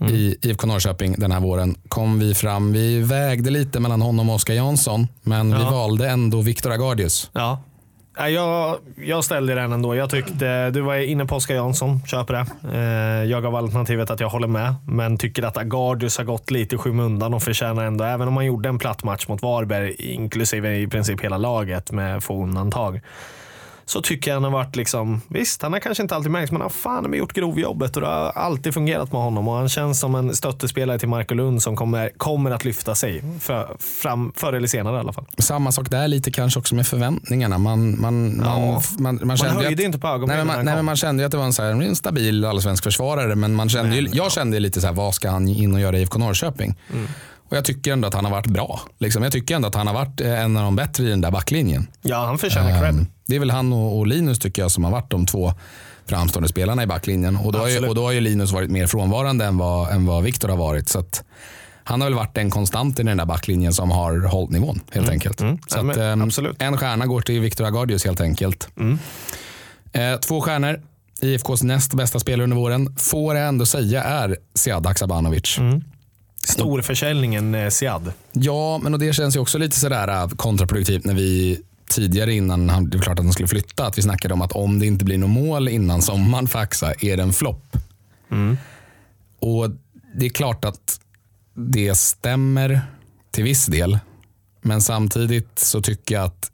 Mm. 0.00 0.14
i 0.14 0.36
IFK 0.42 0.66
Norrköping 0.66 1.14
den 1.18 1.32
här 1.32 1.40
våren 1.40 1.76
kom 1.88 2.18
vi 2.18 2.34
fram. 2.34 2.72
Vi 2.72 3.00
vägde 3.00 3.50
lite 3.50 3.80
mellan 3.80 4.02
honom 4.02 4.28
och 4.28 4.34
Oskar 4.34 4.54
Jansson, 4.54 5.06
men 5.22 5.58
vi 5.58 5.64
valde 5.64 6.08
ändå 6.08 6.40
Viktor 6.40 6.72
Agardius. 6.72 7.30
Ja. 7.32 7.62
Jag, 8.16 8.78
jag 8.96 9.24
ställde 9.24 9.54
den 9.54 9.72
ändå. 9.72 9.94
Jag 9.94 10.10
tyckte, 10.10 10.70
du 10.70 10.80
var 10.80 10.96
inne 10.96 11.26
på 11.26 11.36
Oskar 11.36 11.54
Jansson, 11.54 12.00
köper 12.06 12.34
det. 12.34 12.46
Eh, 12.78 13.30
jag 13.30 13.42
gav 13.42 13.56
alternativet 13.56 14.10
att 14.10 14.20
jag 14.20 14.28
håller 14.28 14.48
med, 14.48 14.74
men 14.88 15.18
tycker 15.18 15.42
att 15.42 15.56
Agardius 15.56 16.18
har 16.18 16.24
gått 16.24 16.50
lite 16.50 16.74
i 16.74 16.78
skymundan 16.78 17.34
och 17.34 17.42
förtjänar 17.42 17.84
ändå, 17.84 18.04
även 18.04 18.28
om 18.28 18.36
han 18.36 18.46
gjorde 18.46 18.68
en 18.68 18.78
platt 18.78 19.04
match 19.04 19.28
mot 19.28 19.42
Varberg, 19.42 19.94
inklusive 19.98 20.76
i 20.76 20.86
princip 20.86 21.20
hela 21.20 21.38
laget 21.38 21.92
med 21.92 22.24
få 22.24 22.42
undantag. 22.42 23.00
Så 23.86 24.00
tycker 24.00 24.30
jag 24.30 24.36
han 24.36 24.44
har 24.44 24.50
varit 24.50 24.76
liksom, 24.76 25.20
visst 25.28 25.62
han 25.62 25.72
har 25.72 25.80
kanske 25.80 26.02
inte 26.02 26.14
alltid 26.14 26.30
märkts 26.30 26.52
men 26.52 26.60
han 26.60 26.70
har 26.70 26.74
fan 27.02 27.14
gjort 27.14 27.32
grovjobbet 27.32 27.96
och 27.96 28.02
det 28.02 28.08
har 28.08 28.30
alltid 28.30 28.74
fungerat 28.74 29.12
med 29.12 29.20
honom 29.20 29.48
och 29.48 29.54
han 29.54 29.68
känns 29.68 30.00
som 30.00 30.14
en 30.14 30.34
stöttespelare 30.36 30.98
till 30.98 31.08
Marco 31.08 31.34
Lund 31.34 31.62
som 31.62 31.76
kommer, 31.76 32.10
kommer 32.16 32.50
att 32.50 32.64
lyfta 32.64 32.94
sig 32.94 33.22
för, 33.40 33.76
fram, 33.78 34.32
förr 34.36 34.52
eller 34.52 34.68
senare 34.68 34.96
i 34.96 35.00
alla 35.00 35.12
fall. 35.12 35.26
Samma 35.38 35.72
sak 35.72 35.90
där 35.90 36.08
lite 36.08 36.30
kanske 36.30 36.58
också 36.60 36.74
med 36.74 36.86
förväntningarna. 36.86 37.58
Man, 37.58 38.00
man, 38.00 38.40
Ja. 38.44 38.56
man, 38.56 38.82
man, 38.98 39.20
man, 39.26 39.36
kände 39.36 39.54
ju 39.54 39.66
höjde 39.66 39.82
att, 39.82 39.86
inte 39.86 39.98
på 39.98 40.06
nej, 40.06 40.14
ögonbrynen 40.14 40.46
när 40.46 40.56
man, 40.56 40.64
nej, 40.64 40.82
man 40.82 40.96
kände 40.96 41.22
ju 41.22 41.26
att 41.26 41.32
det 41.32 41.38
var 41.38 41.44
en, 41.44 41.52
så 41.52 41.62
här, 41.62 41.70
en 41.70 41.96
stabil 41.96 42.44
allsvensk 42.44 42.84
försvarare. 42.84 43.34
Men 43.34 43.54
man 43.54 43.68
kände 43.68 43.96
ju, 43.96 44.02
Men, 44.02 44.12
jag 44.12 44.26
ja. 44.26 44.30
kände 44.30 44.56
ju 44.56 44.60
lite 44.60 44.80
så 44.80 44.86
här, 44.86 44.94
vad 44.94 45.14
ska 45.14 45.30
han 45.30 45.48
in 45.48 45.74
och 45.74 45.80
göra 45.80 45.98
i 45.98 46.00
IFK 46.00 46.18
Norrköping? 46.18 46.74
Och 47.54 47.58
jag 47.58 47.64
tycker 47.64 47.92
ändå 47.92 48.08
att 48.08 48.14
han 48.14 48.24
har 48.24 48.32
varit 48.32 48.46
bra. 48.46 48.80
Liksom. 48.98 49.22
Jag 49.22 49.32
tycker 49.32 49.54
ändå 49.54 49.68
att 49.68 49.74
han 49.74 49.86
har 49.86 49.94
varit 49.94 50.20
eh, 50.20 50.40
en 50.40 50.56
av 50.56 50.64
de 50.64 50.76
bättre 50.76 51.04
i 51.04 51.08
den 51.08 51.20
där 51.20 51.30
backlinjen. 51.30 51.86
Ja, 52.02 52.26
han 52.26 52.38
förtjänar 52.38 52.80
cred. 52.80 52.94
Um, 52.94 53.06
det 53.26 53.36
är 53.36 53.40
väl 53.40 53.50
han 53.50 53.72
och, 53.72 53.98
och 53.98 54.06
Linus 54.06 54.38
tycker 54.38 54.62
jag 54.62 54.70
som 54.70 54.84
har 54.84 54.90
varit 54.90 55.10
de 55.10 55.26
två 55.26 55.52
framstående 56.06 56.48
spelarna 56.48 56.82
i 56.82 56.86
backlinjen. 56.86 57.36
Och 57.36 57.52
då, 57.52 57.58
har 57.58 57.68
ju, 57.68 57.88
och 57.88 57.94
då 57.94 58.04
har 58.04 58.12
ju 58.12 58.20
Linus 58.20 58.52
varit 58.52 58.70
mer 58.70 58.86
frånvarande 58.86 59.44
än 59.44 59.58
vad, 59.58 59.90
än 59.90 60.06
vad 60.06 60.22
Viktor 60.22 60.48
har 60.48 60.56
varit. 60.56 60.88
Så 60.88 60.98
att 60.98 61.24
han 61.84 62.00
har 62.00 62.08
väl 62.08 62.14
varit 62.14 62.38
en 62.38 62.50
konstant 62.50 63.00
i 63.00 63.02
den 63.02 63.16
där 63.16 63.26
backlinjen 63.26 63.72
som 63.72 63.90
har 63.90 64.26
hållit 64.26 64.50
nivån 64.50 64.80
helt 64.90 65.08
enkelt. 65.08 65.40
mm. 65.40 65.58
Så 65.66 65.90
att, 65.90 65.98
absolut. 66.22 66.62
en 66.62 66.76
stjärna 66.76 67.06
går 67.06 67.20
till 67.20 67.40
Viktor 67.40 67.64
Agardius 67.64 68.04
helt 68.04 68.20
enkelt. 68.20 68.68
Mm. 68.76 68.98
Eh, 69.92 70.20
två 70.20 70.40
stjärnor. 70.40 70.80
IFKs 71.20 71.62
näst 71.62 71.94
bästa 71.94 72.18
spelare 72.18 72.44
under 72.44 72.56
våren 72.56 72.96
får 72.96 73.36
jag 73.36 73.48
ändå 73.48 73.66
säga 73.66 74.02
är 74.02 74.36
Sead 74.54 74.86
Haksabanovic. 74.86 75.58
Mm. 75.58 75.82
Storförsäljningen 76.44 77.54
eh, 77.54 77.68
Siad. 77.68 78.12
Ja, 78.32 78.78
men 78.82 78.94
och 78.94 79.00
det 79.00 79.12
känns 79.12 79.36
ju 79.36 79.40
också 79.40 79.58
lite 79.58 79.80
sådär 79.80 80.08
äh, 80.08 80.28
kontraproduktivt 80.28 81.04
när 81.04 81.14
vi 81.14 81.60
tidigare 81.90 82.34
innan 82.34 82.68
han, 82.68 82.90
det 82.90 82.96
var 82.96 83.04
klart 83.04 83.18
att 83.18 83.24
han 83.24 83.32
skulle 83.32 83.48
flytta, 83.48 83.86
att 83.86 83.98
vi 83.98 84.02
snackade 84.02 84.34
om 84.34 84.42
att 84.42 84.52
om 84.52 84.78
det 84.78 84.86
inte 84.86 85.04
blir 85.04 85.18
något 85.18 85.30
mål 85.30 85.68
innan 85.68 86.02
sommaren 86.02 86.48
för 86.48 86.58
Axa 86.58 86.92
är 87.00 87.16
det 87.16 87.22
en 87.22 87.32
flopp. 87.32 87.76
Och 89.40 89.70
det 90.14 90.26
är 90.26 90.30
klart 90.30 90.64
att 90.64 91.00
det 91.54 91.94
stämmer 91.94 92.80
till 93.30 93.44
viss 93.44 93.66
del. 93.66 93.98
Men 94.62 94.80
samtidigt 94.80 95.58
så 95.58 95.82
tycker 95.82 96.14
jag 96.14 96.24
att 96.24 96.50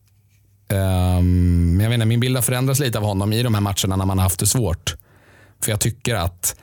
ehm, 0.69 1.79
jag 1.83 1.89
vet 1.89 1.95
inte, 1.95 2.07
min 2.07 2.21
bild 2.21 2.37
har 2.37 2.43
förändrats 2.43 2.81
lite 2.81 2.99
av 2.99 3.05
honom 3.05 3.33
i 3.33 3.43
de 3.43 3.55
här 3.55 3.61
matcherna 3.61 3.97
när 3.97 4.07
man 4.07 4.19
har 4.19 4.23
haft 4.23 4.41
det 4.41 4.47
svårt. 4.47 4.97
För 5.63 5.71
jag 5.71 5.81
tycker 5.81 6.15
att 6.15 6.57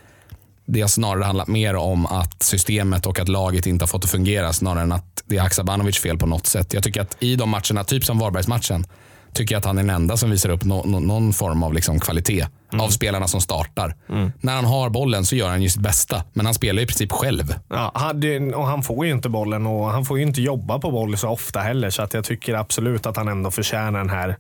det 0.68 0.82
har 0.82 0.88
snarare 0.88 1.24
handlat 1.24 1.47
mer 1.47 1.76
om 1.76 2.05
att 2.05 2.43
systemet 2.43 3.05
och 3.05 3.20
att 3.20 3.28
laget 3.30 3.65
inte 3.65 3.84
har 3.84 3.88
fått 3.88 4.03
att 4.03 4.09
fungera 4.09 4.53
snarare 4.53 4.84
än 4.84 4.91
att 4.91 5.24
det 5.26 5.38
är 5.38 5.41
Haksabanovic 5.41 5.97
fel 5.99 6.18
på 6.18 6.26
något 6.26 6.47
sätt. 6.47 6.74
Jag 6.74 6.84
tycker 6.84 7.01
att 7.01 7.18
i 7.20 7.36
de 7.36 7.49
matcherna, 7.49 7.84
typ 7.84 8.05
som 8.05 8.20
Varbergsmatchen, 8.20 8.86
tycker 9.34 9.55
jag 9.55 9.59
att 9.59 9.65
han 9.65 9.78
är 9.78 9.84
den 9.84 9.89
enda 9.95 10.18
som 10.18 10.30
visar 10.30 10.49
upp 10.49 10.63
nå- 10.65 10.84
nå- 10.86 10.99
någon 10.99 11.34
form 11.34 11.63
av 11.63 11.74
liksom 11.74 11.99
kvalitet 11.99 12.45
av 12.80 12.89
spelarna 12.89 13.28
som 13.28 13.41
startar. 13.41 13.95
När 14.41 14.55
han 14.55 14.65
har 14.65 14.89
bollen 14.89 15.26
så 15.26 15.36
gör 15.36 15.49
han 15.49 15.61
ju 15.61 15.70
sitt 15.70 15.82
bästa, 15.82 16.24
men 16.34 16.45
han 16.45 16.53
spelar 16.55 16.82
i 16.82 16.86
princip 16.86 17.11
själv. 17.11 17.55
Ja, 17.70 17.91
han, 17.95 18.53
och 18.53 18.68
han 18.68 18.84
får 18.84 19.05
ju 19.05 19.11
inte 19.11 19.30
bollen 19.30 19.65
och 19.68 19.89
han 19.91 20.05
får 20.05 20.18
ju 20.18 20.24
inte 20.24 20.41
jobba 20.41 20.80
på 20.80 20.91
boll 20.91 21.18
så 21.18 21.30
ofta 21.30 21.59
heller. 21.59 21.89
Så 21.89 22.01
att 22.01 22.13
jag 22.13 22.24
tycker 22.26 22.53
absolut 22.53 23.05
att 23.05 23.18
han 23.18 23.28
ändå 23.28 23.51
förtjänar 23.51 23.99
den 23.99 24.09
här 24.09 24.38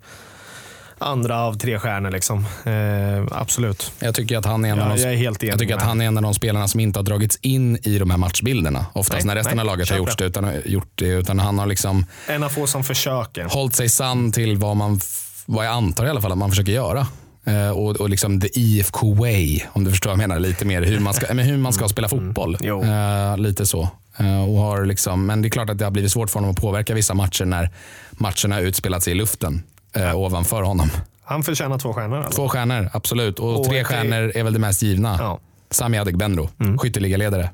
andra 0.99 1.41
av 1.41 1.53
tre 1.53 1.79
stjärnor. 1.79 2.11
Liksom. 2.11 2.45
Eh, 2.65 3.39
absolut. 3.39 3.91
Jag 3.99 4.15
tycker 4.15 4.37
att 4.37 4.45
han 4.45 4.65
är 4.65 4.69
en, 4.69 4.77
Ja, 4.77 4.83
av, 4.91 4.97
de, 4.97 5.01
jag 5.01 5.13
enig 5.13 5.37
jag 5.41 5.59
tycker 5.59 5.75
att 5.75 5.81
han 5.81 6.01
är 6.01 6.05
en 6.05 6.17
av 6.17 6.23
de 6.23 6.33
spelarna 6.33 6.67
som 6.67 6.79
inte 6.79 6.99
har 6.99 7.03
dragits 7.03 7.39
in 7.41 7.77
i 7.83 7.99
de 7.99 8.09
här 8.09 8.17
matchbilderna. 8.17 8.85
Oftast 8.93 9.25
Nej, 9.25 9.25
när 9.25 9.35
resten 9.35 9.55
nej, 9.57 9.61
av 9.61 9.67
laget 9.67 9.89
har 9.89 9.97
gjort 9.97 10.17
det, 10.17 10.25
utan, 10.25 10.51
gjort 10.65 10.91
det. 10.95 11.07
Utan 11.07 11.39
han 11.39 11.59
har 11.59 11.65
liksom 11.65 12.05
En 12.27 12.43
av 12.43 12.49
få 12.49 12.67
som 12.67 12.83
försöker. 12.83 13.43
hållit 13.43 13.75
sig 13.75 13.89
sann 13.89 14.31
till 14.31 14.57
vad, 14.57 14.77
man, 14.77 14.99
vad 15.45 15.65
jag 15.65 15.73
antar 15.73 16.05
i 16.05 16.09
alla 16.09 16.21
fall 16.21 16.31
att 16.31 16.37
man 16.37 16.49
försöker 16.49 16.71
göra. 16.71 17.07
Eh, 17.45 17.69
och, 17.69 17.95
och 17.95 18.09
liksom 18.09 18.41
the 18.41 18.59
IFK 18.59 19.13
way, 19.13 19.61
om 19.73 19.83
du 19.83 19.91
förstår 19.91 20.09
vad 20.09 20.13
jag 20.13 20.27
menar. 20.29 20.39
Lite 20.39 20.65
mer 20.65 20.81
hur 20.81 20.99
man 20.99 21.13
ska, 21.13 21.25
men 21.33 21.45
hur 21.45 21.57
man 21.57 21.73
ska 21.73 21.87
spela 21.87 22.09
fotboll. 22.09 22.57
Jo. 22.61 22.83
Eh, 22.83 23.37
lite 23.37 23.65
så. 23.65 23.89
Eh, 24.17 24.49
och 24.49 24.57
har 24.57 24.85
liksom, 24.85 25.25
men 25.25 25.41
det 25.41 25.47
är 25.47 25.49
klart 25.49 25.69
att 25.69 25.77
det 25.77 25.83
har 25.85 25.91
blivit 25.91 26.11
svårt 26.11 26.29
för 26.29 26.39
honom 26.39 26.51
att 26.51 26.61
påverka 26.61 26.93
vissa 26.93 27.13
matcher 27.13 27.45
när 27.45 27.69
matcherna 28.11 28.55
har 28.55 28.61
utspelat 28.61 29.03
sig 29.03 29.13
i 29.13 29.15
luften 29.15 29.63
eh, 29.97 30.15
ovanför 30.17 30.61
honom. 30.61 30.89
Han 31.23 31.43
förtjänar 31.43 31.77
två 31.77 31.93
stjärnor. 31.93 32.17
Alltså. 32.17 32.31
Två 32.41 32.49
stjärnor, 32.49 32.89
absolut. 32.93 33.39
Och, 33.39 33.59
Och 33.59 33.65
tre 33.65 33.83
stjärnor 33.83 34.31
är 34.35 34.43
väl 34.43 34.53
det 34.53 34.59
mest 34.59 34.81
givna. 34.81 35.15
Ja. 35.19 35.39
Sami 35.69 35.97
Adegbenro, 35.97 36.49
skytteligaledare. 36.77 37.49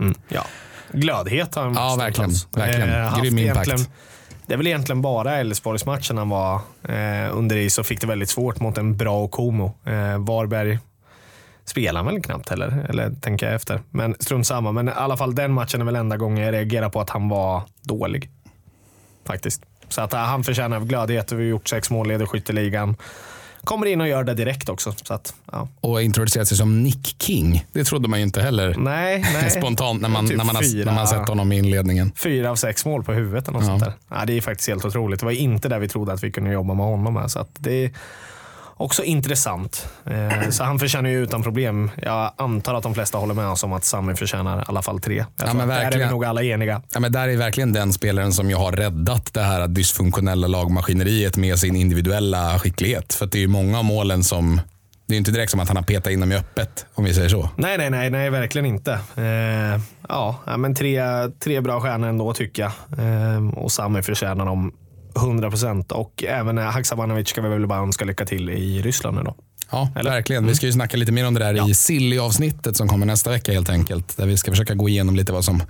Mm. 0.00 0.14
Ja. 0.28 0.44
Glödhet 0.92 1.54
har 1.54 1.62
han 1.62 1.74
Ja, 1.74 1.96
verkligen. 1.98 2.30
stundtals. 2.34 2.66
verkligen. 2.68 3.04
Eh, 3.04 3.20
Grym 3.22 3.38
impact. 3.38 3.90
Det 4.46 4.52
är 4.54 4.56
väl 4.58 4.66
egentligen 4.66 5.02
bara 5.02 5.36
Elfsborgsmatchen 5.36 6.18
han 6.18 6.28
var 6.28 6.54
eh, 6.88 7.36
under 7.36 7.56
is 7.56 7.78
och 7.78 7.86
fick 7.86 8.00
det 8.00 8.06
väldigt 8.06 8.28
svårt 8.30 8.60
mot 8.60 8.78
en 8.78 8.96
bra 8.96 9.22
Okomo. 9.22 9.74
Eh, 9.84 10.18
Varberg 10.18 10.78
spelar 11.64 12.02
han 12.04 12.12
väl 12.14 12.22
knappt 12.22 12.48
heller, 12.48 12.86
eller 12.88 13.10
tänker 13.20 13.46
jag 13.46 13.54
efter. 13.54 13.80
Men 13.90 14.14
strunt 14.20 14.46
samma. 14.46 14.72
Men 14.72 14.88
i 14.88 14.92
alla 14.94 15.16
fall 15.16 15.34
den 15.34 15.52
matchen 15.52 15.80
är 15.80 15.84
väl 15.84 15.96
enda 15.96 16.16
gången 16.16 16.44
jag 16.44 16.52
reagerar 16.52 16.88
på 16.88 17.00
att 17.00 17.10
han 17.10 17.28
var 17.28 17.62
dålig. 17.82 18.30
Faktiskt. 19.26 19.62
Så 19.88 20.00
att 20.00 20.12
eh, 20.12 20.18
han 20.20 20.44
förtjänar 20.44 20.80
glödhet. 20.80 21.32
Vi 21.32 21.36
har 21.36 21.42
gjort 21.50 21.68
sex 21.68 21.90
mål, 21.90 22.08
leder 22.08 22.26
skytteligan. 22.26 22.96
Kommer 23.64 23.86
in 23.86 24.00
och 24.00 24.08
gör 24.08 24.24
det 24.24 24.34
direkt 24.34 24.68
också. 24.68 24.94
Så 25.02 25.14
att, 25.14 25.34
ja. 25.52 25.68
Och 25.80 26.02
introducerat 26.02 26.48
sig 26.48 26.56
som 26.56 26.82
Nick 26.82 27.16
King. 27.22 27.66
Det 27.72 27.84
trodde 27.84 28.08
man 28.08 28.18
ju 28.18 28.22
inte 28.24 28.42
heller. 28.42 28.74
Nej, 28.78 29.24
nej. 29.34 29.50
Spontant 29.50 30.00
när 30.02 30.08
man, 30.08 30.26
Typ 30.28 30.36
när, 30.36 30.44
man 30.44 30.56
har, 30.56 30.62
fyra. 30.62 30.84
när 30.84 30.92
man 30.92 30.98
har 31.06 31.06
sett 31.18 31.28
honom 31.28 31.52
i 31.52 31.58
inledningen. 31.58 32.12
fyra 32.16 32.50
av 32.50 32.56
sex 32.56 32.84
mål 32.84 33.04
på 33.04 33.12
huvudet. 33.12 33.48
Eller 33.48 33.58
något 33.58 33.66
Ja. 33.68 33.72
sånt 33.72 33.84
där. 33.84 33.92
Ja, 34.18 34.24
det 34.26 34.36
är 34.36 34.40
faktiskt 34.40 34.68
helt 34.68 34.84
otroligt. 34.84 35.20
Det 35.20 35.26
var 35.26 35.32
inte 35.32 35.68
där 35.68 35.78
vi 35.78 35.88
trodde 35.88 36.12
att 36.12 36.24
vi 36.24 36.32
kunde 36.32 36.52
jobba 36.52 36.74
med 36.74 36.86
honom. 36.86 37.16
Här, 37.16 37.28
så 37.28 37.38
att 37.38 37.50
det 37.58 37.90
också 38.76 39.04
intressant. 39.04 39.88
Eh, 40.06 40.50
så 40.50 40.64
han 40.64 40.78
förtjänar 40.78 41.10
ju 41.10 41.22
utan 41.22 41.42
problem. 41.42 41.90
Jag 42.02 42.32
antar 42.38 42.74
att 42.74 42.82
de 42.82 42.94
flesta 42.94 43.18
håller 43.18 43.34
med 43.34 43.48
oss 43.48 43.64
om 43.64 43.72
att 43.72 43.84
Sami 43.84 44.14
förtjänar 44.14 44.58
i 44.58 44.64
alla 44.66 44.82
fall 44.82 45.00
tre. 45.00 45.24
Jag 45.36 45.46
tror 45.46 45.58
men 45.58 45.68
där 45.68 45.92
är 45.92 45.98
vi 45.98 46.06
nog 46.06 46.24
alla 46.24 46.42
eniga. 46.42 46.82
Ja, 46.94 47.00
men 47.00 47.12
där 47.12 47.28
är 47.28 47.36
verkligen 47.36 47.72
den 47.72 47.92
spelaren 47.92 48.32
som 48.32 48.50
jag 48.50 48.58
har 48.58 48.72
räddat 48.72 49.34
det 49.34 49.42
här 49.42 49.68
dysfunktionella 49.68 50.46
lagmaskineriet 50.46 51.36
med 51.36 51.58
sin 51.58 51.76
individuella 51.76 52.58
skicklighet. 52.58 53.14
För 53.14 53.26
det 53.26 53.38
är 53.38 53.40
ju 53.40 53.48
många 53.48 53.78
av 53.78 53.84
målen 53.84 54.24
som, 54.24 54.60
det 55.06 55.14
är 55.14 55.18
inte 55.18 55.30
direkt 55.30 55.50
som 55.50 55.60
att 55.60 55.68
han 55.68 55.76
har 55.76 55.84
petat 55.84 56.12
in 56.12 56.20
dem 56.20 56.32
i 56.32 56.36
öppet, 56.36 56.86
om 56.94 57.04
vi 57.04 57.14
säger 57.14 57.28
så. 57.28 57.48
Nej, 57.56 57.78
nej, 57.78 57.90
nej, 57.90 58.10
nej 58.10 58.30
verkligen 58.30 58.66
inte. 58.66 58.92
Eh, 59.16 59.80
ja, 60.08 60.36
ja, 60.46 60.56
men 60.56 60.74
tre, 60.74 61.02
tre 61.44 61.60
bra 61.60 61.80
stjärnor 61.80 62.08
ändå 62.08 62.34
tycker 62.34 62.62
jag. 62.62 62.72
Eh, 62.98 63.48
och 63.48 63.72
Sami 63.72 64.02
förtjänar 64.02 64.46
dem 64.46 64.72
100% 65.14 65.92
och 65.92 66.24
även 66.24 66.58
eh, 66.58 66.64
Haksabanovic 66.64 67.28
ska 67.28 67.40
vi 67.42 67.48
väl 67.48 67.66
bara 67.66 67.78
önska 67.78 68.04
lycka 68.04 68.26
till 68.26 68.50
i 68.50 68.82
Ryssland 68.82 69.16
nu 69.16 69.22
då. 69.22 69.34
Ja, 69.70 69.88
Eller? 69.96 70.10
verkligen. 70.10 70.46
Vi 70.46 70.54
ska 70.54 70.66
ju 70.66 70.72
snacka 70.72 70.96
lite 70.96 71.12
mer 71.12 71.26
om 71.26 71.34
det 71.34 71.40
där 71.40 71.70
i 71.70 71.74
Silly-avsnittet 71.74 72.76
som 72.76 72.88
kommer 72.88 73.06
nästa 73.06 73.30
vecka 73.30 73.52
helt 73.52 73.70
enkelt. 73.70 74.16
Där 74.16 74.26
vi 74.26 74.36
ska 74.36 74.50
försöka 74.50 74.74
gå 74.74 74.88
igenom 74.88 75.16
lite 75.16 75.32
vad 75.32 75.44
som 75.44 75.62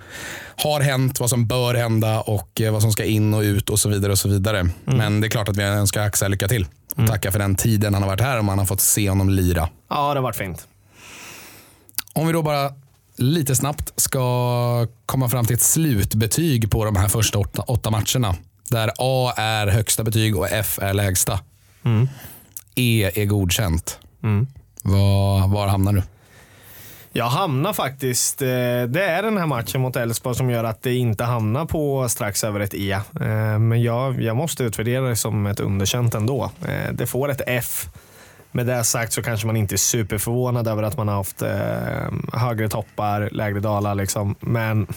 har 0.63 0.81
hänt, 0.81 1.19
vad 1.19 1.29
som 1.29 1.47
bör 1.47 1.73
hända 1.73 2.21
och 2.21 2.61
eh, 2.61 2.73
vad 2.73 2.81
som 2.81 2.91
ska 2.91 3.03
in 3.03 3.33
och 3.33 3.41
ut 3.41 3.69
och 3.69 3.79
så 3.79 3.89
vidare. 3.89 4.11
och 4.11 4.17
så 4.17 4.29
vidare. 4.29 4.69
Men 4.85 5.21
det 5.21 5.27
är 5.27 5.29
klart 5.29 5.49
att 5.49 5.57
vi 5.57 5.63
önskar 5.63 6.01
Axel 6.01 6.31
lycka 6.31 6.47
till. 6.47 6.67
Och 6.95 7.07
tacka 7.07 7.31
för 7.31 7.39
den 7.39 7.55
tiden 7.55 7.93
han 7.93 8.03
har 8.03 8.09
varit 8.09 8.21
här 8.21 8.37
och 8.37 8.45
man 8.45 8.59
har 8.59 8.65
fått 8.65 8.81
se 8.81 9.09
honom 9.09 9.29
lira. 9.29 9.69
Ja, 9.89 10.13
det 10.13 10.19
har 10.19 10.23
varit 10.23 10.35
fint. 10.35 10.67
Om 12.13 12.27
vi 12.27 12.33
då 12.33 12.41
bara 12.41 12.71
lite 13.17 13.55
snabbt 13.55 13.93
ska 14.01 14.87
komma 15.05 15.29
fram 15.29 15.45
till 15.45 15.53
ett 15.55 15.61
slutbetyg 15.61 16.71
på 16.71 16.85
de 16.85 16.95
här 16.95 17.07
första 17.07 17.39
åtta, 17.39 17.61
åtta 17.61 17.89
matcherna. 17.91 18.35
Där 18.69 18.91
A 18.97 19.33
är 19.37 19.67
högsta 19.67 20.03
betyg 20.03 20.37
och 20.37 20.47
F 20.51 20.79
är 20.81 20.93
lägsta. 20.93 21.39
E 22.75 23.11
är 23.15 23.25
godkänt. 23.25 23.99
Var, 24.83 25.47
var 25.47 25.67
hamnar 25.67 25.93
du? 25.93 26.03
Jag 27.11 27.25
hamnar 27.25 27.73
faktiskt, 27.73 28.41
eh, 28.41 28.47
det 28.87 29.03
är 29.03 29.23
den 29.23 29.37
här 29.37 29.45
matchen 29.45 29.81
mot 29.81 29.95
Elfsborg 29.95 30.35
som 30.35 30.49
gör 30.49 30.63
att 30.63 30.81
det 30.81 30.93
inte 30.95 31.23
hamnar 31.23 31.65
på 31.65 32.09
strax 32.09 32.43
över 32.43 32.59
ett 32.59 32.73
E. 32.73 32.91
Eh, 33.21 33.59
Men 33.59 33.81
jag, 33.83 34.21
jag 34.21 34.35
måste 34.35 34.63
utvärdera 34.63 35.09
det 35.09 35.15
som 35.15 35.45
ett 35.45 35.59
underkänt 35.59 36.15
ändå. 36.15 36.51
Eh, 36.67 36.91
Det 36.93 37.07
får 37.07 37.29
ett 37.31 37.41
F. 37.47 37.87
Med 38.51 38.65
det 38.65 38.83
sagt 38.83 39.13
så 39.13 39.23
kanske 39.23 39.47
man 39.47 39.55
inte 39.57 39.75
är 39.75 39.77
superförvånad 39.77 40.67
över 40.67 40.83
att 40.83 40.97
man 40.97 41.07
har 41.07 41.15
haft 41.15 41.43
högre 42.33 42.69
toppar, 42.69 43.29
lägre 43.31 43.59
dalar. 43.59 43.95
Liksom. 43.95 44.35
Men 44.39 44.87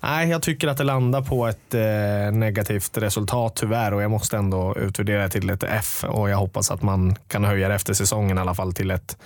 nej, 0.00 0.28
jag 0.28 0.42
tycker 0.42 0.68
att 0.68 0.76
det 0.76 0.84
landar 0.84 1.22
på 1.22 1.46
ett 1.46 1.74
eh, 1.74 2.32
negativt 2.32 2.98
resultat 2.98 3.56
tyvärr 3.56 3.94
och 3.94 4.02
jag 4.02 4.10
måste 4.10 4.36
ändå 4.36 4.76
utvärdera 4.78 5.22
det 5.22 5.28
till 5.28 5.50
ett 5.50 5.64
F 5.68 6.04
och 6.08 6.30
jag 6.30 6.36
hoppas 6.36 6.70
att 6.70 6.82
man 6.82 7.16
kan 7.28 7.44
höja 7.44 7.68
det 7.68 7.74
efter 7.74 7.94
säsongen 7.94 8.38
i 8.38 8.40
alla 8.40 8.54
fall 8.54 8.72
till 8.72 8.90
ett 8.90 9.16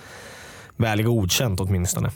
väl 0.77 1.03
godkänt 1.03 1.59
åtminstone. 1.59 2.11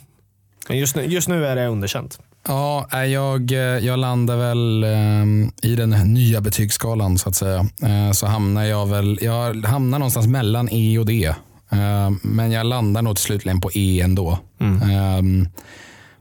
Men 0.70 0.78
just 0.78 0.96
nu, 0.96 1.06
just 1.06 1.28
nu 1.28 1.46
är 1.46 1.56
det 1.56 1.68
underkänt. 1.68 2.20
Ja, 2.48 2.88
nej, 2.92 3.12
jag, 3.12 3.52
eh, 3.52 3.58
jag 3.60 4.00
landar 4.00 4.38
väl 4.38 4.84
eh, 4.84 5.70
i 5.72 5.76
den 5.76 5.90
nya 5.90 6.42
betygsskalan 6.42 7.18
så 7.18 7.30
att 7.30 7.36
säga. 7.36 7.68
Eh, 7.84 8.12
så 8.12 8.28
hamnar 8.28 8.64
jag 8.64 8.88
väl, 8.88 9.20
jag 9.22 9.66
hamnar 9.66 10.00
någonstans 10.00 10.28
mellan 10.28 10.70
E 10.72 11.00
och 11.00 11.06
D. 11.06 11.34
Eh, 11.70 12.12
men 12.22 12.52
jag 12.52 12.66
landar 12.66 13.02
nog 13.02 13.20
slutligen 13.20 13.62
på 13.62 13.72
E 13.74 14.02
ändå. 14.02 14.40
Eh, 14.60 15.22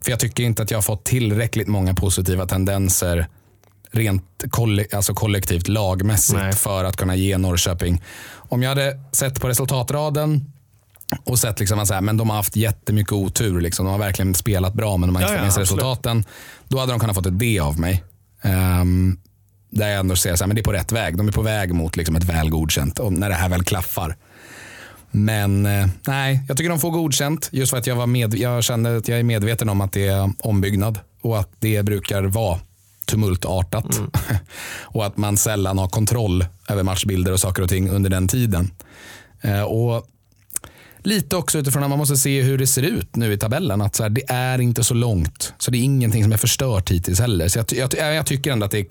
för 0.05 0.11
jag 0.11 0.20
tycker 0.20 0.42
inte 0.42 0.62
att 0.62 0.70
jag 0.70 0.78
har 0.78 0.82
fått 0.82 1.05
tillräckligt 1.05 1.68
många 1.68 1.94
positiva 1.94 2.47
tendenser 2.47 3.26
rent 3.90 4.44
kolle, 4.51 4.86
alltså 4.92 5.14
kollektivt 5.14 5.68
lagmässigt 5.68 6.38
Nej. 6.38 6.53
för 6.53 6.84
att 6.84 6.97
kunna 6.97 7.16
ge 7.16 7.38
Norrköping. 7.38 8.03
Om 8.34 8.62
jag 8.62 8.68
hade 8.68 9.01
sett 9.12 9.40
på 9.40 9.49
resultatraden 9.49 10.53
och 11.24 11.38
sett 11.38 11.61
liksom 11.61 11.78
att 11.78 11.88
så 11.88 11.94
här, 11.94 12.01
men 12.01 12.16
de 12.16 12.30
har 12.30 12.36
haft 12.36 12.57
jättemycket 12.57 13.12
otur. 13.12 13.61
Liksom. 13.61 13.86
De 13.86 13.92
har 13.92 13.99
verkligen 13.99 14.34
spelat 14.34 14.74
bra 14.74 14.97
men 14.97 15.09
de 15.09 15.16
har 15.16 15.22
inte 15.22 15.32
Ja, 15.32 15.38
fått 15.38 15.44
med 15.44 15.53
sig 15.53 15.62
resultaten. 15.62 16.24
Då 16.68 16.78
hade 16.78 16.92
de 16.92 17.01
kunnat 17.01 17.16
fått 17.16 17.26
ett 17.26 17.38
D 17.38 17.61
av 17.61 17.80
mig. 17.80 18.05
Ehm, 18.42 19.18
där 19.70 19.88
jag 19.88 20.01
ändå 20.01 20.16
ser 20.16 20.32
att 20.32 20.38
det 20.55 20.61
är 20.61 20.62
på 20.62 20.72
rätt 20.72 20.92
väg. 20.92 21.16
De 21.16 21.28
är 21.28 21.32
på 21.32 21.42
väg 21.42 21.74
mot 21.74 21.97
liksom 21.97 22.16
ett 22.16 22.24
väl 22.24 22.51
godkänt 22.51 22.99
och 22.99 23.12
när 23.12 23.28
det 23.28 23.34
här 23.34 23.49
väl 23.49 23.64
klaffar. 23.64 24.16
Men 25.17 25.67
eh, 25.67 25.87
nej, 26.07 26.45
jag 26.49 26.57
tycker 26.57 26.71
de 26.71 26.79
får 26.79 26.91
godkänt. 26.91 27.49
Just 27.53 27.71
för 27.71 27.79
att 27.79 27.87
jag, 27.87 27.97
var 27.97 28.07
med, 28.07 28.35
jag 28.35 28.64
kände 28.64 28.97
att 28.97 29.09
jag 29.09 29.19
är 29.19 29.23
medveten 29.23 29.69
om 29.69 29.81
att 29.81 29.93
det 29.93 30.07
är 30.07 30.33
ombyggnad 30.39 30.99
och 31.23 31.39
att 31.39 31.51
det 31.59 31.83
brukar 31.83 32.23
vara 32.23 32.61
tumultartat. 33.07 34.01
och 34.81 35.07
att 35.07 35.17
man 35.17 35.37
sällan 35.37 35.79
har 35.79 35.89
kontroll 35.89 36.47
över 36.69 36.83
matchbilder 36.83 37.33
och 37.33 37.41
saker 37.41 37.62
och 37.62 37.69
ting 37.69 37.91
under 37.91 38.11
den 38.11 38.29
tiden. 38.29 38.71
Eh, 39.41 39.62
och 39.62 40.07
Lite 40.99 41.37
också 41.37 41.59
utifrån 41.59 41.83
att 41.83 41.91
man 41.91 41.99
måste 41.99 42.17
se 42.17 42.43
hur 42.43 42.59
det 42.59 42.67
ser 42.67 42.83
ut 42.83 43.17
nu 43.17 43.33
i 43.33 43.39
tabellen. 43.39 43.83
Att 43.83 43.95
så 43.95 44.03
här, 44.03 44.11
det 44.11 44.23
är 44.29 44.61
inte 44.61 44.85
så 44.85 44.95
långt. 44.95 45.55
Så 45.59 45.71
det 45.71 45.79
är 45.79 45.83
ingenting 45.83 46.23
som 46.23 46.33
är 46.33 46.37
förstört 46.37 46.91
hittills 46.91 47.21
heller. 47.21 47.49
Så 47.49 47.59
jag, 47.59 47.95
jag, 47.99 48.14
jag 48.14 48.27
tycker 48.27 48.53
ändå 48.53 48.67
att 48.67 48.71
det 48.71 48.79
är, 48.79 48.87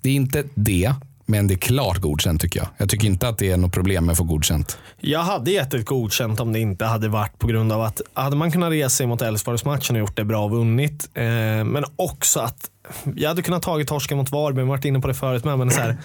det 0.00 0.10
är 0.10 0.14
inte 0.14 0.44
det, 0.54 0.94
men 1.26 1.46
det 1.46 1.54
är 1.54 1.58
klart 1.58 1.98
godkänt 1.98 2.40
tycker 2.40 2.60
jag. 2.60 2.68
Jag 2.76 2.88
tycker 2.88 3.06
inte 3.06 3.28
att 3.28 3.38
det 3.38 3.50
är 3.50 3.56
något 3.56 3.72
problem 3.72 4.04
med 4.04 4.12
att 4.12 4.18
få 4.18 4.24
godkänt. 4.24 4.78
Jag 5.00 5.20
hade 5.20 5.50
gett 5.50 5.74
ett 5.74 5.86
godkänt 5.86 6.40
om 6.40 6.52
det 6.52 6.60
inte 6.60 6.84
hade 6.84 7.08
varit 7.08 7.38
på 7.38 7.46
grund 7.46 7.72
av 7.72 7.82
att 7.82 8.00
hade 8.14 8.36
man 8.36 8.52
kunnat 8.52 8.72
resa 8.72 8.90
sig 8.90 9.06
mot 9.06 9.22
Elfsborgsmatchen 9.22 9.96
och 9.96 10.00
gjort 10.00 10.16
det 10.16 10.24
bra 10.24 10.44
och 10.44 10.50
vunnit. 10.50 11.10
Eh, 11.14 11.24
men 11.64 11.84
också 11.96 12.40
att 12.40 12.70
jag 13.16 13.28
hade 13.28 13.42
kunnat 13.42 13.62
tagit 13.62 13.88
torsken 13.88 14.18
mot 14.18 14.32
Varberg, 14.32 14.54
vi 14.54 14.60
har 14.60 14.76
varit 14.76 14.84
inne 14.84 15.00
på 15.00 15.08
det 15.08 15.14
förut 15.14 15.44
med. 15.44 15.58
Men 15.58 15.70
så 15.70 15.80
här, 15.80 15.96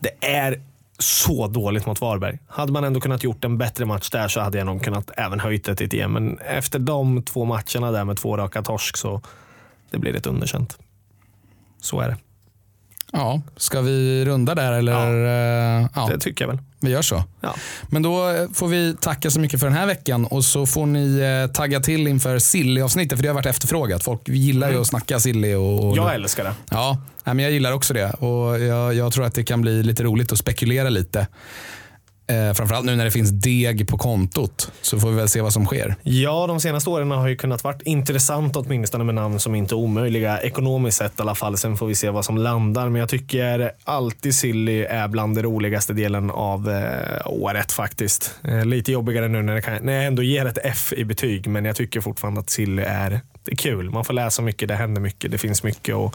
det 0.00 0.26
är 0.26 0.60
så 0.98 1.46
dåligt 1.46 1.86
mot 1.86 2.00
Varberg. 2.00 2.38
Hade 2.48 2.72
man 2.72 2.84
ändå 2.84 3.00
kunnat 3.00 3.24
gjort 3.24 3.44
en 3.44 3.58
bättre 3.58 3.84
match 3.84 4.10
där 4.10 4.28
så 4.28 4.40
hade 4.40 4.58
jag 4.58 4.66
nog 4.66 4.82
kunnat 4.82 5.10
även 5.16 5.40
höjt 5.40 5.64
det 5.64 5.76
till 5.76 5.86
ett 5.86 5.94
EM. 5.94 6.12
Men 6.12 6.38
efter 6.38 6.78
de 6.78 7.22
två 7.22 7.44
matcherna 7.44 7.90
där 7.90 8.04
med 8.04 8.16
två 8.16 8.36
raka 8.36 8.62
torsk 8.62 8.96
så 8.96 9.20
det 9.90 9.98
blir 9.98 10.16
ett 10.16 10.26
underkänt. 10.26 10.78
Så 11.80 12.00
är 12.00 12.08
det. 12.08 12.16
Ja, 13.16 13.42
ska 13.56 13.80
vi 13.80 14.24
runda 14.24 14.54
där 14.54 14.72
eller? 14.72 14.92
Ja, 14.92 15.88
ja. 15.94 16.08
Det 16.12 16.18
tycker 16.18 16.44
jag 16.44 16.48
väl. 16.48 16.58
Vi 16.80 16.90
gör 16.90 17.02
så. 17.02 17.24
Ja. 17.40 17.54
Men 17.82 18.02
då 18.02 18.28
eh, 18.30 18.48
får 18.54 18.68
vi 18.68 18.96
tacka 19.00 19.30
så 19.30 19.40
mycket 19.40 19.60
för 19.60 19.66
den 19.66 19.76
här 19.76 19.86
veckan 19.86 20.24
och 20.24 20.44
så 20.44 20.66
får 20.66 20.86
ni 20.86 21.18
eh, 21.18 21.52
tagga 21.52 21.80
till 21.80 22.06
inför 22.08 22.38
Silly-avsnittet 22.38 23.18
för 23.18 23.22
det 23.22 23.28
har 23.28 23.34
varit 23.34 23.46
efterfrågat. 23.46 24.04
Folk 24.04 24.28
gillar 24.28 24.70
ju 24.70 24.80
att 24.80 24.86
snacka 24.86 25.20
Silly. 25.20 25.54
Och, 25.54 25.88
och 25.90 25.96
Jag 25.96 26.14
älskar 26.14 26.44
det. 26.44 26.54
Ja, 26.70 26.98
men 27.24 27.38
jag 27.38 27.52
gillar 27.52 27.72
också 27.72 27.94
det 27.94 28.10
och 28.10 28.60
jag, 28.60 28.94
jag 28.94 29.12
tror 29.12 29.24
att 29.24 29.34
det 29.34 29.44
kan 29.44 29.60
bli 29.62 29.82
lite 29.82 30.02
roligt 30.02 30.32
att 30.32 30.38
spekulera 30.38 30.88
lite. 30.88 31.26
Eh, 32.26 32.52
framförallt 32.52 32.86
nu 32.86 32.96
när 32.96 33.04
det 33.04 33.10
finns 33.10 33.30
deg 33.30 33.88
på 33.88 33.98
kontot 33.98 34.72
så 34.82 35.00
får 35.00 35.10
vi 35.10 35.16
väl 35.16 35.28
se 35.28 35.40
vad 35.40 35.52
som 35.52 35.66
sker. 35.66 35.94
Ja, 36.02 36.46
de 36.46 36.60
senaste 36.60 36.90
åren 36.90 37.10
har 37.10 37.28
ju 37.28 37.36
kunnat 37.36 37.64
varit 37.64 37.82
intressant 37.82 38.56
åtminstone 38.56 39.04
med 39.04 39.14
namn 39.14 39.40
som 39.40 39.54
inte 39.54 39.74
är 39.74 39.76
omöjliga 39.76 40.40
ekonomiskt 40.40 40.98
sett 40.98 41.18
i 41.18 41.22
alla 41.22 41.34
fall. 41.34 41.56
Sen 41.56 41.76
får 41.76 41.86
vi 41.86 41.94
se 41.94 42.10
vad 42.10 42.24
som 42.24 42.38
landar. 42.38 42.88
Men 42.88 43.00
jag 43.00 43.08
tycker 43.08 43.72
alltid 43.84 44.34
Silly 44.34 44.82
är 44.82 45.08
bland 45.08 45.36
det 45.36 45.42
roligaste 45.42 45.92
delen 45.92 46.30
av 46.30 46.70
eh, 46.70 47.26
året 47.26 47.72
faktiskt. 47.72 48.34
Eh, 48.44 48.64
lite 48.64 48.92
jobbigare 48.92 49.28
nu 49.28 49.42
när, 49.42 49.54
det 49.54 49.62
kan, 49.62 49.78
när 49.82 49.92
jag 49.92 50.04
ändå 50.04 50.22
ger 50.22 50.46
ett 50.46 50.58
F 50.64 50.92
i 50.96 51.04
betyg, 51.04 51.46
men 51.46 51.64
jag 51.64 51.76
tycker 51.76 52.00
fortfarande 52.00 52.40
att 52.40 52.50
Silly 52.50 52.82
är, 52.82 53.20
är 53.50 53.56
kul. 53.56 53.90
Man 53.90 54.04
får 54.04 54.14
läsa 54.14 54.42
mycket, 54.42 54.68
det 54.68 54.74
händer 54.74 55.00
mycket, 55.00 55.30
det 55.30 55.38
finns 55.38 55.62
mycket 55.62 55.94
och 55.94 56.14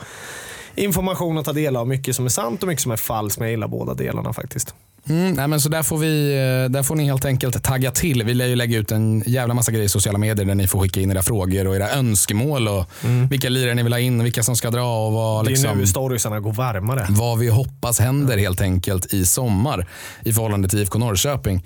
information 0.75 1.37
att 1.37 1.45
ta 1.45 1.53
del 1.53 1.75
av. 1.75 1.87
Mycket 1.87 2.15
som 2.15 2.25
är 2.25 2.29
sant 2.29 2.63
och 2.63 2.67
mycket 2.67 2.81
som 2.81 2.91
är 2.91 2.97
falskt, 2.97 3.39
men 3.39 3.47
jag 3.47 3.51
gillar 3.51 3.67
båda 3.67 3.93
delarna 3.93 4.33
faktiskt. 4.33 4.75
Mm, 5.09 5.33
nej, 5.33 5.47
men 5.47 5.61
så 5.61 5.69
där 5.69 5.83
får, 5.83 5.97
vi, 5.97 6.31
eh, 6.33 6.71
där 6.71 6.83
får 6.83 6.95
ni 6.95 7.05
helt 7.05 7.25
enkelt 7.25 7.63
tagga 7.63 7.91
till. 7.91 8.23
Vi 8.23 8.33
lär 8.33 8.45
ju 8.45 8.55
lägga 8.55 8.77
ut 8.77 8.91
en 8.91 9.23
jävla 9.25 9.53
massa 9.53 9.71
grejer 9.71 9.85
i 9.85 9.89
sociala 9.89 10.17
medier 10.17 10.45
där 10.45 10.55
ni 10.55 10.67
får 10.67 10.79
skicka 10.79 11.01
in 11.01 11.11
era 11.11 11.21
frågor 11.21 11.67
och 11.67 11.75
era 11.75 11.89
önskemål 11.91 12.67
och 12.67 12.85
vilka 13.29 13.49
lirare 13.49 13.75
ni 13.75 13.83
vill 13.83 13.93
ha 13.93 13.99
in 13.99 14.23
vilka 14.23 14.43
som 14.43 14.55
ska 14.55 14.69
dra 14.71 15.05
och 15.07 15.13
vad, 15.13 15.29
Mm. 15.39 15.45
Det 15.45 15.49
är 15.49 15.51
liksom, 15.51 15.77
nu 15.77 15.87
storiesarna 15.87 16.39
går 16.39 16.51
varmare. 16.53 17.05
vad 17.09 17.39
vi 17.39 17.49
hoppas 17.49 17.99
händer 17.99 18.37
helt 18.37 18.61
enkelt 18.61 19.13
i 19.13 19.25
sommar 19.25 19.87
i 20.25 20.33
förhållande 20.33 20.67
till 20.69 20.79
IFK 20.79 20.99
Norrköping. 20.99 21.65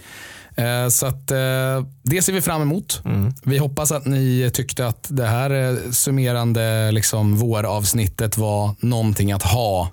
Eh, 0.56 0.88
Så 0.90 1.06
att, 1.06 1.32
eh, 1.32 1.38
det 2.04 2.22
ser 2.22 2.34
vi 2.34 2.42
fram 2.42 2.62
emot. 2.62 3.02
Vi 3.44 3.58
hoppas 3.58 3.92
att 3.92 4.06
ni 4.06 4.52
tyckte 4.54 4.88
att 4.88 5.08
det 5.10 5.26
här 5.26 5.78
summerande 5.92 6.92
liksom, 6.92 7.38
våravsnittet 7.38 8.38
var 8.38 8.76
någonting 8.80 9.32
att 9.32 9.44
ha 9.44 9.90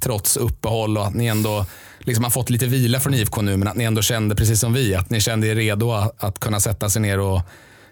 trots 0.00 0.36
uppehåll 0.36 0.98
och 0.98 1.06
att 1.06 1.14
ni 1.14 1.26
ändå 1.26 1.66
liksom 2.04 2.24
har 2.24 2.30
fått 2.30 2.50
lite 2.50 2.66
vila 2.66 3.00
från 3.00 3.14
IFK 3.14 3.42
nu 3.42 3.56
men 3.56 3.68
att 3.68 3.76
ni 3.76 3.84
ändå 3.84 4.02
kände 4.02 4.34
precis 4.34 4.60
som 4.60 4.72
vi 4.72 4.94
att 4.94 5.10
ni 5.10 5.20
kände 5.20 5.46
er 5.46 5.54
redo 5.54 5.92
att, 5.92 6.24
att 6.24 6.38
kunna 6.38 6.60
sätta 6.60 6.88
sig 6.88 7.02
ner 7.02 7.20
och 7.20 7.40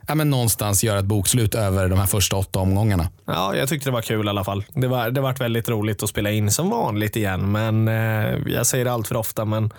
ja, 0.09 0.15
men 0.15 0.31
någonstans 0.31 0.85
göra 0.85 0.99
ett 0.99 1.05
bokslut 1.05 1.55
över 1.55 1.89
de 1.89 1.99
här 1.99 2.07
första 2.07 2.37
åtta 2.37 2.59
omgångarna. 2.59 3.09
Ja, 3.27 3.57
jag 3.57 3.69
tyckte 3.69 3.89
det 3.89 3.93
var 3.93 4.03
kul 4.03 4.27
i 4.27 4.29
alla 4.29 4.45
fall. 4.45 4.65
Det 4.75 4.89
var, 4.89 5.11
det 5.11 5.21
varit 5.21 5.41
väldigt 5.41 5.69
roligt 5.69 6.03
att 6.03 6.09
spela 6.09 6.31
in 6.31 6.51
som 6.51 6.71
vanligt 6.71 7.17
igen. 7.17 7.53
Men 7.53 7.89
eh, 7.89 8.53
jag 8.55 8.67
säger 8.67 8.85
det 8.85 8.93
allt 8.93 9.09
för 9.09 9.17
ofta, 9.17 9.45
men 9.45 9.71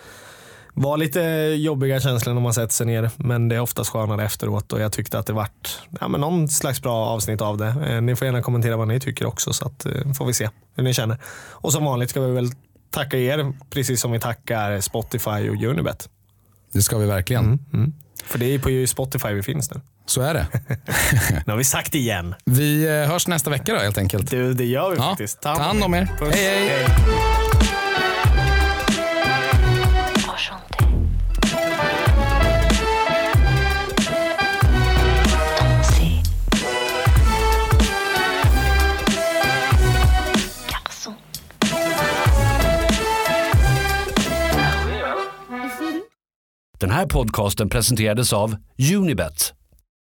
var 0.74 0.98
lite 0.98 1.22
jobbiga 1.58 2.00
känslor 2.00 2.34
när 2.34 2.42
man 2.42 2.54
sätter 2.54 2.74
sig 2.74 2.86
ner. 2.86 3.10
Men 3.18 3.50
det 3.50 3.56
är 3.56 3.60
oftast 3.60 3.90
skönare 3.90 4.26
efteråt 4.26 4.74
och 4.74 4.82
jag 4.82 4.92
tyckte 4.92 5.20
att 5.20 5.26
det 5.26 5.34
vart 5.34 5.80
ja, 6.00 6.08
men 6.08 6.22
någon 6.22 6.48
slags 6.48 6.82
bra 6.82 7.06
avsnitt 7.06 7.42
av 7.42 7.58
det. 7.58 7.76
Eh, 7.90 8.02
ni 8.02 8.16
får 8.16 8.26
gärna 8.26 8.42
kommentera 8.42 8.78
vad 8.78 8.88
ni 8.88 9.00
tycker 9.00 9.26
också 9.26 9.54
så 9.54 9.66
att, 9.66 9.86
eh, 9.86 10.14
får 10.18 10.26
vi 10.26 10.34
se 10.34 10.50
hur 10.76 10.84
ni 10.84 10.94
känner. 10.94 11.18
Och 11.50 11.74
som 11.74 11.86
vanligt 11.86 12.10
ska 12.10 12.22
vi 12.22 12.32
väl 12.32 12.50
tacka 12.92 13.18
er 13.18 13.54
precis 13.70 14.02
som 14.02 14.12
vi 14.12 14.20
tackar 14.20 14.80
Spotify 14.82 15.50
och 15.50 15.64
Unibet. 15.64 16.10
Det 16.74 16.82
ska 16.82 16.98
vi 16.98 17.06
verkligen. 17.06 17.60
För 18.26 18.40
det 18.40 18.46
är 18.46 18.60
på 18.60 18.88
Spotify 18.88 19.34
vi 19.34 19.44
finns 19.44 19.72
nu. 19.72 19.82
Så 20.06 20.22
är 20.22 20.34
det. 20.34 20.48
Nu 21.46 21.52
har 21.52 21.58
vi 21.58 21.64
sagt 21.64 21.92
det 21.92 21.98
igen. 21.98 22.36
Vi 22.46 22.84
eh, 22.88 23.10
hörs 23.10 23.28
nästa 23.28 23.50
vecka 23.50 23.74
då 23.74 23.80
helt 23.80 23.98
enkelt. 23.98 24.32
Du, 24.32 24.54
det 24.54 24.66
gör 24.66 24.90
vi 24.92 24.96
Ja, 24.98 25.04
faktiskt. 25.10 25.42
ta 25.42 25.50
hand 25.50 25.84
om 25.84 25.94
er. 25.94 26.06
Puss. 26.20 26.36
Hej, 26.36 26.70
hej. 26.70 26.84
Enchanté. 26.84 27.31
Den 46.82 46.92
här 46.92 47.06
podcasten 47.06 47.70
presenterades 47.70 48.34
av 48.34 48.56
Unibet, 48.96 49.54